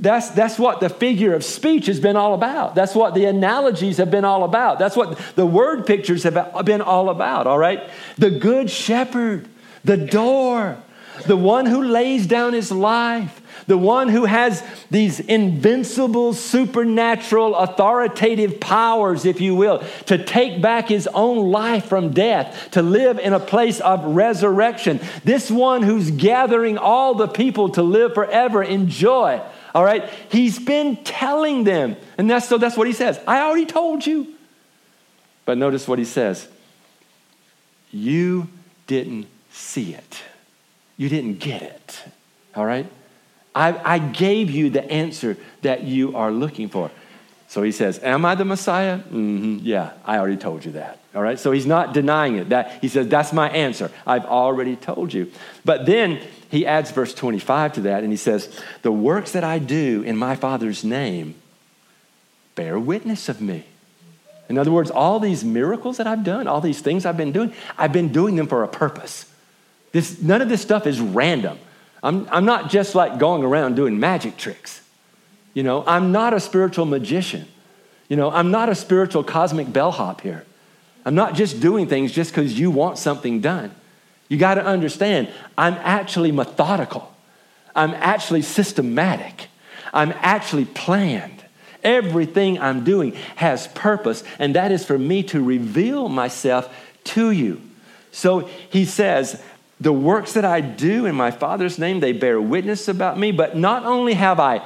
That's, 0.00 0.30
that's 0.30 0.58
what 0.58 0.80
the 0.80 0.88
figure 0.88 1.34
of 1.34 1.44
speech 1.44 1.86
has 1.86 2.00
been 2.00 2.16
all 2.16 2.32
about. 2.32 2.74
That's 2.74 2.94
what 2.94 3.14
the 3.14 3.26
analogies 3.26 3.98
have 3.98 4.10
been 4.10 4.24
all 4.24 4.44
about. 4.44 4.78
That's 4.78 4.96
what 4.96 5.18
the 5.36 5.44
word 5.44 5.86
pictures 5.86 6.22
have 6.22 6.64
been 6.64 6.80
all 6.80 7.10
about, 7.10 7.46
all 7.46 7.58
right? 7.58 7.88
The 8.16 8.30
good 8.30 8.70
shepherd, 8.70 9.46
the 9.84 9.98
door, 9.98 10.78
the 11.26 11.36
one 11.36 11.66
who 11.66 11.82
lays 11.82 12.26
down 12.26 12.54
his 12.54 12.72
life, 12.72 13.42
the 13.66 13.76
one 13.76 14.08
who 14.08 14.24
has 14.24 14.64
these 14.90 15.20
invincible, 15.20 16.32
supernatural, 16.32 17.54
authoritative 17.54 18.58
powers, 18.58 19.26
if 19.26 19.38
you 19.40 19.54
will, 19.54 19.84
to 20.06 20.24
take 20.24 20.62
back 20.62 20.88
his 20.88 21.06
own 21.08 21.50
life 21.50 21.84
from 21.84 22.14
death, 22.14 22.70
to 22.70 22.80
live 22.80 23.18
in 23.18 23.34
a 23.34 23.38
place 23.38 23.80
of 23.80 24.02
resurrection. 24.04 24.98
This 25.24 25.50
one 25.50 25.82
who's 25.82 26.10
gathering 26.10 26.78
all 26.78 27.14
the 27.14 27.28
people 27.28 27.68
to 27.70 27.82
live 27.82 28.14
forever 28.14 28.62
in 28.62 28.88
joy. 28.88 29.42
All 29.74 29.84
right? 29.84 30.08
He's 30.30 30.58
been 30.58 30.96
telling 31.04 31.64
them. 31.64 31.96
And 32.18 32.30
that's 32.30 32.48
so 32.48 32.58
that's 32.58 32.76
what 32.76 32.86
he 32.86 32.92
says. 32.92 33.20
I 33.26 33.40
already 33.40 33.66
told 33.66 34.06
you. 34.06 34.34
But 35.44 35.58
notice 35.58 35.88
what 35.88 35.98
he 35.98 36.04
says. 36.04 36.48
You 37.90 38.48
didn't 38.86 39.26
see 39.52 39.94
it. 39.94 40.22
You 40.96 41.08
didn't 41.08 41.38
get 41.38 41.62
it. 41.62 42.02
All 42.54 42.64
right? 42.64 42.86
I, 43.54 43.94
I 43.94 43.98
gave 43.98 44.50
you 44.50 44.70
the 44.70 44.84
answer 44.90 45.36
that 45.62 45.82
you 45.82 46.16
are 46.16 46.30
looking 46.30 46.68
for. 46.68 46.90
So 47.48 47.62
he 47.62 47.72
says, 47.72 47.98
Am 48.00 48.24
I 48.24 48.36
the 48.36 48.44
Messiah? 48.44 48.98
Mm-hmm. 48.98 49.58
Yeah, 49.62 49.92
I 50.04 50.18
already 50.18 50.36
told 50.36 50.64
you 50.64 50.72
that. 50.72 51.00
All 51.14 51.22
right? 51.22 51.38
So 51.38 51.50
he's 51.50 51.66
not 51.66 51.92
denying 51.92 52.36
it. 52.36 52.50
That 52.50 52.78
he 52.80 52.86
says, 52.86 53.08
That's 53.08 53.32
my 53.32 53.48
answer. 53.50 53.90
I've 54.06 54.24
already 54.24 54.76
told 54.76 55.12
you. 55.12 55.32
But 55.64 55.84
then 55.84 56.20
he 56.50 56.66
adds 56.66 56.90
verse 56.90 57.14
25 57.14 57.74
to 57.74 57.80
that, 57.82 58.02
and 58.02 58.12
he 58.12 58.16
says, 58.16 58.48
The 58.82 58.90
works 58.90 59.32
that 59.32 59.44
I 59.44 59.60
do 59.60 60.02
in 60.02 60.16
my 60.16 60.34
Father's 60.34 60.82
name 60.82 61.36
bear 62.56 62.78
witness 62.78 63.28
of 63.28 63.40
me. 63.40 63.64
In 64.48 64.58
other 64.58 64.72
words, 64.72 64.90
all 64.90 65.20
these 65.20 65.44
miracles 65.44 65.98
that 65.98 66.08
I've 66.08 66.24
done, 66.24 66.48
all 66.48 66.60
these 66.60 66.80
things 66.80 67.06
I've 67.06 67.16
been 67.16 67.30
doing, 67.30 67.54
I've 67.78 67.92
been 67.92 68.10
doing 68.12 68.34
them 68.34 68.48
for 68.48 68.64
a 68.64 68.68
purpose. 68.68 69.32
This, 69.92 70.20
none 70.20 70.42
of 70.42 70.48
this 70.48 70.60
stuff 70.60 70.88
is 70.88 71.00
random. 71.00 71.56
I'm, 72.02 72.28
I'm 72.32 72.44
not 72.44 72.68
just 72.68 72.96
like 72.96 73.18
going 73.20 73.44
around 73.44 73.76
doing 73.76 74.00
magic 74.00 74.36
tricks. 74.36 74.82
You 75.54 75.62
know, 75.62 75.84
I'm 75.86 76.10
not 76.10 76.34
a 76.34 76.40
spiritual 76.40 76.84
magician. 76.84 77.46
You 78.08 78.16
know, 78.16 78.28
I'm 78.32 78.50
not 78.50 78.68
a 78.68 78.74
spiritual 78.74 79.22
cosmic 79.22 79.72
bellhop 79.72 80.20
here. 80.20 80.44
I'm 81.04 81.14
not 81.14 81.34
just 81.34 81.60
doing 81.60 81.86
things 81.86 82.10
just 82.10 82.32
because 82.32 82.58
you 82.58 82.72
want 82.72 82.98
something 82.98 83.40
done. 83.40 83.72
You 84.30 84.38
got 84.38 84.54
to 84.54 84.64
understand, 84.64 85.28
I'm 85.58 85.74
actually 85.74 86.30
methodical. 86.32 87.12
I'm 87.74 87.90
actually 87.94 88.42
systematic. 88.42 89.48
I'm 89.92 90.12
actually 90.18 90.66
planned. 90.66 91.44
Everything 91.82 92.60
I'm 92.60 92.84
doing 92.84 93.12
has 93.36 93.66
purpose, 93.68 94.22
and 94.38 94.54
that 94.54 94.70
is 94.70 94.84
for 94.84 94.96
me 94.98 95.24
to 95.24 95.42
reveal 95.42 96.08
myself 96.08 96.72
to 97.04 97.32
you. 97.32 97.60
So 98.12 98.48
he 98.70 98.84
says, 98.84 99.42
The 99.80 99.92
works 99.92 100.34
that 100.34 100.44
I 100.44 100.60
do 100.60 101.06
in 101.06 101.16
my 101.16 101.32
Father's 101.32 101.78
name, 101.78 101.98
they 101.98 102.12
bear 102.12 102.40
witness 102.40 102.86
about 102.86 103.18
me, 103.18 103.32
but 103.32 103.56
not 103.56 103.84
only 103.84 104.14
have 104.14 104.38
I 104.38 104.64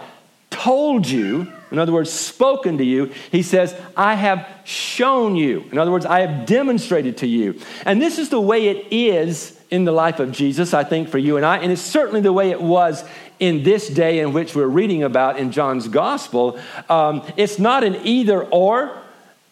told 0.51 1.09
you, 1.09 1.51
in 1.71 1.79
other 1.79 1.93
words, 1.93 2.11
spoken 2.11 2.79
to 2.79 2.85
you, 2.85 3.13
he 3.31 3.43
says, 3.43 3.75
I 3.97 4.15
have 4.15 4.47
shown 4.65 5.37
you. 5.37 5.65
In 5.73 5.79
other 5.79 5.91
words, 5.91 6.05
I 6.05 6.21
have 6.21 6.47
demonstrated 6.47 7.19
to 7.19 7.27
you. 7.27 7.61
And 7.87 8.03
this 8.03 8.19
is 8.19 8.29
the 8.29 8.41
way 8.41 8.69
it 8.69 8.93
is 8.93 9.54
in 9.75 9.85
the 9.85 9.93
life 9.93 10.21
of 10.21 10.31
Jesus, 10.31 10.73
I 10.73 10.85
think, 10.85 11.09
for 11.09 11.19
you 11.19 11.37
and 11.37 11.45
I. 11.45 11.59
And 11.59 11.73
it's 11.73 11.83
certainly 11.83 12.21
the 12.21 12.33
way 12.33 12.51
it 12.51 12.63
was 12.63 13.05
in 13.41 13.65
this 13.65 13.89
day 13.89 14.21
in 14.21 14.33
which 14.33 14.55
we're 14.55 14.69
reading 14.69 15.03
about 15.03 15.37
in 15.37 15.51
John's 15.51 15.89
gospel. 15.89 16.61
Um, 16.89 17.27
it's 17.37 17.59
not 17.59 17.83
an 17.83 17.97
either 18.05 18.43
or, 18.45 18.97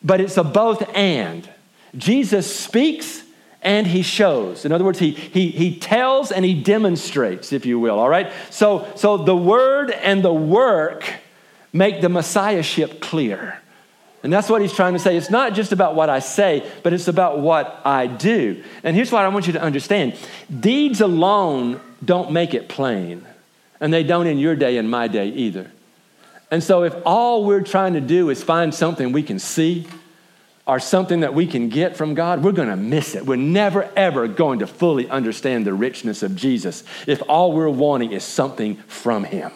but 0.02 0.20
it's 0.20 0.36
a 0.36 0.44
both 0.44 0.88
and. 0.94 1.48
Jesus 1.96 2.54
speaks 2.54 3.24
and 3.62 3.84
he 3.84 4.02
shows. 4.02 4.64
In 4.64 4.70
other 4.70 4.84
words, 4.84 5.00
he, 5.00 5.10
he, 5.10 5.50
he 5.50 5.76
tells 5.76 6.30
and 6.30 6.44
he 6.44 6.54
demonstrates, 6.54 7.52
if 7.52 7.66
you 7.66 7.80
will, 7.80 7.98
all 7.98 8.08
right? 8.08 8.32
So, 8.50 8.86
so 8.94 9.16
the 9.16 9.36
word 9.36 9.90
and 9.90 10.24
the 10.24 10.32
work 10.32 11.04
make 11.72 12.00
the 12.00 12.08
messiahship 12.08 13.00
clear. 13.00 13.60
And 14.22 14.32
that's 14.32 14.48
what 14.48 14.62
he's 14.62 14.72
trying 14.72 14.92
to 14.92 14.98
say. 14.98 15.16
It's 15.16 15.30
not 15.30 15.52
just 15.52 15.72
about 15.72 15.96
what 15.96 16.08
I 16.08 16.20
say, 16.20 16.70
but 16.82 16.92
it's 16.92 17.08
about 17.08 17.40
what 17.40 17.80
I 17.84 18.06
do. 18.06 18.62
And 18.84 18.94
here's 18.94 19.10
what 19.10 19.24
I 19.24 19.28
want 19.28 19.46
you 19.46 19.52
to 19.54 19.62
understand 19.62 20.16
deeds 20.60 21.00
alone 21.00 21.80
don't 22.04 22.32
make 22.32 22.54
it 22.54 22.68
plain, 22.68 23.24
and 23.80 23.92
they 23.92 24.02
don't 24.02 24.26
in 24.26 24.38
your 24.38 24.56
day 24.56 24.76
and 24.76 24.90
my 24.90 25.08
day 25.08 25.28
either. 25.28 25.70
And 26.50 26.62
so, 26.62 26.84
if 26.84 26.94
all 27.06 27.44
we're 27.44 27.62
trying 27.62 27.94
to 27.94 28.00
do 28.00 28.28
is 28.28 28.42
find 28.42 28.74
something 28.74 29.12
we 29.12 29.22
can 29.22 29.38
see 29.38 29.86
or 30.66 30.78
something 30.78 31.20
that 31.20 31.34
we 31.34 31.46
can 31.46 31.68
get 31.68 31.96
from 31.96 32.14
God, 32.14 32.44
we're 32.44 32.52
going 32.52 32.68
to 32.68 32.76
miss 32.76 33.14
it. 33.14 33.26
We're 33.26 33.36
never, 33.36 33.90
ever 33.96 34.28
going 34.28 34.60
to 34.60 34.66
fully 34.66 35.08
understand 35.08 35.66
the 35.66 35.74
richness 35.74 36.22
of 36.22 36.36
Jesus 36.36 36.84
if 37.06 37.22
all 37.28 37.52
we're 37.52 37.68
wanting 37.68 38.12
is 38.12 38.22
something 38.22 38.76
from 38.86 39.24
Him. 39.24 39.50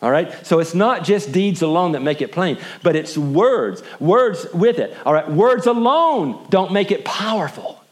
All 0.00 0.10
right? 0.10 0.46
So 0.46 0.60
it's 0.60 0.74
not 0.74 1.02
just 1.02 1.32
deeds 1.32 1.62
alone 1.62 1.92
that 1.92 2.02
make 2.02 2.22
it 2.22 2.30
plain, 2.30 2.58
but 2.82 2.94
it's 2.94 3.18
words, 3.18 3.82
words 3.98 4.46
with 4.54 4.78
it. 4.78 4.96
All 5.04 5.12
right? 5.12 5.28
Words 5.28 5.66
alone 5.66 6.46
don't 6.50 6.72
make 6.72 6.92
it 6.92 7.04
powerful. 7.04 7.82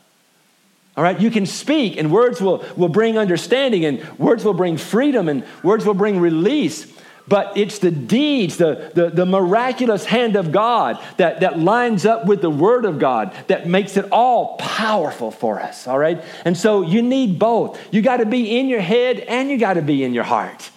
All 0.96 1.02
right? 1.02 1.20
You 1.20 1.30
can 1.30 1.46
speak, 1.46 1.96
and 1.96 2.12
words 2.12 2.40
will, 2.40 2.64
will 2.76 2.88
bring 2.88 3.18
understanding, 3.18 3.84
and 3.84 4.18
words 4.18 4.44
will 4.44 4.54
bring 4.54 4.76
freedom, 4.76 5.28
and 5.28 5.44
words 5.64 5.84
will 5.84 5.94
bring 5.94 6.20
release. 6.20 6.86
But 7.28 7.56
it's 7.56 7.80
the 7.80 7.90
deeds, 7.90 8.56
the, 8.56 8.92
the, 8.94 9.10
the 9.10 9.26
miraculous 9.26 10.04
hand 10.04 10.36
of 10.36 10.52
God 10.52 11.02
that, 11.16 11.40
that 11.40 11.58
lines 11.58 12.06
up 12.06 12.26
with 12.26 12.40
the 12.40 12.50
Word 12.50 12.84
of 12.84 13.00
God 13.00 13.34
that 13.48 13.66
makes 13.66 13.96
it 13.96 14.06
all 14.12 14.56
powerful 14.58 15.32
for 15.32 15.60
us, 15.60 15.88
all 15.88 15.98
right? 15.98 16.22
And 16.44 16.56
so 16.56 16.82
you 16.82 17.02
need 17.02 17.40
both. 17.40 17.80
You 17.92 18.00
got 18.00 18.18
to 18.18 18.26
be 18.26 18.56
in 18.56 18.68
your 18.68 18.80
head 18.80 19.18
and 19.18 19.50
you 19.50 19.58
got 19.58 19.74
to 19.74 19.82
be 19.82 20.04
in 20.04 20.14
your 20.14 20.22
heart. 20.22 20.70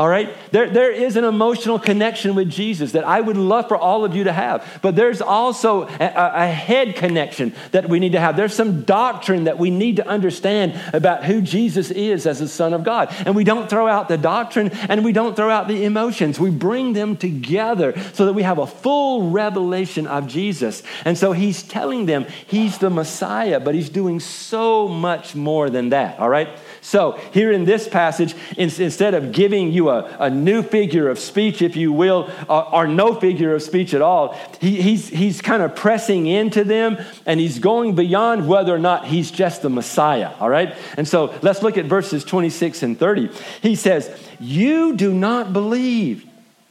All 0.00 0.08
right? 0.08 0.34
There, 0.50 0.70
there 0.70 0.90
is 0.90 1.16
an 1.16 1.24
emotional 1.24 1.78
connection 1.78 2.34
with 2.34 2.48
Jesus 2.48 2.92
that 2.92 3.04
I 3.04 3.20
would 3.20 3.36
love 3.36 3.68
for 3.68 3.76
all 3.76 4.02
of 4.02 4.16
you 4.16 4.24
to 4.24 4.32
have. 4.32 4.66
But 4.80 4.96
there's 4.96 5.20
also 5.20 5.82
a, 5.82 6.12
a, 6.16 6.46
head 6.46 6.96
connection 6.96 7.54
that 7.72 7.86
we 7.86 8.00
need 8.00 8.12
to 8.12 8.18
have. 8.18 8.34
There's 8.34 8.54
some 8.54 8.84
doctrine 8.84 9.44
that 9.44 9.58
we 9.58 9.68
need 9.68 9.96
to 9.96 10.08
understand 10.08 10.80
about 10.94 11.24
who 11.26 11.42
Jesus 11.42 11.90
is 11.90 12.26
as 12.26 12.38
the 12.38 12.48
Son 12.48 12.72
of 12.72 12.82
God. 12.82 13.14
And 13.26 13.36
we 13.36 13.44
don't 13.44 13.68
throw 13.68 13.88
out 13.88 14.08
the 14.08 14.16
doctrine 14.16 14.70
and 14.70 15.04
we 15.04 15.12
don't 15.12 15.36
throw 15.36 15.50
out 15.50 15.68
the 15.68 15.84
emotions. 15.84 16.40
We 16.40 16.48
bring 16.50 16.94
them 16.94 17.14
together 17.14 17.92
so 18.14 18.24
that 18.24 18.32
we 18.32 18.42
have 18.42 18.56
a 18.56 18.66
full 18.66 19.30
revelation 19.30 20.06
of 20.06 20.26
Jesus. 20.26 20.82
And 21.04 21.18
so 21.18 21.32
he's 21.32 21.62
telling 21.62 22.06
them 22.06 22.24
he's 22.46 22.78
the 22.78 22.88
Messiah, 22.88 23.60
but 23.60 23.74
he's 23.74 23.90
doing 23.90 24.18
so 24.18 24.88
much 24.88 25.34
more 25.34 25.68
than 25.68 25.90
that. 25.90 26.18
All 26.18 26.30
right? 26.30 26.48
So, 26.82 27.12
here 27.32 27.52
in 27.52 27.64
this 27.64 27.88
passage, 27.88 28.34
instead 28.56 29.12
of 29.12 29.32
giving 29.32 29.70
you 29.70 29.90
a, 29.90 30.16
a 30.18 30.30
new 30.30 30.62
figure 30.62 31.10
of 31.10 31.18
speech, 31.18 31.60
if 31.60 31.76
you 31.76 31.92
will, 31.92 32.30
or, 32.48 32.74
or 32.74 32.86
no 32.86 33.14
figure 33.14 33.54
of 33.54 33.62
speech 33.62 33.92
at 33.92 34.00
all, 34.00 34.34
he, 34.60 34.80
he's, 34.80 35.08
he's 35.08 35.42
kind 35.42 35.62
of 35.62 35.76
pressing 35.76 36.26
into 36.26 36.64
them 36.64 36.96
and 37.26 37.38
he's 37.38 37.58
going 37.58 37.94
beyond 37.94 38.48
whether 38.48 38.74
or 38.74 38.78
not 38.78 39.06
he's 39.06 39.30
just 39.30 39.60
the 39.60 39.68
Messiah, 39.68 40.32
all 40.40 40.48
right? 40.48 40.74
And 40.96 41.06
so, 41.06 41.34
let's 41.42 41.62
look 41.62 41.76
at 41.76 41.84
verses 41.84 42.24
26 42.24 42.82
and 42.82 42.98
30. 42.98 43.30
He 43.60 43.74
says, 43.74 44.10
You 44.38 44.96
do 44.96 45.12
not 45.12 45.52
believe. 45.52 46.24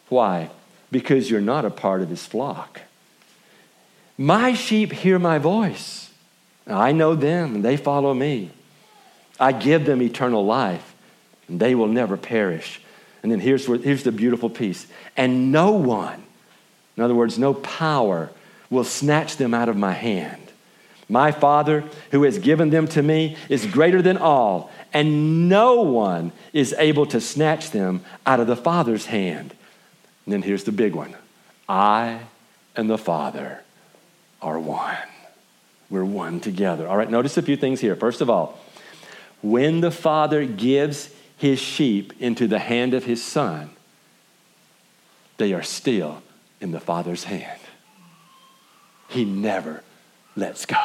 Why? 0.09 0.49
Because 0.91 1.29
you're 1.29 1.39
not 1.39 1.65
a 1.65 1.69
part 1.69 2.01
of 2.01 2.09
his 2.09 2.25
flock. 2.25 2.81
My 4.17 4.53
sheep 4.53 4.91
hear 4.91 5.19
my 5.19 5.37
voice. 5.37 6.11
I 6.67 6.91
know 6.91 7.15
them 7.15 7.55
and 7.55 7.63
they 7.63 7.77
follow 7.77 8.13
me. 8.13 8.51
I 9.39 9.52
give 9.52 9.86
them 9.86 10.02
eternal 10.02 10.45
life, 10.45 10.95
and 11.47 11.60
they 11.60 11.75
will 11.75 11.88
never 11.88 12.17
perish. 12.17 12.82
And 13.23 13.32
then 13.32 13.39
here's, 13.39 13.67
where, 13.67 13.78
here's 13.78 14.04
the 14.04 14.12
beautiful 14.12 14.49
piece. 14.49 14.88
And 15.15 15.52
no 15.52 15.71
one, 15.71 16.23
in 16.97 17.04
other 17.04 17.15
words, 17.15 17.39
no 17.39 17.54
power, 17.54 18.30
will 18.69 18.84
snatch 18.84 19.38
them 19.38 19.54
out 19.54 19.69
of 19.69 19.78
my 19.78 19.93
hand. 19.93 20.41
My 21.08 21.32
Father, 21.32 21.84
who 22.12 22.23
has 22.23 22.38
given 22.38 22.69
them 22.69 22.88
to 22.89 23.02
me, 23.02 23.36
is 23.49 23.65
greater 23.65 24.02
than 24.02 24.17
all, 24.17 24.71
and 24.93 25.49
no 25.49 25.82
one 25.82 26.32
is 26.54 26.73
able 26.78 27.08
to 27.08 27.19
snatch 27.19 27.71
them 27.71 28.04
out 28.25 28.39
of 28.39 28.47
the 28.47 28.56
Father's 28.56 29.08
hand. 29.08 29.56
And 30.25 30.34
then 30.34 30.41
here's 30.43 30.65
the 30.65 30.71
big 30.71 30.93
one 30.93 31.15
I 31.67 32.19
and 32.75 32.89
the 32.89 32.97
Father 32.97 33.63
are 34.41 34.60
one. 34.60 34.97
We're 35.89 36.06
one 36.06 36.39
together. 36.39 36.88
All 36.88 36.97
right, 36.97 37.10
notice 37.10 37.38
a 37.38 37.41
few 37.41 37.58
things 37.58 37.82
here. 37.82 37.95
First 37.95 38.21
of 38.21 38.30
all, 38.30 38.60
when 39.41 39.82
the 39.82 39.91
Father 39.91 40.45
gives 40.45 41.10
his 41.38 41.60
sheep 41.60 42.13
into 42.19 42.47
the 42.47 42.60
hand 42.60 42.93
of 42.93 43.06
his 43.06 43.23
Son, 43.23 43.69
they 45.38 45.54
are 45.54 45.63
still 45.63 46.21
in 46.60 46.71
the 46.71 46.80
Father's 46.80 47.23
hand. 47.23 47.60
He 49.08 49.25
never 49.25 49.84
lets 50.36 50.65
go. 50.65 50.78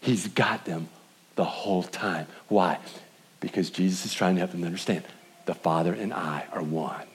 He's 0.00 0.28
got 0.28 0.64
them 0.64 0.88
the 1.36 1.44
whole 1.44 1.82
time. 1.82 2.26
Why? 2.48 2.78
Because 3.40 3.70
Jesus 3.70 4.06
is 4.06 4.14
trying 4.14 4.36
to 4.36 4.40
help 4.40 4.52
them 4.52 4.64
understand 4.64 5.04
the 5.46 5.54
Father 5.54 5.92
and 5.92 6.12
I 6.12 6.44
are 6.52 6.62
one. 6.62 7.06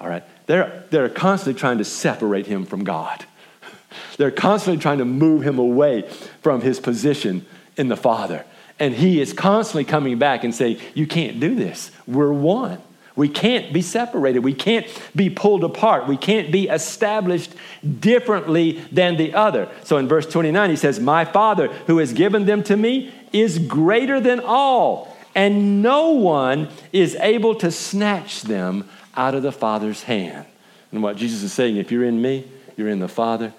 All 0.00 0.08
right? 0.08 0.24
They're, 0.46 0.84
they're 0.90 1.08
constantly 1.08 1.58
trying 1.58 1.78
to 1.78 1.84
separate 1.84 2.46
him 2.46 2.64
from 2.64 2.84
God. 2.84 3.24
They're 4.16 4.30
constantly 4.30 4.80
trying 4.80 4.98
to 4.98 5.04
move 5.04 5.42
him 5.42 5.58
away 5.58 6.08
from 6.42 6.62
his 6.62 6.80
position 6.80 7.44
in 7.76 7.88
the 7.88 7.96
Father. 7.96 8.44
And 8.80 8.94
he 8.94 9.20
is 9.20 9.32
constantly 9.34 9.84
coming 9.84 10.18
back 10.18 10.42
and 10.42 10.54
saying, 10.54 10.78
You 10.94 11.06
can't 11.06 11.38
do 11.38 11.54
this. 11.54 11.92
We're 12.06 12.32
one. 12.32 12.78
We 13.14 13.28
can't 13.28 13.72
be 13.72 13.82
separated. 13.82 14.38
We 14.40 14.54
can't 14.54 14.86
be 15.14 15.28
pulled 15.28 15.62
apart. 15.62 16.08
We 16.08 16.16
can't 16.16 16.50
be 16.50 16.68
established 16.68 17.52
differently 18.00 18.80
than 18.90 19.18
the 19.18 19.34
other. 19.34 19.68
So 19.84 19.98
in 19.98 20.08
verse 20.08 20.26
29, 20.26 20.70
he 20.70 20.76
says, 20.76 20.98
My 20.98 21.26
Father 21.26 21.68
who 21.86 21.98
has 21.98 22.14
given 22.14 22.46
them 22.46 22.62
to 22.64 22.76
me 22.76 23.12
is 23.32 23.58
greater 23.58 24.20
than 24.20 24.40
all, 24.40 25.14
and 25.34 25.82
no 25.82 26.12
one 26.12 26.68
is 26.92 27.14
able 27.16 27.54
to 27.56 27.70
snatch 27.70 28.42
them 28.42 28.88
out 29.14 29.34
of 29.34 29.42
the 29.42 29.52
Father's 29.52 30.04
hand. 30.04 30.46
And 30.90 31.02
what 31.02 31.16
Jesus 31.16 31.42
is 31.42 31.52
saying, 31.52 31.76
if 31.76 31.92
you're 31.92 32.04
in 32.04 32.22
me, 32.22 32.50
you're 32.76 32.88
in 32.88 33.00
the 33.00 33.08
Father, 33.08 33.52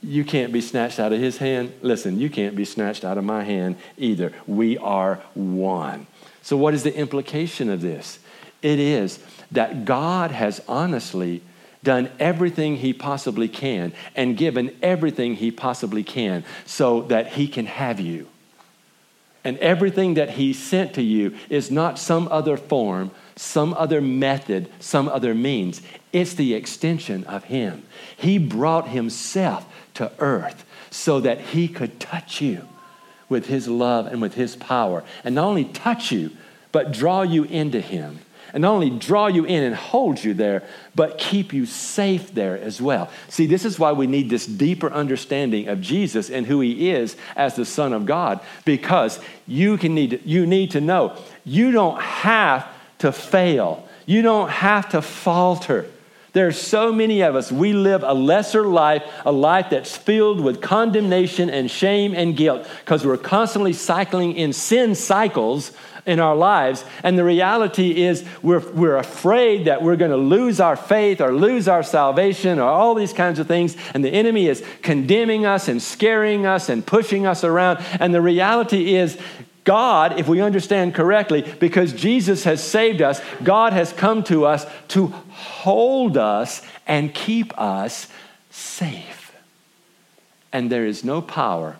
you, 0.00 0.24
can't 0.24 0.52
be 0.52 0.60
snatched 0.60 0.98
out 0.98 1.12
of 1.12 1.20
his 1.20 1.38
hand. 1.38 1.72
Listen, 1.82 2.18
you 2.18 2.30
can't 2.30 2.54
be 2.56 2.64
snatched 2.64 3.04
out 3.04 3.18
of 3.18 3.24
my 3.24 3.44
hand 3.44 3.76
either. 3.96 4.32
We 4.46 4.78
are 4.78 5.16
one. 5.34 6.06
So, 6.42 6.56
what 6.56 6.74
is 6.74 6.82
the 6.82 6.96
implication 6.96 7.68
of 7.68 7.80
this? 7.80 8.18
It 8.62 8.78
is 8.78 9.18
that 9.52 9.84
God 9.84 10.30
has 10.30 10.60
honestly 10.68 11.42
done 11.82 12.10
everything 12.18 12.76
he 12.76 12.92
possibly 12.92 13.48
can 13.48 13.92
and 14.16 14.36
given 14.36 14.76
everything 14.82 15.36
he 15.36 15.50
possibly 15.50 16.02
can 16.02 16.44
so 16.66 17.02
that 17.02 17.28
he 17.28 17.46
can 17.48 17.66
have 17.66 18.00
you. 18.00 18.26
And 19.44 19.56
everything 19.58 20.14
that 20.14 20.30
he 20.30 20.52
sent 20.52 20.94
to 20.94 21.02
you 21.02 21.36
is 21.48 21.70
not 21.70 21.98
some 21.98 22.28
other 22.30 22.56
form, 22.56 23.10
some 23.36 23.72
other 23.74 24.00
method, 24.00 24.68
some 24.80 25.08
other 25.08 25.34
means. 25.34 25.80
It's 26.12 26.34
the 26.34 26.54
extension 26.54 27.24
of 27.24 27.44
him. 27.44 27.84
He 28.16 28.36
brought 28.38 28.88
himself 28.88 29.64
to 29.98 30.10
earth 30.18 30.64
so 30.90 31.20
that 31.20 31.40
he 31.40 31.68
could 31.68 32.00
touch 32.00 32.40
you 32.40 32.66
with 33.28 33.46
his 33.46 33.68
love 33.68 34.06
and 34.06 34.20
with 34.20 34.34
his 34.34 34.56
power. 34.56 35.04
And 35.22 35.34
not 35.34 35.44
only 35.44 35.66
touch 35.66 36.10
you, 36.10 36.30
but 36.72 36.92
draw 36.92 37.22
you 37.22 37.44
into 37.44 37.80
him 37.80 38.20
and 38.52 38.62
not 38.62 38.72
only 38.72 38.90
draw 38.90 39.26
you 39.26 39.44
in 39.44 39.62
and 39.62 39.74
hold 39.74 40.22
you 40.22 40.34
there, 40.34 40.62
but 40.94 41.18
keep 41.18 41.52
you 41.52 41.66
safe 41.66 42.32
there 42.34 42.58
as 42.58 42.80
well. 42.80 43.10
See, 43.28 43.46
this 43.46 43.64
is 43.64 43.78
why 43.78 43.92
we 43.92 44.06
need 44.06 44.30
this 44.30 44.46
deeper 44.46 44.90
understanding 44.90 45.68
of 45.68 45.80
Jesus 45.80 46.30
and 46.30 46.46
who 46.46 46.60
he 46.60 46.90
is 46.90 47.16
as 47.36 47.56
the 47.56 47.64
Son 47.64 47.92
of 47.92 48.06
God, 48.06 48.40
because 48.64 49.20
you, 49.46 49.76
can 49.76 49.94
need, 49.94 50.22
you 50.24 50.46
need 50.46 50.70
to 50.72 50.80
know 50.80 51.16
you 51.44 51.70
don't 51.70 52.00
have 52.00 52.66
to 52.98 53.12
fail, 53.12 53.86
you 54.06 54.22
don't 54.22 54.48
have 54.48 54.88
to 54.90 55.02
falter. 55.02 55.86
There's 56.32 56.60
so 56.60 56.92
many 56.92 57.22
of 57.22 57.34
us, 57.34 57.50
we 57.50 57.72
live 57.72 58.02
a 58.02 58.14
lesser 58.14 58.66
life, 58.66 59.02
a 59.24 59.32
life 59.32 59.68
that's 59.70 59.96
filled 59.96 60.40
with 60.40 60.60
condemnation 60.60 61.48
and 61.48 61.70
shame 61.70 62.14
and 62.14 62.36
guilt 62.36 62.66
because 62.80 63.04
we're 63.04 63.16
constantly 63.16 63.72
cycling 63.72 64.36
in 64.36 64.52
sin 64.52 64.94
cycles 64.94 65.72
in 66.08 66.20
our 66.20 66.34
lives. 66.34 66.84
And 67.02 67.18
the 67.18 67.24
reality 67.24 68.02
is, 68.02 68.24
we're, 68.42 68.66
we're 68.72 68.96
afraid 68.96 69.66
that 69.66 69.82
we're 69.82 69.96
going 69.96 70.10
to 70.10 70.16
lose 70.16 70.58
our 70.58 70.74
faith 70.74 71.20
or 71.20 71.32
lose 71.32 71.68
our 71.68 71.82
salvation 71.82 72.58
or 72.58 72.68
all 72.68 72.94
these 72.94 73.12
kinds 73.12 73.38
of 73.38 73.46
things. 73.46 73.76
And 73.92 74.02
the 74.02 74.10
enemy 74.10 74.48
is 74.48 74.64
condemning 74.82 75.44
us 75.44 75.68
and 75.68 75.82
scaring 75.82 76.46
us 76.46 76.70
and 76.70 76.84
pushing 76.84 77.26
us 77.26 77.44
around. 77.44 77.84
And 78.00 78.14
the 78.14 78.22
reality 78.22 78.96
is, 78.96 79.18
God, 79.68 80.18
if 80.18 80.26
we 80.26 80.40
understand 80.40 80.94
correctly, 80.94 81.42
because 81.60 81.92
Jesus 81.92 82.44
has 82.44 82.64
saved 82.64 83.02
us, 83.02 83.20
God 83.42 83.74
has 83.74 83.92
come 83.92 84.22
to 84.24 84.46
us 84.46 84.64
to 84.88 85.08
hold 85.08 86.16
us 86.16 86.62
and 86.86 87.12
keep 87.12 87.52
us 87.60 88.08
safe. 88.48 89.30
And 90.54 90.72
there 90.72 90.86
is 90.86 91.04
no 91.04 91.20
power 91.20 91.76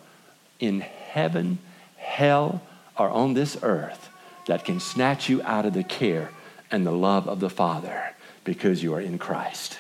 in 0.61 0.81
heaven, 0.81 1.61
hell, 1.97 2.61
or 2.99 3.09
on 3.09 3.33
this 3.33 3.57
earth 3.63 4.11
that 4.49 4.67
can 4.67 4.81
snatch 4.81 5.31
you 5.31 5.41
out 5.45 5.65
of 5.65 5.73
the 5.73 5.83
care 5.83 6.31
and 6.71 6.87
the 6.87 6.93
love 6.93 7.27
of 7.27 7.41
the 7.41 7.49
Father 7.49 8.15
because 8.45 8.83
you 8.83 8.93
are 8.93 9.01
in 9.01 9.17
Christ. 9.17 9.79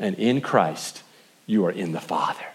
And 0.00 0.16
in 0.16 0.40
Christ, 0.40 1.04
you 1.46 1.64
are 1.64 1.70
in 1.70 1.92
the 1.92 2.00
Father. 2.00 2.46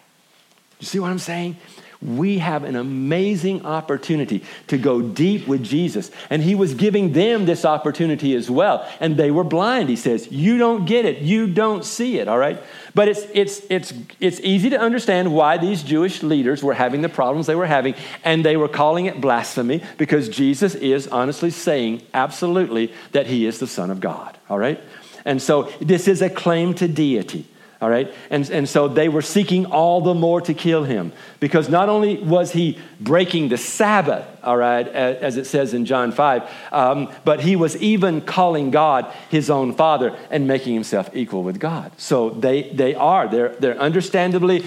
You 0.82 0.86
see 0.86 1.00
what 1.00 1.12
I'm 1.12 1.17
saying? 1.17 1.56
We 2.01 2.38
have 2.38 2.63
an 2.63 2.77
amazing 2.77 3.65
opportunity 3.65 4.41
to 4.67 4.77
go 4.77 5.01
deep 5.01 5.47
with 5.47 5.62
Jesus. 5.62 6.12
And 6.29 6.41
he 6.41 6.55
was 6.55 6.73
giving 6.73 7.12
them 7.12 7.45
this 7.45 7.65
opportunity 7.65 8.35
as 8.35 8.49
well. 8.49 8.89
And 9.01 9.17
they 9.17 9.31
were 9.31 9.43
blind, 9.43 9.89
he 9.89 9.97
says. 9.97 10.31
You 10.31 10.57
don't 10.57 10.85
get 10.85 11.03
it. 11.03 11.17
You 11.17 11.47
don't 11.47 11.83
see 11.83 12.19
it, 12.19 12.29
all 12.29 12.38
right? 12.38 12.62
But 12.95 13.09
it's, 13.09 13.25
it's, 13.33 13.62
it's, 13.69 13.93
it's 14.21 14.39
easy 14.39 14.69
to 14.69 14.79
understand 14.79 15.33
why 15.33 15.57
these 15.57 15.83
Jewish 15.83 16.23
leaders 16.23 16.63
were 16.63 16.73
having 16.73 17.01
the 17.01 17.09
problems 17.09 17.47
they 17.47 17.55
were 17.55 17.65
having. 17.65 17.95
And 18.23 18.45
they 18.45 18.55
were 18.55 18.69
calling 18.69 19.07
it 19.07 19.19
blasphemy 19.19 19.83
because 19.97 20.29
Jesus 20.29 20.75
is 20.75 21.05
honestly 21.09 21.49
saying 21.49 22.03
absolutely 22.13 22.93
that 23.12 23.27
he 23.27 23.45
is 23.45 23.59
the 23.59 23.67
Son 23.67 23.91
of 23.91 23.99
God, 23.99 24.38
all 24.49 24.57
right? 24.57 24.81
And 25.25 25.41
so 25.41 25.63
this 25.81 26.07
is 26.07 26.21
a 26.21 26.29
claim 26.29 26.73
to 26.75 26.88
deity 26.88 27.45
all 27.81 27.89
right? 27.89 28.13
And, 28.29 28.49
and 28.49 28.67
so 28.67 28.87
they 28.87 29.07
were 29.07 29.21
seeking 29.21 29.65
all 29.65 30.01
the 30.01 30.13
more 30.13 30.41
to 30.41 30.53
kill 30.53 30.83
him 30.83 31.13
because 31.39 31.69
not 31.69 31.87
only 31.87 32.17
was 32.17 32.51
he 32.51 32.77
breaking 32.99 33.49
the 33.49 33.57
Sabbath, 33.57 34.25
all 34.43 34.57
right, 34.57 34.87
as 34.87 35.37
it 35.37 35.45
says 35.45 35.73
in 35.73 35.85
John 35.85 36.11
5, 36.11 36.49
um, 36.71 37.13
but 37.23 37.39
he 37.39 37.55
was 37.55 37.77
even 37.77 38.21
calling 38.21 38.71
God 38.71 39.05
his 39.29 39.49
own 39.49 39.73
father 39.73 40.17
and 40.29 40.47
making 40.47 40.73
himself 40.73 41.09
equal 41.13 41.43
with 41.43 41.59
God. 41.59 41.91
So 41.97 42.31
they, 42.31 42.63
they 42.73 42.95
are, 42.95 43.27
they're, 43.29 43.55
they're 43.55 43.79
understandably 43.79 44.65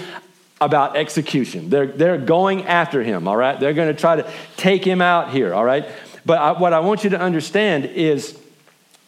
about 0.59 0.95
execution. 0.95 1.69
They're, 1.69 1.87
they're 1.87 2.17
going 2.17 2.65
after 2.65 3.03
him, 3.03 3.27
all 3.27 3.37
right? 3.37 3.59
They're 3.59 3.73
going 3.73 3.93
to 3.93 3.99
try 3.99 4.15
to 4.15 4.31
take 4.57 4.83
him 4.83 5.01
out 5.01 5.31
here, 5.31 5.53
all 5.53 5.65
right? 5.65 5.87
But 6.25 6.39
I, 6.39 6.51
what 6.53 6.73
I 6.73 6.79
want 6.79 7.03
you 7.03 7.11
to 7.11 7.19
understand 7.19 7.85
is 7.85 8.39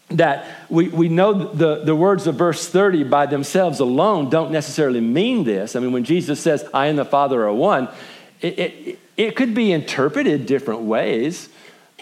that 0.09 0.45
we, 0.69 0.87
we 0.89 1.09
know 1.09 1.33
the, 1.33 1.83
the 1.83 1.95
words 1.95 2.27
of 2.27 2.35
verse 2.35 2.67
30 2.67 3.05
by 3.05 3.25
themselves 3.25 3.79
alone 3.79 4.29
don't 4.29 4.51
necessarily 4.51 5.01
mean 5.01 5.43
this. 5.43 5.75
I 5.75 5.79
mean, 5.79 5.91
when 5.91 6.03
Jesus 6.03 6.39
says, 6.39 6.63
I 6.73 6.87
and 6.87 6.97
the 6.97 7.05
Father 7.05 7.43
are 7.45 7.53
one, 7.53 7.89
it, 8.41 8.59
it, 8.59 8.99
it 9.17 9.35
could 9.35 9.55
be 9.55 9.71
interpreted 9.71 10.45
different 10.45 10.81
ways. 10.81 11.49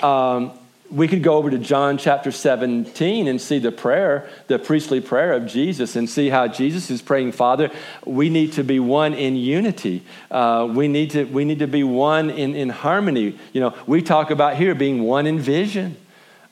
Um, 0.01 0.51
we 0.91 1.07
could 1.07 1.23
go 1.23 1.37
over 1.37 1.49
to 1.49 1.57
John 1.57 1.97
chapter 1.97 2.31
17 2.31 3.27
and 3.27 3.41
see 3.41 3.57
the 3.57 3.71
prayer, 3.71 4.29
the 4.47 4.59
priestly 4.59 5.01
prayer 5.01 5.33
of 5.33 5.47
Jesus, 5.47 5.95
and 5.95 6.07
see 6.07 6.29
how 6.29 6.47
Jesus 6.47 6.91
is 6.91 7.01
praying, 7.01 7.31
Father, 7.31 7.71
we 8.05 8.29
need 8.29 8.53
to 8.53 8.63
be 8.63 8.79
one 8.79 9.13
in 9.13 9.35
unity. 9.35 10.03
Uh, 10.29 10.69
we, 10.69 10.87
need 10.87 11.11
to, 11.11 11.23
we 11.23 11.45
need 11.45 11.59
to 11.59 11.67
be 11.67 11.83
one 11.83 12.29
in, 12.29 12.53
in 12.53 12.69
harmony. 12.69 13.39
You 13.53 13.61
know, 13.61 13.75
we 13.87 14.01
talk 14.01 14.29
about 14.29 14.57
here 14.57 14.75
being 14.75 15.03
one 15.03 15.25
in 15.25 15.39
vision. 15.39 15.97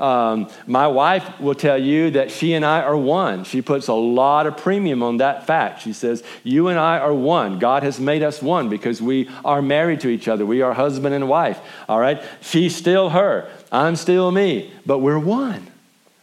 Um, 0.01 0.49
my 0.65 0.87
wife 0.87 1.39
will 1.39 1.53
tell 1.53 1.77
you 1.77 2.09
that 2.11 2.31
she 2.31 2.53
and 2.53 2.65
I 2.65 2.81
are 2.81 2.97
one. 2.97 3.43
She 3.43 3.61
puts 3.61 3.87
a 3.87 3.93
lot 3.93 4.47
of 4.47 4.57
premium 4.57 5.03
on 5.03 5.17
that 5.17 5.45
fact. 5.45 5.83
She 5.83 5.93
says, 5.93 6.23
You 6.43 6.69
and 6.69 6.79
I 6.79 6.97
are 6.97 7.13
one. 7.13 7.59
God 7.59 7.83
has 7.83 7.99
made 7.99 8.23
us 8.23 8.41
one 8.41 8.67
because 8.67 8.99
we 8.99 9.29
are 9.45 9.61
married 9.61 10.01
to 10.01 10.09
each 10.09 10.27
other. 10.27 10.43
We 10.43 10.63
are 10.63 10.73
husband 10.73 11.13
and 11.13 11.29
wife. 11.29 11.59
All 11.87 11.99
right? 11.99 12.23
She's 12.41 12.75
still 12.75 13.09
her. 13.09 13.47
I'm 13.71 13.95
still 13.95 14.31
me. 14.31 14.73
But 14.87 14.99
we're 14.99 15.19
one. 15.19 15.67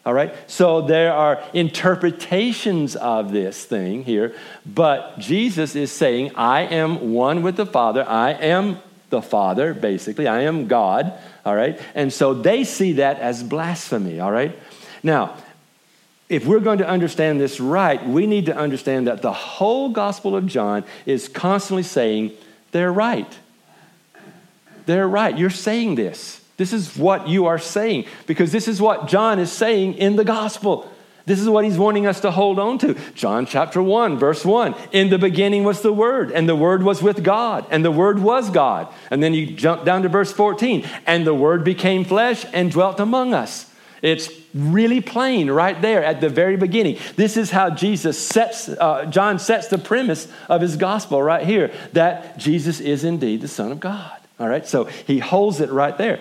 All 0.04 0.14
right? 0.14 0.34
So 0.50 0.80
there 0.80 1.12
are 1.12 1.40
interpretations 1.52 2.96
of 2.96 3.30
this 3.30 3.64
thing 3.64 4.02
here. 4.02 4.34
But 4.66 5.20
Jesus 5.20 5.76
is 5.76 5.92
saying, 5.92 6.34
I 6.34 6.62
am 6.62 7.12
one 7.12 7.42
with 7.44 7.56
the 7.56 7.66
Father. 7.66 8.04
I 8.08 8.32
am 8.32 8.80
the 9.11 9.23
Father, 9.23 9.75
basically. 9.75 10.27
I 10.27 10.42
am 10.42 10.66
God 10.66 11.18
all 11.49 11.57
right? 11.57 11.81
And 11.94 12.12
so 12.12 12.35
they 12.35 12.62
see 12.62 12.92
that 12.94 13.18
as 13.21 13.42
blasphemy, 13.42 14.21
all 14.21 14.31
right? 14.31 14.57
Now, 15.03 15.35
if 16.29 16.44
we're 16.44 16.61
going 16.61 16.79
to 16.79 16.87
understand 16.87 17.40
this 17.40 17.59
right, 17.59 18.07
we 18.07 18.27
need 18.27 18.47
to 18.47 18.57
understand 18.57 19.07
that 19.07 19.23
the 19.23 19.33
whole 19.33 19.88
Gospel 19.88 20.37
of 20.37 20.47
John 20.47 20.85
is 21.07 21.27
constantly 21.27 21.85
saying, 21.85 22.33
they're 22.71 22.92
right. 22.92 23.38
They're 24.85 25.09
right. 25.09 25.38
You're 25.38 25.49
saying 25.49 25.94
this. 25.94 26.42
This 26.59 26.75
is 26.75 26.99
what 26.99 27.29
you 27.29 27.47
are 27.47 27.59
saying 27.59 28.05
because 28.27 28.53
this 28.53 28.68
is 28.68 28.79
what 28.79 29.09
John 29.09 29.38
is 29.38 29.51
saying 29.51 29.94
in 29.94 30.16
the 30.16 30.25
Gospel. 30.25 30.92
This 31.28 31.40
is 31.40 31.48
what 31.48 31.64
he's 31.64 31.78
wanting 31.78 32.06
us 32.06 32.20
to 32.20 32.30
hold 32.30 32.58
on 32.58 32.78
to. 32.78 32.94
John 33.14 33.44
chapter 33.44 33.82
1, 33.82 34.18
verse 34.18 34.44
1. 34.44 34.74
In 34.92 35.10
the 35.10 35.18
beginning 35.18 35.62
was 35.62 35.82
the 35.82 35.92
Word, 35.92 36.32
and 36.32 36.48
the 36.48 36.56
Word 36.56 36.82
was 36.82 37.02
with 37.02 37.22
God, 37.22 37.66
and 37.70 37.84
the 37.84 37.90
Word 37.90 38.18
was 38.18 38.48
God. 38.50 38.92
And 39.10 39.22
then 39.22 39.34
you 39.34 39.46
jump 39.46 39.84
down 39.84 40.02
to 40.02 40.08
verse 40.08 40.32
14. 40.32 40.88
And 41.06 41.26
the 41.26 41.34
Word 41.34 41.64
became 41.64 42.04
flesh 42.04 42.46
and 42.52 42.72
dwelt 42.72 42.98
among 42.98 43.34
us. 43.34 43.70
It's 44.00 44.30
really 44.54 45.00
plain 45.00 45.50
right 45.50 45.80
there 45.82 46.04
at 46.04 46.20
the 46.20 46.28
very 46.28 46.56
beginning. 46.56 46.98
This 47.16 47.36
is 47.36 47.50
how 47.50 47.70
Jesus 47.70 48.18
sets, 48.18 48.68
uh, 48.68 49.06
John 49.06 49.38
sets 49.38 49.68
the 49.68 49.78
premise 49.78 50.28
of 50.48 50.60
his 50.60 50.76
gospel 50.76 51.22
right 51.22 51.44
here 51.44 51.72
that 51.92 52.38
Jesus 52.38 52.80
is 52.80 53.04
indeed 53.04 53.40
the 53.40 53.48
Son 53.48 53.72
of 53.72 53.80
God. 53.80 54.18
All 54.40 54.48
right, 54.48 54.66
so 54.66 54.84
he 54.84 55.18
holds 55.18 55.60
it 55.60 55.70
right 55.70 55.96
there. 55.98 56.20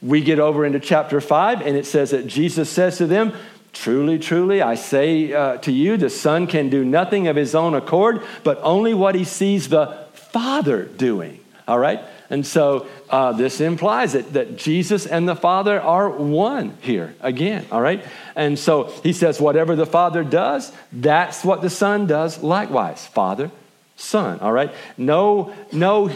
we 0.00 0.20
get 0.20 0.38
over 0.38 0.64
into 0.64 0.78
chapter 0.78 1.20
5, 1.20 1.62
and 1.62 1.76
it 1.76 1.84
says 1.84 2.10
that 2.10 2.26
Jesus 2.26 2.70
says 2.70 2.98
to 2.98 3.06
them, 3.06 3.32
Truly, 3.76 4.18
truly, 4.18 4.62
I 4.62 4.74
say 4.74 5.32
uh, 5.32 5.58
to 5.58 5.70
you, 5.70 5.96
the 5.96 6.10
Son 6.10 6.46
can 6.46 6.70
do 6.70 6.84
nothing 6.84 7.28
of 7.28 7.36
his 7.36 7.54
own 7.54 7.74
accord, 7.74 8.22
but 8.42 8.58
only 8.62 8.94
what 8.94 9.14
he 9.14 9.24
sees 9.24 9.68
the 9.68 9.98
Father 10.12 10.84
doing. 10.84 11.40
All 11.68 11.78
right? 11.78 12.00
And 12.30 12.44
so 12.44 12.86
uh, 13.10 13.32
this 13.32 13.60
implies 13.60 14.14
that, 14.14 14.32
that 14.32 14.56
Jesus 14.56 15.06
and 15.06 15.28
the 15.28 15.36
Father 15.36 15.80
are 15.80 16.08
one 16.08 16.76
here 16.80 17.14
again, 17.20 17.66
all 17.70 17.80
right? 17.80 18.04
And 18.34 18.58
so 18.58 18.84
he 19.02 19.12
says, 19.12 19.40
whatever 19.40 19.76
the 19.76 19.86
Father 19.86 20.24
does, 20.24 20.72
that's 20.92 21.44
what 21.44 21.62
the 21.62 21.70
Son 21.70 22.06
does 22.06 22.42
likewise. 22.42 23.06
Father, 23.06 23.50
Son, 23.96 24.40
all 24.40 24.52
right? 24.52 24.74
No, 24.96 25.54
no 25.70 26.10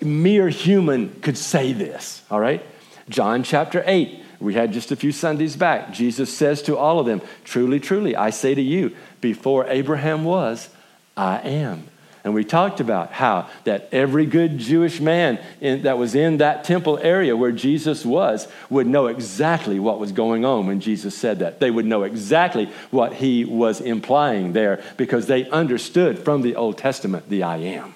mere 0.00 0.48
human 0.48 1.20
could 1.20 1.38
say 1.38 1.72
this, 1.72 2.22
all 2.30 2.40
right? 2.40 2.62
John 3.08 3.42
chapter 3.42 3.82
8, 3.86 4.22
we 4.46 4.54
had 4.54 4.72
just 4.72 4.92
a 4.92 4.96
few 4.96 5.12
Sundays 5.12 5.56
back. 5.56 5.92
Jesus 5.92 6.34
says 6.34 6.62
to 6.62 6.78
all 6.78 7.00
of 7.00 7.06
them, 7.06 7.20
Truly, 7.44 7.80
truly, 7.80 8.14
I 8.14 8.30
say 8.30 8.54
to 8.54 8.62
you, 8.62 8.94
before 9.20 9.66
Abraham 9.66 10.24
was, 10.24 10.68
I 11.16 11.40
am. 11.40 11.88
And 12.22 12.32
we 12.34 12.44
talked 12.44 12.80
about 12.80 13.12
how 13.12 13.48
that 13.64 13.88
every 13.92 14.24
good 14.26 14.58
Jewish 14.58 15.00
man 15.00 15.40
in, 15.60 15.82
that 15.82 15.98
was 15.98 16.14
in 16.14 16.38
that 16.38 16.64
temple 16.64 16.98
area 16.98 17.36
where 17.36 17.52
Jesus 17.52 18.04
was 18.04 18.48
would 18.70 18.86
know 18.86 19.06
exactly 19.06 19.78
what 19.78 19.98
was 19.98 20.12
going 20.12 20.44
on 20.44 20.66
when 20.66 20.80
Jesus 20.80 21.16
said 21.16 21.40
that. 21.40 21.60
They 21.60 21.70
would 21.70 21.86
know 21.86 22.02
exactly 22.04 22.70
what 22.90 23.14
he 23.14 23.44
was 23.44 23.80
implying 23.80 24.54
there 24.54 24.82
because 24.96 25.26
they 25.26 25.48
understood 25.50 26.18
from 26.20 26.42
the 26.42 26.56
Old 26.56 26.78
Testament 26.78 27.28
the 27.28 27.42
I 27.42 27.58
am. 27.58 27.94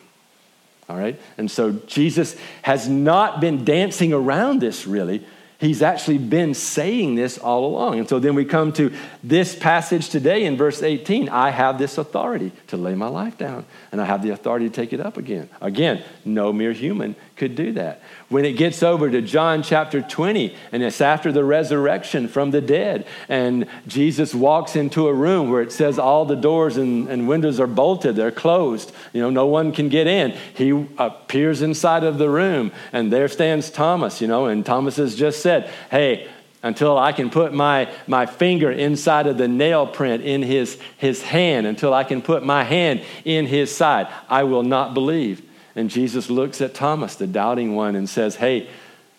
All 0.88 0.96
right? 0.96 1.20
And 1.38 1.50
so 1.50 1.72
Jesus 1.72 2.36
has 2.62 2.88
not 2.88 3.40
been 3.40 3.64
dancing 3.64 4.12
around 4.12 4.60
this 4.60 4.86
really 4.86 5.24
He's 5.60 5.82
actually 5.82 6.16
been 6.16 6.54
saying 6.54 7.16
this 7.16 7.36
all 7.36 7.66
along. 7.66 7.98
And 7.98 8.08
so 8.08 8.18
then 8.18 8.34
we 8.34 8.46
come 8.46 8.72
to 8.72 8.94
this 9.22 9.54
passage 9.54 10.08
today 10.08 10.46
in 10.46 10.56
verse 10.56 10.82
18 10.82 11.28
I 11.28 11.50
have 11.50 11.78
this 11.78 11.98
authority 11.98 12.52
to 12.68 12.78
lay 12.78 12.94
my 12.94 13.08
life 13.08 13.36
down, 13.36 13.66
and 13.92 14.00
I 14.00 14.06
have 14.06 14.22
the 14.22 14.30
authority 14.30 14.70
to 14.70 14.74
take 14.74 14.94
it 14.94 15.00
up 15.00 15.18
again. 15.18 15.50
Again, 15.60 16.02
no 16.24 16.50
mere 16.50 16.72
human 16.72 17.14
could 17.40 17.56
do 17.56 17.72
that. 17.72 18.02
When 18.28 18.44
it 18.44 18.52
gets 18.52 18.82
over 18.82 19.10
to 19.10 19.22
John 19.22 19.62
chapter 19.62 20.02
20, 20.02 20.54
and 20.72 20.82
it's 20.82 21.00
after 21.00 21.32
the 21.32 21.42
resurrection 21.42 22.28
from 22.28 22.50
the 22.50 22.60
dead, 22.60 23.06
and 23.30 23.66
Jesus 23.86 24.34
walks 24.34 24.76
into 24.76 25.08
a 25.08 25.14
room 25.14 25.50
where 25.50 25.62
it 25.62 25.72
says 25.72 25.98
all 25.98 26.26
the 26.26 26.36
doors 26.36 26.76
and, 26.76 27.08
and 27.08 27.26
windows 27.26 27.58
are 27.58 27.66
bolted, 27.66 28.14
they're 28.14 28.30
closed, 28.30 28.92
you 29.14 29.22
know, 29.22 29.30
no 29.30 29.46
one 29.46 29.72
can 29.72 29.88
get 29.88 30.06
in. 30.06 30.32
He 30.54 30.86
appears 30.98 31.62
inside 31.62 32.04
of 32.04 32.18
the 32.18 32.28
room, 32.28 32.72
and 32.92 33.10
there 33.10 33.26
stands 33.26 33.70
Thomas, 33.70 34.20
you 34.20 34.28
know, 34.28 34.44
and 34.44 34.64
Thomas 34.64 34.96
has 34.96 35.16
just 35.16 35.40
said, 35.40 35.70
Hey, 35.90 36.28
until 36.62 36.98
I 36.98 37.12
can 37.12 37.30
put 37.30 37.54
my, 37.54 37.90
my 38.06 38.26
finger 38.26 38.70
inside 38.70 39.26
of 39.26 39.38
the 39.38 39.48
nail 39.48 39.86
print 39.86 40.22
in 40.22 40.42
his, 40.42 40.78
his 40.98 41.22
hand, 41.22 41.66
until 41.66 41.94
I 41.94 42.04
can 42.04 42.20
put 42.20 42.44
my 42.44 42.64
hand 42.64 43.00
in 43.24 43.46
his 43.46 43.74
side, 43.74 44.08
I 44.28 44.44
will 44.44 44.62
not 44.62 44.92
believe. 44.92 45.40
And 45.74 45.90
Jesus 45.90 46.30
looks 46.30 46.60
at 46.60 46.74
Thomas, 46.74 47.14
the 47.14 47.26
doubting 47.26 47.74
one, 47.74 47.94
and 47.94 48.08
says, 48.08 48.36
Hey, 48.36 48.68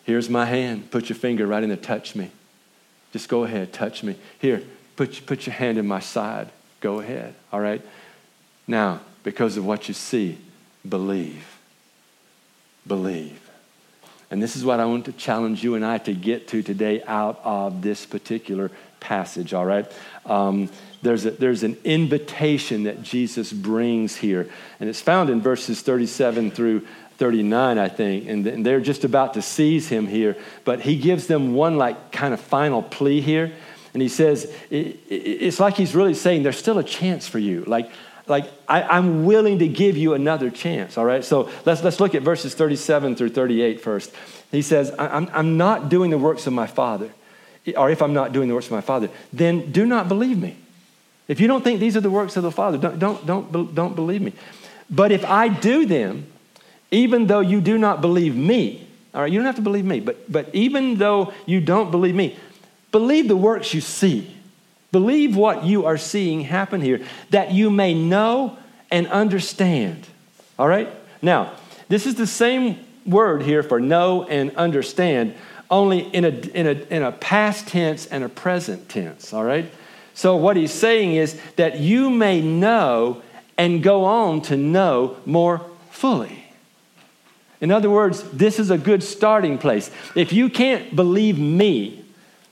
here's 0.04 0.30
my 0.30 0.46
hand. 0.46 0.92
Put 0.92 1.10
your 1.10 1.18
finger 1.18 1.48
right 1.48 1.64
in 1.64 1.70
there. 1.70 1.78
Touch 1.78 2.16
me. 2.16 2.32
Just 3.14 3.30
go 3.30 3.44
ahead. 3.44 3.74
Touch 3.74 4.04
me. 4.04 4.16
Here, 4.40 4.64
put, 4.96 5.26
put 5.26 5.46
your 5.46 5.54
hand 5.54 5.78
in 5.78 5.88
my 5.88 6.00
side. 6.00 6.50
Go 6.80 7.00
ahead. 7.00 7.36
All 7.52 7.60
right? 7.60 7.82
Now, 8.68 9.02
because 9.24 9.58
of 9.58 9.66
what 9.66 9.88
you 9.88 9.94
see, 9.94 10.38
believe. 10.88 11.46
Believe. 12.88 13.40
And 14.32 14.42
this 14.42 14.56
is 14.56 14.64
what 14.64 14.80
I 14.80 14.86
want 14.86 15.06
to 15.06 15.12
challenge 15.12 15.64
you 15.64 15.76
and 15.76 15.86
I 15.86 15.98
to 16.00 16.14
get 16.14 16.48
to 16.50 16.64
today 16.64 17.04
out 17.04 17.42
of 17.44 17.82
this 17.82 18.06
particular 18.06 18.72
passage, 19.02 19.54
all 19.54 19.66
right? 19.66 19.92
Um, 20.26 20.70
there's, 21.02 21.26
a, 21.26 21.32
there's 21.32 21.64
an 21.64 21.78
invitation 21.84 22.84
that 22.84 23.02
Jesus 23.02 23.52
brings 23.52 24.16
here, 24.16 24.50
and 24.80 24.90
it's 24.90 25.02
found 25.02 25.30
in 25.30 25.42
verses 25.42 25.82
37 25.82 26.52
through 26.52 26.86
39, 27.18 27.78
I 27.78 27.88
think, 27.88 28.28
and, 28.28 28.66
they're 28.66 28.82
just 28.82 29.04
about 29.04 29.36
to 29.36 29.42
seize 29.42 29.88
him 29.90 30.08
here, 30.08 30.36
but 30.64 30.82
he 30.82 30.96
gives 30.96 31.28
them 31.28 31.54
one, 31.54 31.78
like, 31.78 32.12
kind 32.12 32.34
of 32.34 32.40
final 32.40 32.82
plea 32.82 33.22
here. 33.22 33.54
And 33.94 34.02
he 34.02 34.08
says, 34.08 34.46
it, 34.70 34.98
it, 35.08 35.14
it's 35.14 35.60
like 35.60 35.76
he's 35.76 35.94
really 35.94 36.14
saying, 36.14 36.44
there's 36.44 36.58
still 36.58 36.80
a 36.80 36.84
chance 36.84 37.28
for 37.28 37.38
you. 37.40 37.64
Like, 37.66 37.92
like 38.28 38.52
I, 38.68 38.98
am 38.98 39.26
willing 39.26 39.60
to 39.60 39.68
give 39.68 39.98
you 39.98 40.14
another 40.14 40.50
chance, 40.50 40.98
all 40.98 41.06
right? 41.06 41.24
So 41.24 41.50
let's, 41.66 41.84
let's 41.84 42.00
look 42.00 42.16
at 42.16 42.24
verses 42.24 42.56
37 42.56 43.16
through 43.16 43.30
38 43.30 43.82
first. 43.82 44.12
He 44.52 44.62
says, 44.62 44.94
I'm, 44.98 45.30
I'm 45.34 45.58
not 45.58 45.90
doing 45.90 46.10
the 46.10 46.18
works 46.18 46.48
of 46.48 46.54
my 46.54 46.68
Father, 46.68 47.12
or 47.78 47.90
if 47.90 48.02
I'm 48.02 48.14
not 48.14 48.32
doing 48.32 48.48
the 48.48 48.56
works 48.56 48.68
of 48.68 48.72
my 48.72 48.82
Father, 48.82 49.10
then 49.32 49.72
do 49.72 49.86
not 49.86 50.08
believe 50.08 50.40
me. 50.40 50.58
If 51.32 51.39
you 51.39 51.48
don't 51.48 51.63
think 51.63 51.80
these 51.80 51.96
are 51.96 52.02
the 52.02 52.10
works 52.10 52.36
of 52.36 52.44
the 52.44 52.52
Father, 52.52 52.78
don't, 52.78 53.00
don't, 53.00 53.26
don't, 53.26 53.74
don't 53.74 53.96
believe 53.96 54.22
me. 54.22 54.34
But 54.89 55.13
if 55.13 55.24
I 55.24 55.48
do 55.48 55.86
them, 55.86 56.28
even 56.91 57.28
though 57.28 57.39
you 57.39 57.62
do 57.62 57.78
not 57.78 58.02
believe 58.02 58.36
me, 58.36 58.86
all 59.13 59.22
right, 59.22 59.32
you 59.32 59.39
don't 59.39 59.46
have 59.46 59.56
to 59.56 59.62
believe 59.62 59.86
me, 59.86 60.02
but, 60.02 60.30
but 60.30 60.54
even 60.54 60.98
though 60.98 61.32
you 61.46 61.62
don't 61.62 61.89
believe 61.89 62.15
me, 62.15 62.38
believe 62.91 63.30
the 63.30 63.38
works 63.38 63.74
you 63.74 63.80
see. 63.80 64.36
Believe 64.91 65.38
what 65.38 65.63
you 65.63 65.86
are 65.86 65.96
seeing 65.96 66.41
happen 66.41 66.82
here, 66.82 67.00
that 67.30 67.54
you 67.54 67.70
may 67.70 67.94
know 67.94 68.58
and 68.91 69.08
understand. 69.08 70.06
All 70.60 70.67
right? 70.67 70.89
Now, 71.22 71.54
this 71.88 72.06
is 72.06 72.15
the 72.15 72.28
same 72.28 72.78
word 73.06 73.41
here 73.41 73.63
for 73.63 73.80
know 73.80 74.26
and 74.26 74.54
understand, 74.58 75.36
only 75.70 76.00
in 76.00 76.26
a, 76.26 76.28
in 76.28 76.67
a, 76.67 76.72
in 76.94 77.04
a 77.04 77.13
past 77.13 77.70
tense 77.70 78.06
and 78.06 78.26
a 78.26 78.30
present 78.30 78.89
tense. 78.89 79.32
All 79.32 79.46
right? 79.46 79.72
So, 80.13 80.36
what 80.36 80.58
he's 80.58 80.74
saying 80.74 81.15
is 81.15 81.39
that 81.56 81.80
you 81.80 82.10
may 82.10 82.41
know 82.41 83.21
and 83.58 83.82
go 83.84 84.06
on 84.06 84.41
to 84.43 84.58
know 84.58 85.17
more 85.26 85.62
fully. 85.89 86.45
In 87.62 87.71
other 87.71 87.89
words, 87.89 88.24
this 88.32 88.60
is 88.60 88.71
a 88.71 88.78
good 88.78 89.04
starting 89.04 89.58
place. 89.58 89.91
If 90.15 90.34
you 90.34 90.50
can't 90.50 90.95
believe 90.95 91.38
me, 91.38 92.04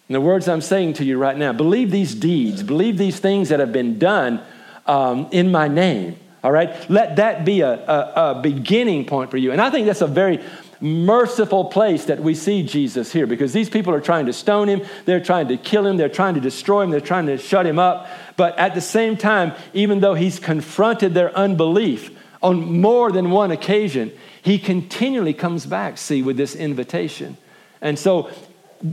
in 0.07 0.13
the 0.13 0.21
words 0.21 0.47
I'm 0.47 0.61
saying 0.61 0.93
to 0.93 1.05
you 1.05 1.17
right 1.17 1.37
now, 1.37 1.51
believe 1.51 1.89
these 1.91 2.13
deeds, 2.13 2.63
believe 2.63 2.97
these 2.97 3.19
things 3.19 3.49
that 3.49 3.59
have 3.59 3.73
been 3.73 3.97
done 3.97 4.41
um, 4.85 5.27
in 5.31 5.51
my 5.51 5.67
name, 5.67 6.17
all 6.43 6.51
right? 6.51 6.89
Let 6.89 7.15
that 7.17 7.43
be 7.43 7.61
a, 7.61 7.73
a, 7.73 8.31
a 8.37 8.41
beginning 8.41 9.05
point 9.05 9.31
for 9.31 9.37
you. 9.37 9.51
And 9.51 9.59
I 9.59 9.69
think 9.69 9.87
that's 9.87 10.01
a 10.01 10.07
very 10.07 10.43
merciful 10.81 11.65
place 11.65 12.05
that 12.05 12.19
we 12.19 12.33
see 12.33 12.63
Jesus 12.63 13.11
here 13.11 13.27
because 13.27 13.53
these 13.53 13.69
people 13.69 13.93
are 13.93 14.01
trying 14.01 14.25
to 14.27 14.33
stone 14.33 14.67
him, 14.67 14.81
they're 15.05 15.19
trying 15.19 15.47
to 15.49 15.57
kill 15.57 15.85
him, 15.85 15.97
they're 15.97 16.09
trying 16.09 16.35
to 16.35 16.39
destroy 16.39 16.83
him, 16.83 16.89
they're 16.89 17.01
trying 17.01 17.25
to 17.27 17.37
shut 17.37 17.65
him 17.65 17.79
up. 17.79 18.07
But 18.37 18.57
at 18.57 18.75
the 18.75 18.81
same 18.81 19.17
time, 19.17 19.53
even 19.73 19.99
though 19.99 20.13
he's 20.13 20.39
confronted 20.39 21.13
their 21.13 21.35
unbelief 21.35 22.17
on 22.41 22.79
more 22.79 23.11
than 23.11 23.31
one 23.31 23.51
occasion, 23.51 24.11
he 24.41 24.57
continually 24.57 25.33
comes 25.33 25.65
back, 25.65 25.97
see, 25.97 26.21
with 26.21 26.37
this 26.37 26.55
invitation. 26.55 27.37
And 27.81 27.99
so, 27.99 28.29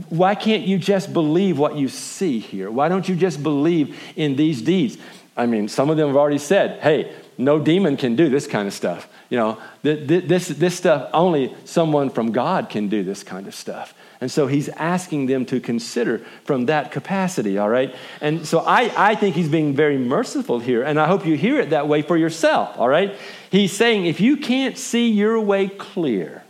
why 0.09 0.35
can't 0.35 0.63
you 0.63 0.77
just 0.77 1.13
believe 1.13 1.57
what 1.57 1.77
you 1.77 1.87
see 1.87 2.39
here? 2.39 2.69
Why 2.69 2.89
don't 2.89 3.07
you 3.07 3.15
just 3.15 3.41
believe 3.41 3.97
in 4.17 4.35
these 4.35 4.61
deeds? 4.61 4.97
I 5.37 5.45
mean, 5.45 5.69
some 5.69 5.89
of 5.89 5.95
them 5.95 6.07
have 6.07 6.17
already 6.17 6.39
said, 6.39 6.81
hey, 6.81 7.15
no 7.37 7.59
demon 7.59 7.97
can 7.97 8.15
do 8.15 8.29
this 8.29 8.47
kind 8.47 8.67
of 8.67 8.73
stuff. 8.73 9.07
You 9.29 9.37
know, 9.37 9.57
this, 9.83 10.47
this 10.47 10.75
stuff, 10.75 11.09
only 11.13 11.55
someone 11.65 12.09
from 12.09 12.31
God 12.31 12.69
can 12.69 12.87
do 12.87 13.03
this 13.03 13.23
kind 13.23 13.47
of 13.47 13.53
stuff. 13.53 13.93
And 14.19 14.31
so 14.31 14.47
he's 14.47 14.69
asking 14.69 15.27
them 15.27 15.45
to 15.47 15.59
consider 15.59 16.19
from 16.43 16.65
that 16.65 16.91
capacity, 16.91 17.59
all 17.59 17.69
right? 17.69 17.93
And 18.19 18.47
so 18.47 18.59
I, 18.59 18.91
I 18.97 19.15
think 19.15 19.35
he's 19.35 19.49
being 19.49 19.75
very 19.75 19.97
merciful 19.97 20.59
here, 20.59 20.81
and 20.81 20.99
I 20.99 21.05
hope 21.05 21.25
you 21.25 21.37
hear 21.37 21.59
it 21.59 21.69
that 21.69 21.87
way 21.87 22.01
for 22.01 22.17
yourself, 22.17 22.77
all 22.79 22.89
right? 22.89 23.15
He's 23.51 23.71
saying 23.71 24.07
if 24.07 24.19
you 24.19 24.37
can't 24.37 24.77
see 24.77 25.09
your 25.09 25.39
way 25.39 25.67
clear 25.67 26.43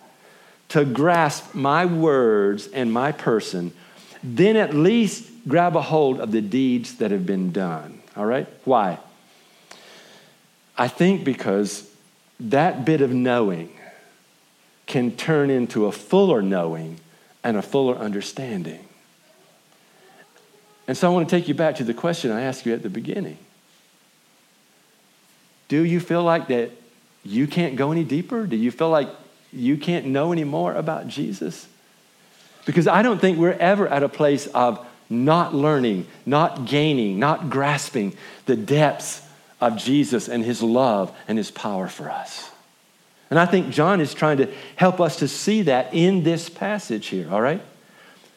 to 0.70 0.86
grasp 0.86 1.54
my 1.54 1.86
words 1.86 2.68
and 2.68 2.92
my 2.92 3.12
person, 3.12 3.74
then 4.24 4.56
at 4.56 4.74
least 4.74 5.30
grab 5.48 5.76
a 5.76 5.82
hold 5.82 6.22
of 6.22 6.32
the 6.32 6.42
deeds 6.42 6.96
that 6.98 7.12
have 7.12 7.26
been 7.26 7.52
done, 7.52 8.02
all 8.16 8.26
right? 8.26 8.48
Why? 8.64 9.00
I 10.78 10.88
think 10.88 11.24
because 11.24 11.90
that 12.40 12.86
bit 12.86 13.02
of 13.02 13.12
knowing 13.12 13.72
can 14.86 15.12
turn 15.12 15.50
into 15.50 15.86
a 15.86 15.92
fuller 15.92 16.42
knowing 16.42 17.00
and 17.44 17.58
a 17.58 17.62
fuller 17.62 17.96
understanding. 17.96 18.88
And 20.88 20.96
so 20.96 21.10
I 21.10 21.14
want 21.14 21.28
to 21.28 21.36
take 21.36 21.48
you 21.48 21.54
back 21.54 21.76
to 21.78 21.84
the 21.84 21.94
question 21.94 22.32
I 22.32 22.42
asked 22.42 22.66
you 22.66 22.74
at 22.74 22.84
the 22.84 22.90
beginning. 22.90 23.38
Do 25.68 25.84
you 25.84 26.00
feel 26.00 26.24
like 26.24 26.48
that 26.48 26.72
you 27.26 27.48
can't 27.48 27.76
go 27.76 27.92
any 27.92 28.06
deeper? 28.06 28.48
Do 28.48 28.56
you 28.56 28.72
feel 28.72 28.90
like 28.90 29.10
you 29.52 29.76
can't 29.76 30.06
know 30.06 30.32
any 30.32 30.46
more 30.46 30.74
about 30.74 31.08
Jesus? 31.08 31.68
Because 32.66 32.88
I 32.88 33.02
don't 33.02 33.20
think 33.20 33.38
we're 33.38 33.52
ever 33.52 33.88
at 33.88 34.04
a 34.04 34.10
place 34.10 34.48
of 34.48 34.86
not 35.10 35.54
learning, 35.54 36.08
not 36.26 36.66
gaining, 36.66 37.20
not 37.20 37.50
grasping 37.50 38.16
the 38.46 38.56
depths 38.56 39.27
of 39.60 39.78
Jesus 39.78 40.28
and 40.28 40.44
his 40.44 40.62
love 40.62 41.16
and 41.28 41.38
his 41.38 41.52
power 41.52 41.88
for 41.88 42.10
us. 42.10 42.52
And 43.30 43.40
I 43.40 43.46
think 43.46 43.72
John 43.72 44.00
is 44.00 44.14
trying 44.14 44.38
to 44.38 44.52
help 44.76 45.02
us 45.02 45.18
to 45.18 45.28
see 45.28 45.64
that 45.64 45.94
in 45.94 46.24
this 46.24 46.50
passage 46.50 47.08
here, 47.08 47.30
all 47.32 47.42
right? 47.42 47.62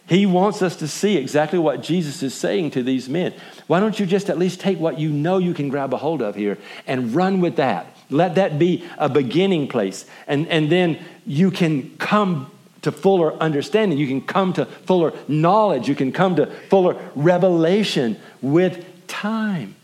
He 0.08 0.26
wants 0.26 0.60
us 0.60 0.74
to 0.76 0.88
see 0.88 1.16
exactly 1.16 1.58
what 1.60 1.82
Jesus 1.82 2.22
is 2.24 2.34
saying 2.34 2.72
to 2.72 2.82
these 2.82 3.08
men. 3.08 3.32
Why 3.68 3.78
don't 3.78 4.00
you 4.00 4.06
just 4.06 4.28
at 4.28 4.38
least 4.38 4.58
take 4.58 4.80
what 4.80 4.98
you 4.98 5.08
know 5.08 5.38
you 5.38 5.54
can 5.54 5.68
grab 5.68 5.94
a 5.94 5.96
hold 5.96 6.20
of 6.20 6.34
here 6.34 6.58
and 6.88 7.14
run 7.14 7.40
with 7.40 7.56
that? 7.56 7.86
Let 8.10 8.34
that 8.34 8.58
be 8.58 8.84
a 8.98 9.08
beginning 9.08 9.68
place. 9.68 10.04
And, 10.26 10.48
and 10.48 10.70
then 10.70 10.98
you 11.24 11.52
can 11.52 11.96
come 11.98 12.50
to 12.82 12.90
fuller 12.90 13.34
understanding. 13.34 13.98
You 13.98 14.08
can 14.08 14.22
come 14.22 14.52
to 14.54 14.64
fuller 14.64 15.12
knowledge. 15.28 15.88
You 15.88 15.94
can 15.94 16.10
come 16.10 16.34
to 16.36 16.46
fuller 16.68 16.96
revelation 17.14 18.18
with 18.42 18.84
time. 19.06 19.76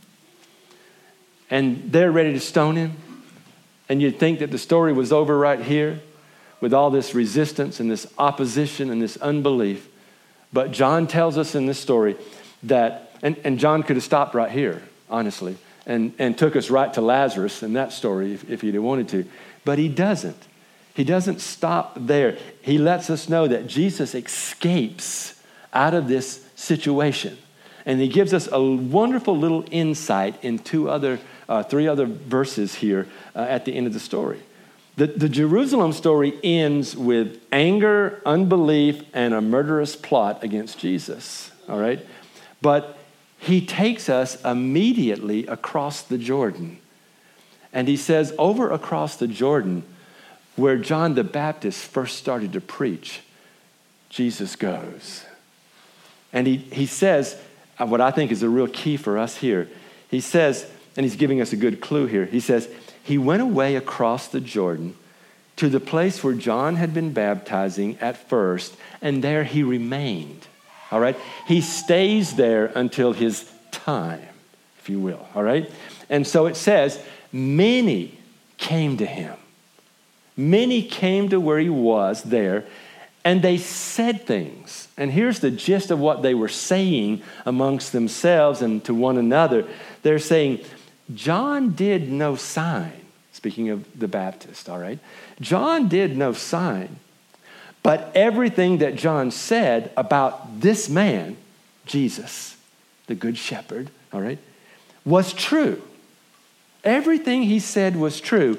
And 1.50 1.92
they're 1.92 2.12
ready 2.12 2.32
to 2.32 2.40
stone 2.40 2.76
him. 2.76 2.96
And 3.88 4.02
you'd 4.02 4.18
think 4.18 4.40
that 4.40 4.50
the 4.50 4.58
story 4.58 4.92
was 4.92 5.12
over 5.12 5.38
right 5.38 5.60
here 5.60 6.00
with 6.60 6.74
all 6.74 6.90
this 6.90 7.14
resistance 7.14 7.78
and 7.80 7.90
this 7.90 8.06
opposition 8.18 8.90
and 8.90 9.00
this 9.00 9.16
unbelief. 9.18 9.88
But 10.52 10.72
John 10.72 11.06
tells 11.06 11.38
us 11.38 11.54
in 11.54 11.66
this 11.66 11.78
story 11.78 12.16
that, 12.64 13.12
and, 13.22 13.36
and 13.44 13.58
John 13.58 13.82
could 13.82 13.96
have 13.96 14.04
stopped 14.04 14.34
right 14.34 14.50
here, 14.50 14.82
honestly, 15.08 15.56
and, 15.86 16.12
and 16.18 16.36
took 16.36 16.56
us 16.56 16.70
right 16.70 16.92
to 16.94 17.00
Lazarus 17.00 17.62
in 17.62 17.74
that 17.74 17.92
story 17.92 18.32
if, 18.32 18.48
if 18.50 18.60
he'd 18.62 18.76
wanted 18.78 19.08
to. 19.10 19.24
But 19.64 19.78
he 19.78 19.88
doesn't. 19.88 20.42
He 20.94 21.04
doesn't 21.04 21.40
stop 21.40 21.94
there. 21.96 22.38
He 22.62 22.78
lets 22.78 23.10
us 23.10 23.28
know 23.28 23.46
that 23.46 23.66
Jesus 23.66 24.14
escapes 24.14 25.40
out 25.72 25.92
of 25.92 26.08
this 26.08 26.44
situation. 26.54 27.36
And 27.84 28.00
he 28.00 28.08
gives 28.08 28.32
us 28.32 28.48
a 28.50 28.60
wonderful 28.60 29.36
little 29.36 29.64
insight 29.70 30.42
in 30.42 30.58
two 30.58 30.88
other, 30.88 31.20
uh, 31.48 31.62
three 31.62 31.86
other 31.88 32.06
verses 32.06 32.74
here 32.76 33.06
uh, 33.34 33.40
at 33.40 33.64
the 33.64 33.74
end 33.74 33.86
of 33.86 33.92
the 33.92 34.00
story. 34.00 34.40
The, 34.96 35.08
the 35.08 35.28
Jerusalem 35.28 35.92
story 35.92 36.38
ends 36.42 36.96
with 36.96 37.40
anger, 37.52 38.22
unbelief, 38.24 39.02
and 39.12 39.34
a 39.34 39.40
murderous 39.40 39.94
plot 39.94 40.42
against 40.42 40.78
Jesus. 40.78 41.50
All 41.68 41.78
right? 41.78 42.04
But 42.62 42.96
he 43.38 43.64
takes 43.64 44.08
us 44.08 44.42
immediately 44.42 45.46
across 45.46 46.02
the 46.02 46.18
Jordan. 46.18 46.78
And 47.72 47.88
he 47.88 47.96
says, 47.96 48.34
over 48.38 48.70
across 48.70 49.16
the 49.16 49.28
Jordan, 49.28 49.82
where 50.56 50.78
John 50.78 51.14
the 51.14 51.24
Baptist 51.24 51.84
first 51.84 52.16
started 52.16 52.54
to 52.54 52.60
preach, 52.62 53.20
Jesus 54.08 54.56
goes. 54.56 55.26
And 56.32 56.46
he, 56.46 56.56
he 56.56 56.86
says, 56.86 57.38
uh, 57.78 57.84
what 57.84 58.00
I 58.00 58.10
think 58.10 58.32
is 58.32 58.42
a 58.42 58.48
real 58.48 58.66
key 58.66 58.96
for 58.96 59.18
us 59.18 59.36
here, 59.36 59.68
he 60.10 60.20
says, 60.20 60.70
and 60.96 61.04
he's 61.04 61.16
giving 61.16 61.40
us 61.40 61.52
a 61.52 61.56
good 61.56 61.80
clue 61.80 62.06
here, 62.06 62.24
he 62.24 62.40
says, 62.40 62.68
he 63.02 63.18
went 63.18 63.42
away 63.42 63.76
across 63.76 64.28
the 64.28 64.40
Jordan 64.40 64.96
to 65.56 65.68
the 65.68 65.80
place 65.80 66.22
where 66.22 66.34
John 66.34 66.76
had 66.76 66.92
been 66.92 67.12
baptizing 67.12 67.98
at 68.00 68.28
first, 68.28 68.76
and 69.00 69.22
there 69.22 69.44
he 69.44 69.62
remained. 69.62 70.46
All 70.90 71.00
right? 71.00 71.16
He 71.46 71.60
stays 71.60 72.36
there 72.36 72.66
until 72.66 73.12
his 73.12 73.50
time, 73.70 74.26
if 74.78 74.88
you 74.88 75.00
will. 75.00 75.26
All 75.34 75.42
right? 75.42 75.70
And 76.10 76.26
so 76.26 76.46
it 76.46 76.56
says, 76.56 77.00
many 77.32 78.18
came 78.58 78.96
to 78.98 79.06
him. 79.06 79.34
Many 80.36 80.82
came 80.82 81.30
to 81.30 81.40
where 81.40 81.58
he 81.58 81.70
was 81.70 82.22
there, 82.22 82.64
and 83.24 83.42
they 83.42 83.56
said 83.56 84.26
things. 84.26 84.88
And 84.96 85.10
here's 85.10 85.40
the 85.40 85.50
gist 85.50 85.90
of 85.90 85.98
what 85.98 86.22
they 86.22 86.34
were 86.34 86.48
saying 86.48 87.22
amongst 87.44 87.92
themselves 87.92 88.62
and 88.62 88.84
to 88.84 88.94
one 88.94 89.16
another. 89.16 89.66
They're 90.02 90.18
saying, 90.18 90.60
John 91.14 91.72
did 91.72 92.10
no 92.10 92.36
sign. 92.36 92.92
Speaking 93.32 93.68
of 93.68 93.86
the 93.98 94.08
Baptist, 94.08 94.68
all 94.68 94.78
right? 94.78 94.98
John 95.40 95.88
did 95.88 96.16
no 96.16 96.32
sign. 96.32 96.98
But 97.82 98.10
everything 98.14 98.78
that 98.78 98.96
John 98.96 99.30
said 99.30 99.92
about 99.96 100.60
this 100.60 100.88
man, 100.88 101.36
Jesus, 101.84 102.56
the 103.06 103.14
Good 103.14 103.38
Shepherd, 103.38 103.90
all 104.12 104.20
right, 104.20 104.38
was 105.04 105.32
true. 105.32 105.80
Everything 106.82 107.42
he 107.42 107.60
said 107.60 107.94
was 107.94 108.20
true. 108.20 108.58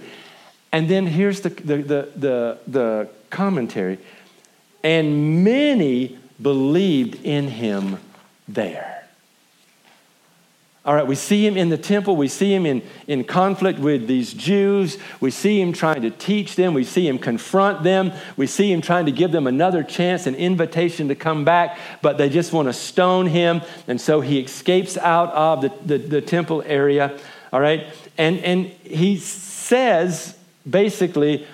And 0.72 0.88
then 0.90 1.08
here's 1.08 1.42
the, 1.42 1.50
the, 1.50 1.78
the, 1.78 2.10
the, 2.16 2.58
the 2.68 3.10
commentary. 3.30 3.98
And 4.84 5.44
many 5.44 6.18
believed 6.42 7.24
in 7.26 7.50
him 7.50 8.00
there. 8.48 8.97
All 10.88 10.96
right, 10.96 11.06
we 11.06 11.16
see 11.16 11.46
him 11.46 11.58
in 11.58 11.68
the 11.68 11.78
temple. 11.78 12.16
We 12.16 12.30
see 12.30 12.56
him 12.56 12.66
in, 12.66 12.82
in 13.08 13.26
conflict 13.26 13.78
with 13.78 14.08
these 14.08 14.34
Jews. 14.34 14.98
We 15.20 15.32
see 15.32 15.60
him 15.60 15.74
trying 15.74 16.02
to 16.04 16.10
teach 16.12 16.56
them. 16.56 16.74
We 16.74 16.86
see 16.86 17.06
him 17.06 17.20
confront 17.20 17.84
them. 17.84 18.14
We 18.38 18.48
see 18.48 18.72
him 18.72 18.80
trying 18.80 19.06
to 19.08 19.12
give 19.12 19.34
them 19.34 19.48
another 19.48 19.84
chance, 19.84 20.28
an 20.28 20.36
invitation 20.36 21.10
to 21.10 21.16
come 21.16 21.44
back, 21.44 21.78
but 22.02 22.18
they 22.18 22.30
just 22.30 22.54
want 22.54 22.70
to 22.70 22.74
stone 22.74 23.26
him. 23.26 23.64
And 23.90 24.00
so 24.00 24.22
he 24.22 24.40
escapes 24.40 24.98
out 24.98 25.34
of 25.34 25.62
the, 25.62 25.74
the, 25.86 25.98
the 25.98 26.22
temple 26.22 26.64
area. 26.66 27.20
All 27.52 27.60
right, 27.60 27.88
and, 28.18 28.40
and 28.40 28.68
he 28.68 29.18
says 29.18 30.38
basically, 30.68 31.46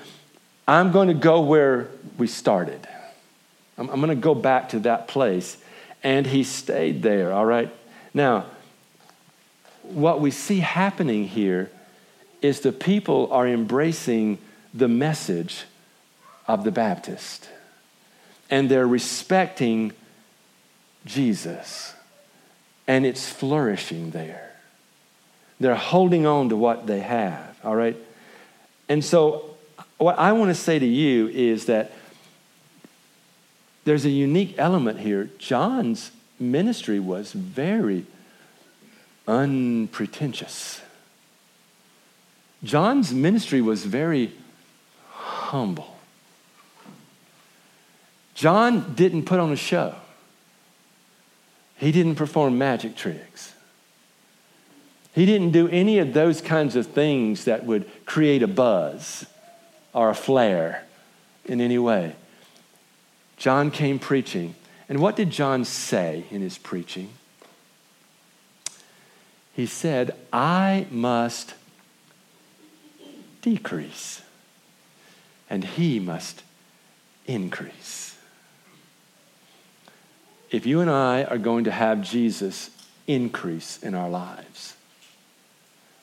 I'm 0.68 0.92
going 0.92 1.08
to 1.08 1.16
go 1.16 1.42
where 1.42 1.90
we 2.20 2.28
started. 2.28 2.88
I'm, 3.80 3.90
I'm 3.90 4.00
going 4.00 4.10
to 4.10 4.16
go 4.16 4.36
back 4.36 4.70
to 4.70 4.80
that 4.82 5.08
place. 5.08 5.58
And 6.04 6.28
he 6.28 6.44
stayed 6.44 7.02
there, 7.02 7.34
all 7.34 7.46
right? 7.46 7.74
Now, 8.14 8.46
what 9.84 10.22
we 10.22 10.32
see 10.32 10.60
happening 10.60 11.28
here 11.28 11.70
is 12.42 12.62
the 12.62 12.72
people 12.72 13.32
are 13.32 13.48
embracing 13.48 14.38
the 14.74 14.88
message 14.88 15.64
of 16.48 16.64
the 16.64 16.72
Baptist. 16.72 17.50
And 18.50 18.70
they're 18.70 18.88
respecting 18.88 19.94
Jesus. 21.06 21.94
And 22.88 23.06
it's 23.06 23.30
flourishing 23.30 24.12
there. 24.12 24.52
They're 25.60 25.76
holding 25.76 26.26
on 26.26 26.50
to 26.50 26.58
what 26.58 26.88
they 26.88 27.00
have, 27.00 27.58
all 27.64 27.76
right? 27.76 27.96
And 28.90 29.04
so, 29.04 29.56
what 29.98 30.20
I 30.20 30.34
want 30.34 30.50
to 30.50 30.56
say 30.56 30.78
to 30.78 30.86
you 30.86 31.30
is 31.30 31.66
that 31.66 31.94
there's 33.86 34.06
a 34.06 34.10
unique 34.10 34.56
element 34.58 35.00
here. 35.00 35.30
John's 35.38 36.12
ministry 36.40 37.00
was 37.00 37.32
very 37.32 38.06
unpretentious. 39.28 40.82
John's 42.64 43.14
ministry 43.14 43.62
was 43.62 43.86
very 43.86 44.34
humble. 45.12 45.98
John 48.36 48.94
didn't 48.96 49.26
put 49.26 49.40
on 49.40 49.52
a 49.52 49.58
show. 49.58 49.96
He 51.78 51.92
didn't 51.92 52.16
perform 52.16 52.58
magic 52.58 52.96
tricks. 52.96 53.54
He 55.14 55.26
didn't 55.26 55.52
do 55.52 55.68
any 55.68 56.00
of 56.00 56.14
those 56.14 56.42
kinds 56.42 56.76
of 56.76 56.88
things 56.88 57.46
that 57.46 57.66
would 57.66 57.90
create 58.06 58.42
a 58.42 58.48
buzz 58.48 59.26
or 59.94 60.10
a 60.10 60.16
flare 60.16 60.86
in 61.46 61.62
any 61.62 61.78
way. 61.78 62.16
John 63.38 63.70
came 63.70 64.00
preaching. 64.00 64.56
And 64.90 65.00
what 65.00 65.16
did 65.16 65.30
John 65.30 65.66
say 65.66 66.26
in 66.32 66.42
his 66.42 66.58
preaching? 66.58 67.10
He 69.54 69.66
said, 69.66 70.16
I 70.32 70.88
must 70.90 71.54
decrease, 73.42 74.22
and 75.50 75.64
he 75.64 76.00
must 76.00 76.42
increase. 77.28 78.18
If 80.50 80.66
you 80.66 80.82
and 80.82 80.90
I 80.90 81.24
are 81.24 81.38
going 81.38 81.64
to 81.66 81.72
have 81.72 82.02
Jesus 82.02 82.70
increase 83.08 83.82
in 83.82 83.94
our 83.94 84.10
lives, 84.10 84.76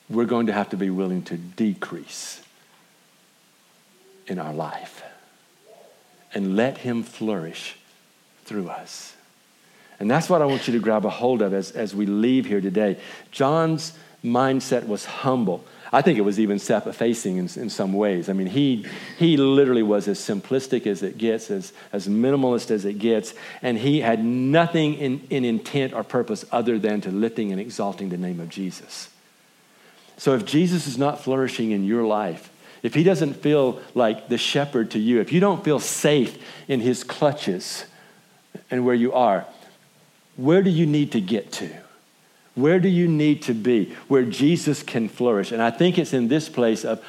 we're 0.09 0.25
going 0.25 0.47
to 0.47 0.53
have 0.53 0.69
to 0.69 0.77
be 0.77 0.89
willing 0.89 1.23
to 1.23 1.37
decrease 1.37 2.41
in 4.27 4.39
our 4.39 4.53
life 4.53 5.03
and 6.33 6.55
let 6.55 6.79
him 6.79 7.03
flourish 7.03 7.77
through 8.45 8.69
us. 8.69 9.15
And 10.01 10.09
that's 10.09 10.31
what 10.31 10.41
I 10.41 10.45
want 10.45 10.67
you 10.67 10.73
to 10.73 10.79
grab 10.79 11.05
a 11.05 11.11
hold 11.11 11.43
of 11.43 11.53
as, 11.53 11.69
as 11.73 11.93
we 11.93 12.07
leave 12.07 12.47
here 12.47 12.59
today. 12.59 12.97
John's 13.29 13.95
mindset 14.25 14.87
was 14.87 15.05
humble. 15.05 15.63
I 15.93 16.01
think 16.01 16.17
it 16.17 16.23
was 16.23 16.39
even 16.39 16.57
self 16.57 16.87
effacing 16.87 17.37
in, 17.37 17.47
in 17.55 17.69
some 17.69 17.93
ways. 17.93 18.27
I 18.27 18.33
mean, 18.33 18.47
he, 18.47 18.87
he 19.19 19.37
literally 19.37 19.83
was 19.83 20.07
as 20.07 20.17
simplistic 20.17 20.87
as 20.87 21.03
it 21.03 21.19
gets, 21.19 21.51
as, 21.51 21.71
as 21.93 22.07
minimalist 22.07 22.71
as 22.71 22.83
it 22.83 22.97
gets, 22.97 23.35
and 23.61 23.77
he 23.77 23.99
had 24.01 24.25
nothing 24.25 24.95
in, 24.95 25.21
in 25.29 25.45
intent 25.45 25.93
or 25.93 26.03
purpose 26.03 26.45
other 26.51 26.79
than 26.79 27.01
to 27.01 27.11
lifting 27.11 27.51
and 27.51 27.61
exalting 27.61 28.09
the 28.09 28.17
name 28.17 28.39
of 28.39 28.49
Jesus. 28.49 29.07
So 30.17 30.33
if 30.33 30.45
Jesus 30.45 30.87
is 30.87 30.97
not 30.97 31.23
flourishing 31.23 31.69
in 31.69 31.83
your 31.83 32.07
life, 32.07 32.51
if 32.81 32.95
he 32.95 33.03
doesn't 33.03 33.35
feel 33.35 33.79
like 33.93 34.29
the 34.29 34.39
shepherd 34.39 34.89
to 34.91 34.99
you, 34.99 35.21
if 35.21 35.31
you 35.31 35.39
don't 35.39 35.63
feel 35.63 35.79
safe 35.79 36.43
in 36.67 36.79
his 36.79 37.03
clutches 37.03 37.85
and 38.71 38.83
where 38.83 38.95
you 38.95 39.13
are, 39.13 39.45
where 40.35 40.61
do 40.61 40.69
you 40.69 40.85
need 40.85 41.11
to 41.11 41.21
get 41.21 41.51
to? 41.53 41.69
Where 42.55 42.79
do 42.79 42.89
you 42.89 43.07
need 43.07 43.43
to 43.43 43.53
be 43.53 43.95
where 44.07 44.23
Jesus 44.23 44.83
can 44.83 45.07
flourish? 45.07 45.51
And 45.51 45.61
I 45.61 45.71
think 45.71 45.97
it's 45.97 46.13
in 46.13 46.27
this 46.27 46.49
place 46.49 46.83
of 46.83 47.03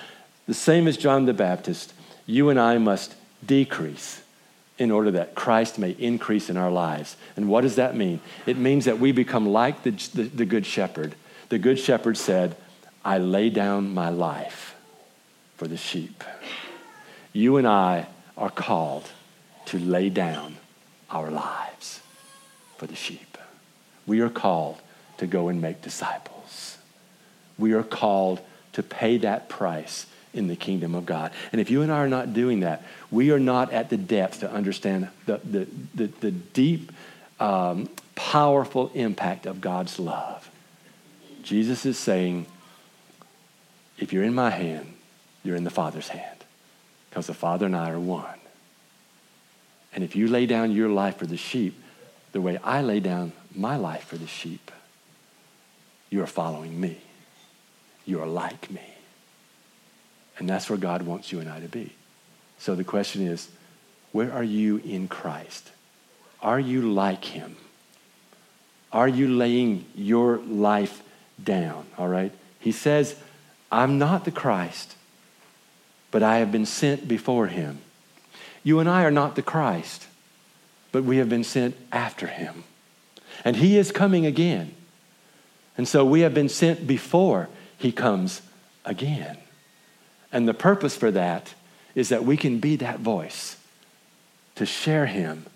the 0.46 0.54
same 0.54 0.86
as 0.86 0.96
John 0.96 1.26
the 1.26 1.32
Baptist, 1.32 1.94
you 2.26 2.50
and 2.50 2.58
I 2.58 2.78
must 2.78 3.14
decrease 3.44 4.22
in 4.78 4.90
order 4.90 5.10
that 5.12 5.34
Christ 5.34 5.78
may 5.78 5.90
increase 5.90 6.48
in 6.48 6.56
our 6.56 6.70
lives. 6.70 7.16
And 7.36 7.48
what 7.48 7.62
does 7.62 7.76
that 7.76 7.96
mean? 7.96 8.20
It 8.46 8.56
means 8.56 8.84
that 8.84 8.98
we 8.98 9.12
become 9.12 9.48
like 9.48 9.82
the, 9.82 9.90
the, 9.90 10.22
the 10.24 10.44
Good 10.44 10.66
Shepherd. 10.66 11.14
The 11.48 11.58
Good 11.58 11.78
Shepherd 11.78 12.16
said, 12.16 12.56
I 13.04 13.18
lay 13.18 13.50
down 13.50 13.92
my 13.92 14.08
life 14.08 14.74
for 15.56 15.68
the 15.68 15.76
sheep. 15.76 16.24
You 17.32 17.56
and 17.56 17.66
I 17.66 18.06
are 18.36 18.50
called 18.50 19.08
to 19.66 19.78
lay 19.78 20.08
down 20.08 20.56
our 21.10 21.30
lives 21.30 21.71
for 22.82 22.88
the 22.88 22.96
sheep. 22.96 23.38
We 24.08 24.22
are 24.22 24.28
called 24.28 24.76
to 25.18 25.28
go 25.28 25.46
and 25.46 25.62
make 25.62 25.82
disciples. 25.82 26.78
We 27.56 27.74
are 27.74 27.84
called 27.84 28.40
to 28.72 28.82
pay 28.82 29.18
that 29.18 29.48
price 29.48 30.06
in 30.34 30.48
the 30.48 30.56
kingdom 30.56 30.96
of 30.96 31.06
God. 31.06 31.30
And 31.52 31.60
if 31.60 31.70
you 31.70 31.82
and 31.82 31.92
I 31.92 31.98
are 31.98 32.08
not 32.08 32.34
doing 32.34 32.58
that, 32.60 32.82
we 33.12 33.30
are 33.30 33.38
not 33.38 33.72
at 33.72 33.88
the 33.88 33.96
depth 33.96 34.40
to 34.40 34.50
understand 34.50 35.10
the, 35.26 35.40
the, 35.44 35.68
the, 35.94 36.06
the 36.08 36.32
deep, 36.32 36.90
um, 37.38 37.88
powerful 38.16 38.90
impact 38.94 39.46
of 39.46 39.60
God's 39.60 40.00
love. 40.00 40.50
Jesus 41.44 41.86
is 41.86 41.96
saying, 41.96 42.46
if 43.96 44.12
you're 44.12 44.24
in 44.24 44.34
my 44.34 44.50
hand, 44.50 44.92
you're 45.44 45.54
in 45.54 45.62
the 45.62 45.70
Father's 45.70 46.08
hand. 46.08 46.44
Because 47.10 47.28
the 47.28 47.34
Father 47.34 47.66
and 47.66 47.76
I 47.76 47.92
are 47.92 48.00
one. 48.00 48.40
And 49.94 50.02
if 50.02 50.16
you 50.16 50.26
lay 50.26 50.46
down 50.46 50.72
your 50.72 50.88
life 50.88 51.18
for 51.18 51.26
the 51.26 51.36
sheep, 51.36 51.78
the 52.32 52.40
way 52.40 52.58
I 52.64 52.82
lay 52.82 53.00
down 53.00 53.32
my 53.54 53.76
life 53.76 54.04
for 54.04 54.16
the 54.16 54.26
sheep, 54.26 54.70
you 56.10 56.22
are 56.22 56.26
following 56.26 56.80
me. 56.80 56.98
You 58.04 58.20
are 58.20 58.26
like 58.26 58.70
me. 58.70 58.82
And 60.38 60.48
that's 60.48 60.68
where 60.68 60.78
God 60.78 61.02
wants 61.02 61.30
you 61.30 61.40
and 61.40 61.48
I 61.48 61.60
to 61.60 61.68
be. 61.68 61.92
So 62.58 62.74
the 62.74 62.84
question 62.84 63.26
is 63.26 63.48
where 64.12 64.32
are 64.32 64.42
you 64.42 64.78
in 64.78 65.08
Christ? 65.08 65.70
Are 66.42 66.60
you 66.60 66.92
like 66.92 67.24
him? 67.24 67.56
Are 68.92 69.08
you 69.08 69.28
laying 69.28 69.86
your 69.94 70.38
life 70.38 71.02
down? 71.42 71.86
All 71.96 72.08
right? 72.08 72.32
He 72.58 72.72
says, 72.72 73.16
I'm 73.70 73.98
not 73.98 74.24
the 74.24 74.30
Christ, 74.30 74.94
but 76.10 76.22
I 76.22 76.38
have 76.38 76.52
been 76.52 76.66
sent 76.66 77.08
before 77.08 77.46
him. 77.46 77.78
You 78.62 78.80
and 78.80 78.88
I 78.88 79.04
are 79.04 79.10
not 79.10 79.34
the 79.34 79.42
Christ, 79.42 80.06
but 80.92 81.04
we 81.04 81.16
have 81.16 81.28
been 81.28 81.44
sent 81.44 81.74
after 81.90 82.26
him. 82.26 82.64
And 83.44 83.56
he 83.56 83.78
is 83.78 83.90
coming 83.90 84.26
again. 84.26 84.74
And 85.76 85.88
so 85.88 86.04
we 86.04 86.20
have 86.20 86.34
been 86.34 86.50
sent 86.50 86.86
before 86.86 87.48
he 87.78 87.90
comes 87.90 88.42
again. 88.84 89.38
And 90.30 90.46
the 90.46 90.54
purpose 90.54 90.96
for 90.96 91.10
that 91.10 91.54
is 91.94 92.10
that 92.10 92.24
we 92.24 92.36
can 92.36 92.58
be 92.58 92.76
that 92.76 93.00
voice 93.00 93.56
to 94.54 94.66
share 94.66 95.06
him 95.06 95.46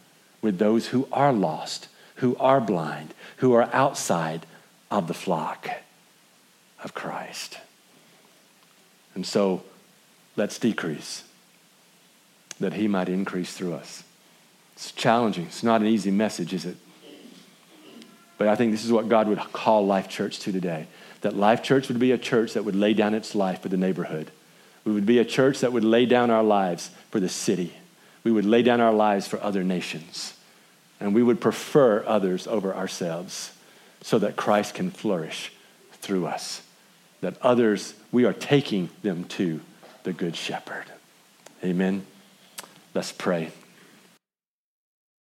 with 0.43 0.59
those 0.59 0.89
who 0.89 1.07
are 1.13 1.33
lost, 1.33 1.89
who 2.17 2.37
are 2.37 2.61
blind, 2.61 3.15
who 3.39 3.53
are 3.53 3.69
outside 3.73 4.47
of 4.91 5.09
the 5.09 5.15
flock 5.15 5.69
of 6.83 6.95
Christ. 6.95 7.59
And 9.15 9.27
so 9.27 9.63
let's 10.37 10.59
decrease 10.59 11.25
that 12.61 12.75
he 12.75 12.89
might 12.89 13.09
increase 13.09 13.55
through 13.55 13.75
us. 13.75 14.03
It's 14.77 14.93
challenging. 14.93 15.47
It's 15.47 15.63
not 15.63 15.81
an 15.81 15.87
easy 15.87 16.11
message, 16.11 16.53
is 16.53 16.65
it? 16.65 16.77
But 18.39 18.49
I 18.49 18.55
think 18.55 18.73
this 18.73 18.85
is 18.85 18.93
what 18.93 19.09
God 19.09 19.29
would 19.29 19.39
call 19.39 19.87
Life 19.87 20.09
Church 20.09 20.39
to 20.41 20.53
today. 20.53 20.87
That 21.23 21.35
Life 21.35 21.63
Church 21.63 21.89
would 21.89 21.99
be 21.99 22.13
a 22.13 22.19
church 22.19 22.53
that 22.53 22.65
would 22.65 22.77
lay 22.77 22.93
down 22.93 23.15
its 23.15 23.35
life 23.35 23.63
for 23.63 23.69
the 23.69 23.79
neighborhood 23.79 24.31
we 24.87 24.93
would 24.93 25.05
be 25.05 25.19
a 25.19 25.25
church 25.25 25.61
that 25.61 25.73
would 25.73 25.85
lay 25.85 26.07
down 26.07 26.31
our 26.31 26.45
lives 26.45 26.91
for 27.11 27.19
the 27.19 27.29
city. 27.29 27.75
We 28.23 28.31
would 28.31 28.45
lay 28.45 28.63
down 28.63 28.81
our 28.81 28.93
lives 28.93 29.27
for 29.27 29.43
other 29.43 29.65
nations. 29.65 30.35
And 31.01 31.13
we 31.13 31.25
would 31.25 31.41
prefer 31.41 32.05
others 32.07 32.47
over 32.47 32.73
ourselves 32.73 33.53
so 34.01 34.19
that 34.21 34.37
Christ 34.37 34.75
can 34.75 34.93
flourish 34.93 35.53
through 35.93 36.27
us. 36.27 36.63
That 37.21 37.37
others, 37.43 37.95
we 38.13 38.25
are 38.25 38.33
taking 38.33 38.89
them 39.03 39.25
to 39.25 39.61
the 40.05 40.13
Good 40.13 40.37
Shepherd. 40.37 40.85
Amen. 41.65 42.07
Let's 42.95 43.11
pray. 43.11 43.51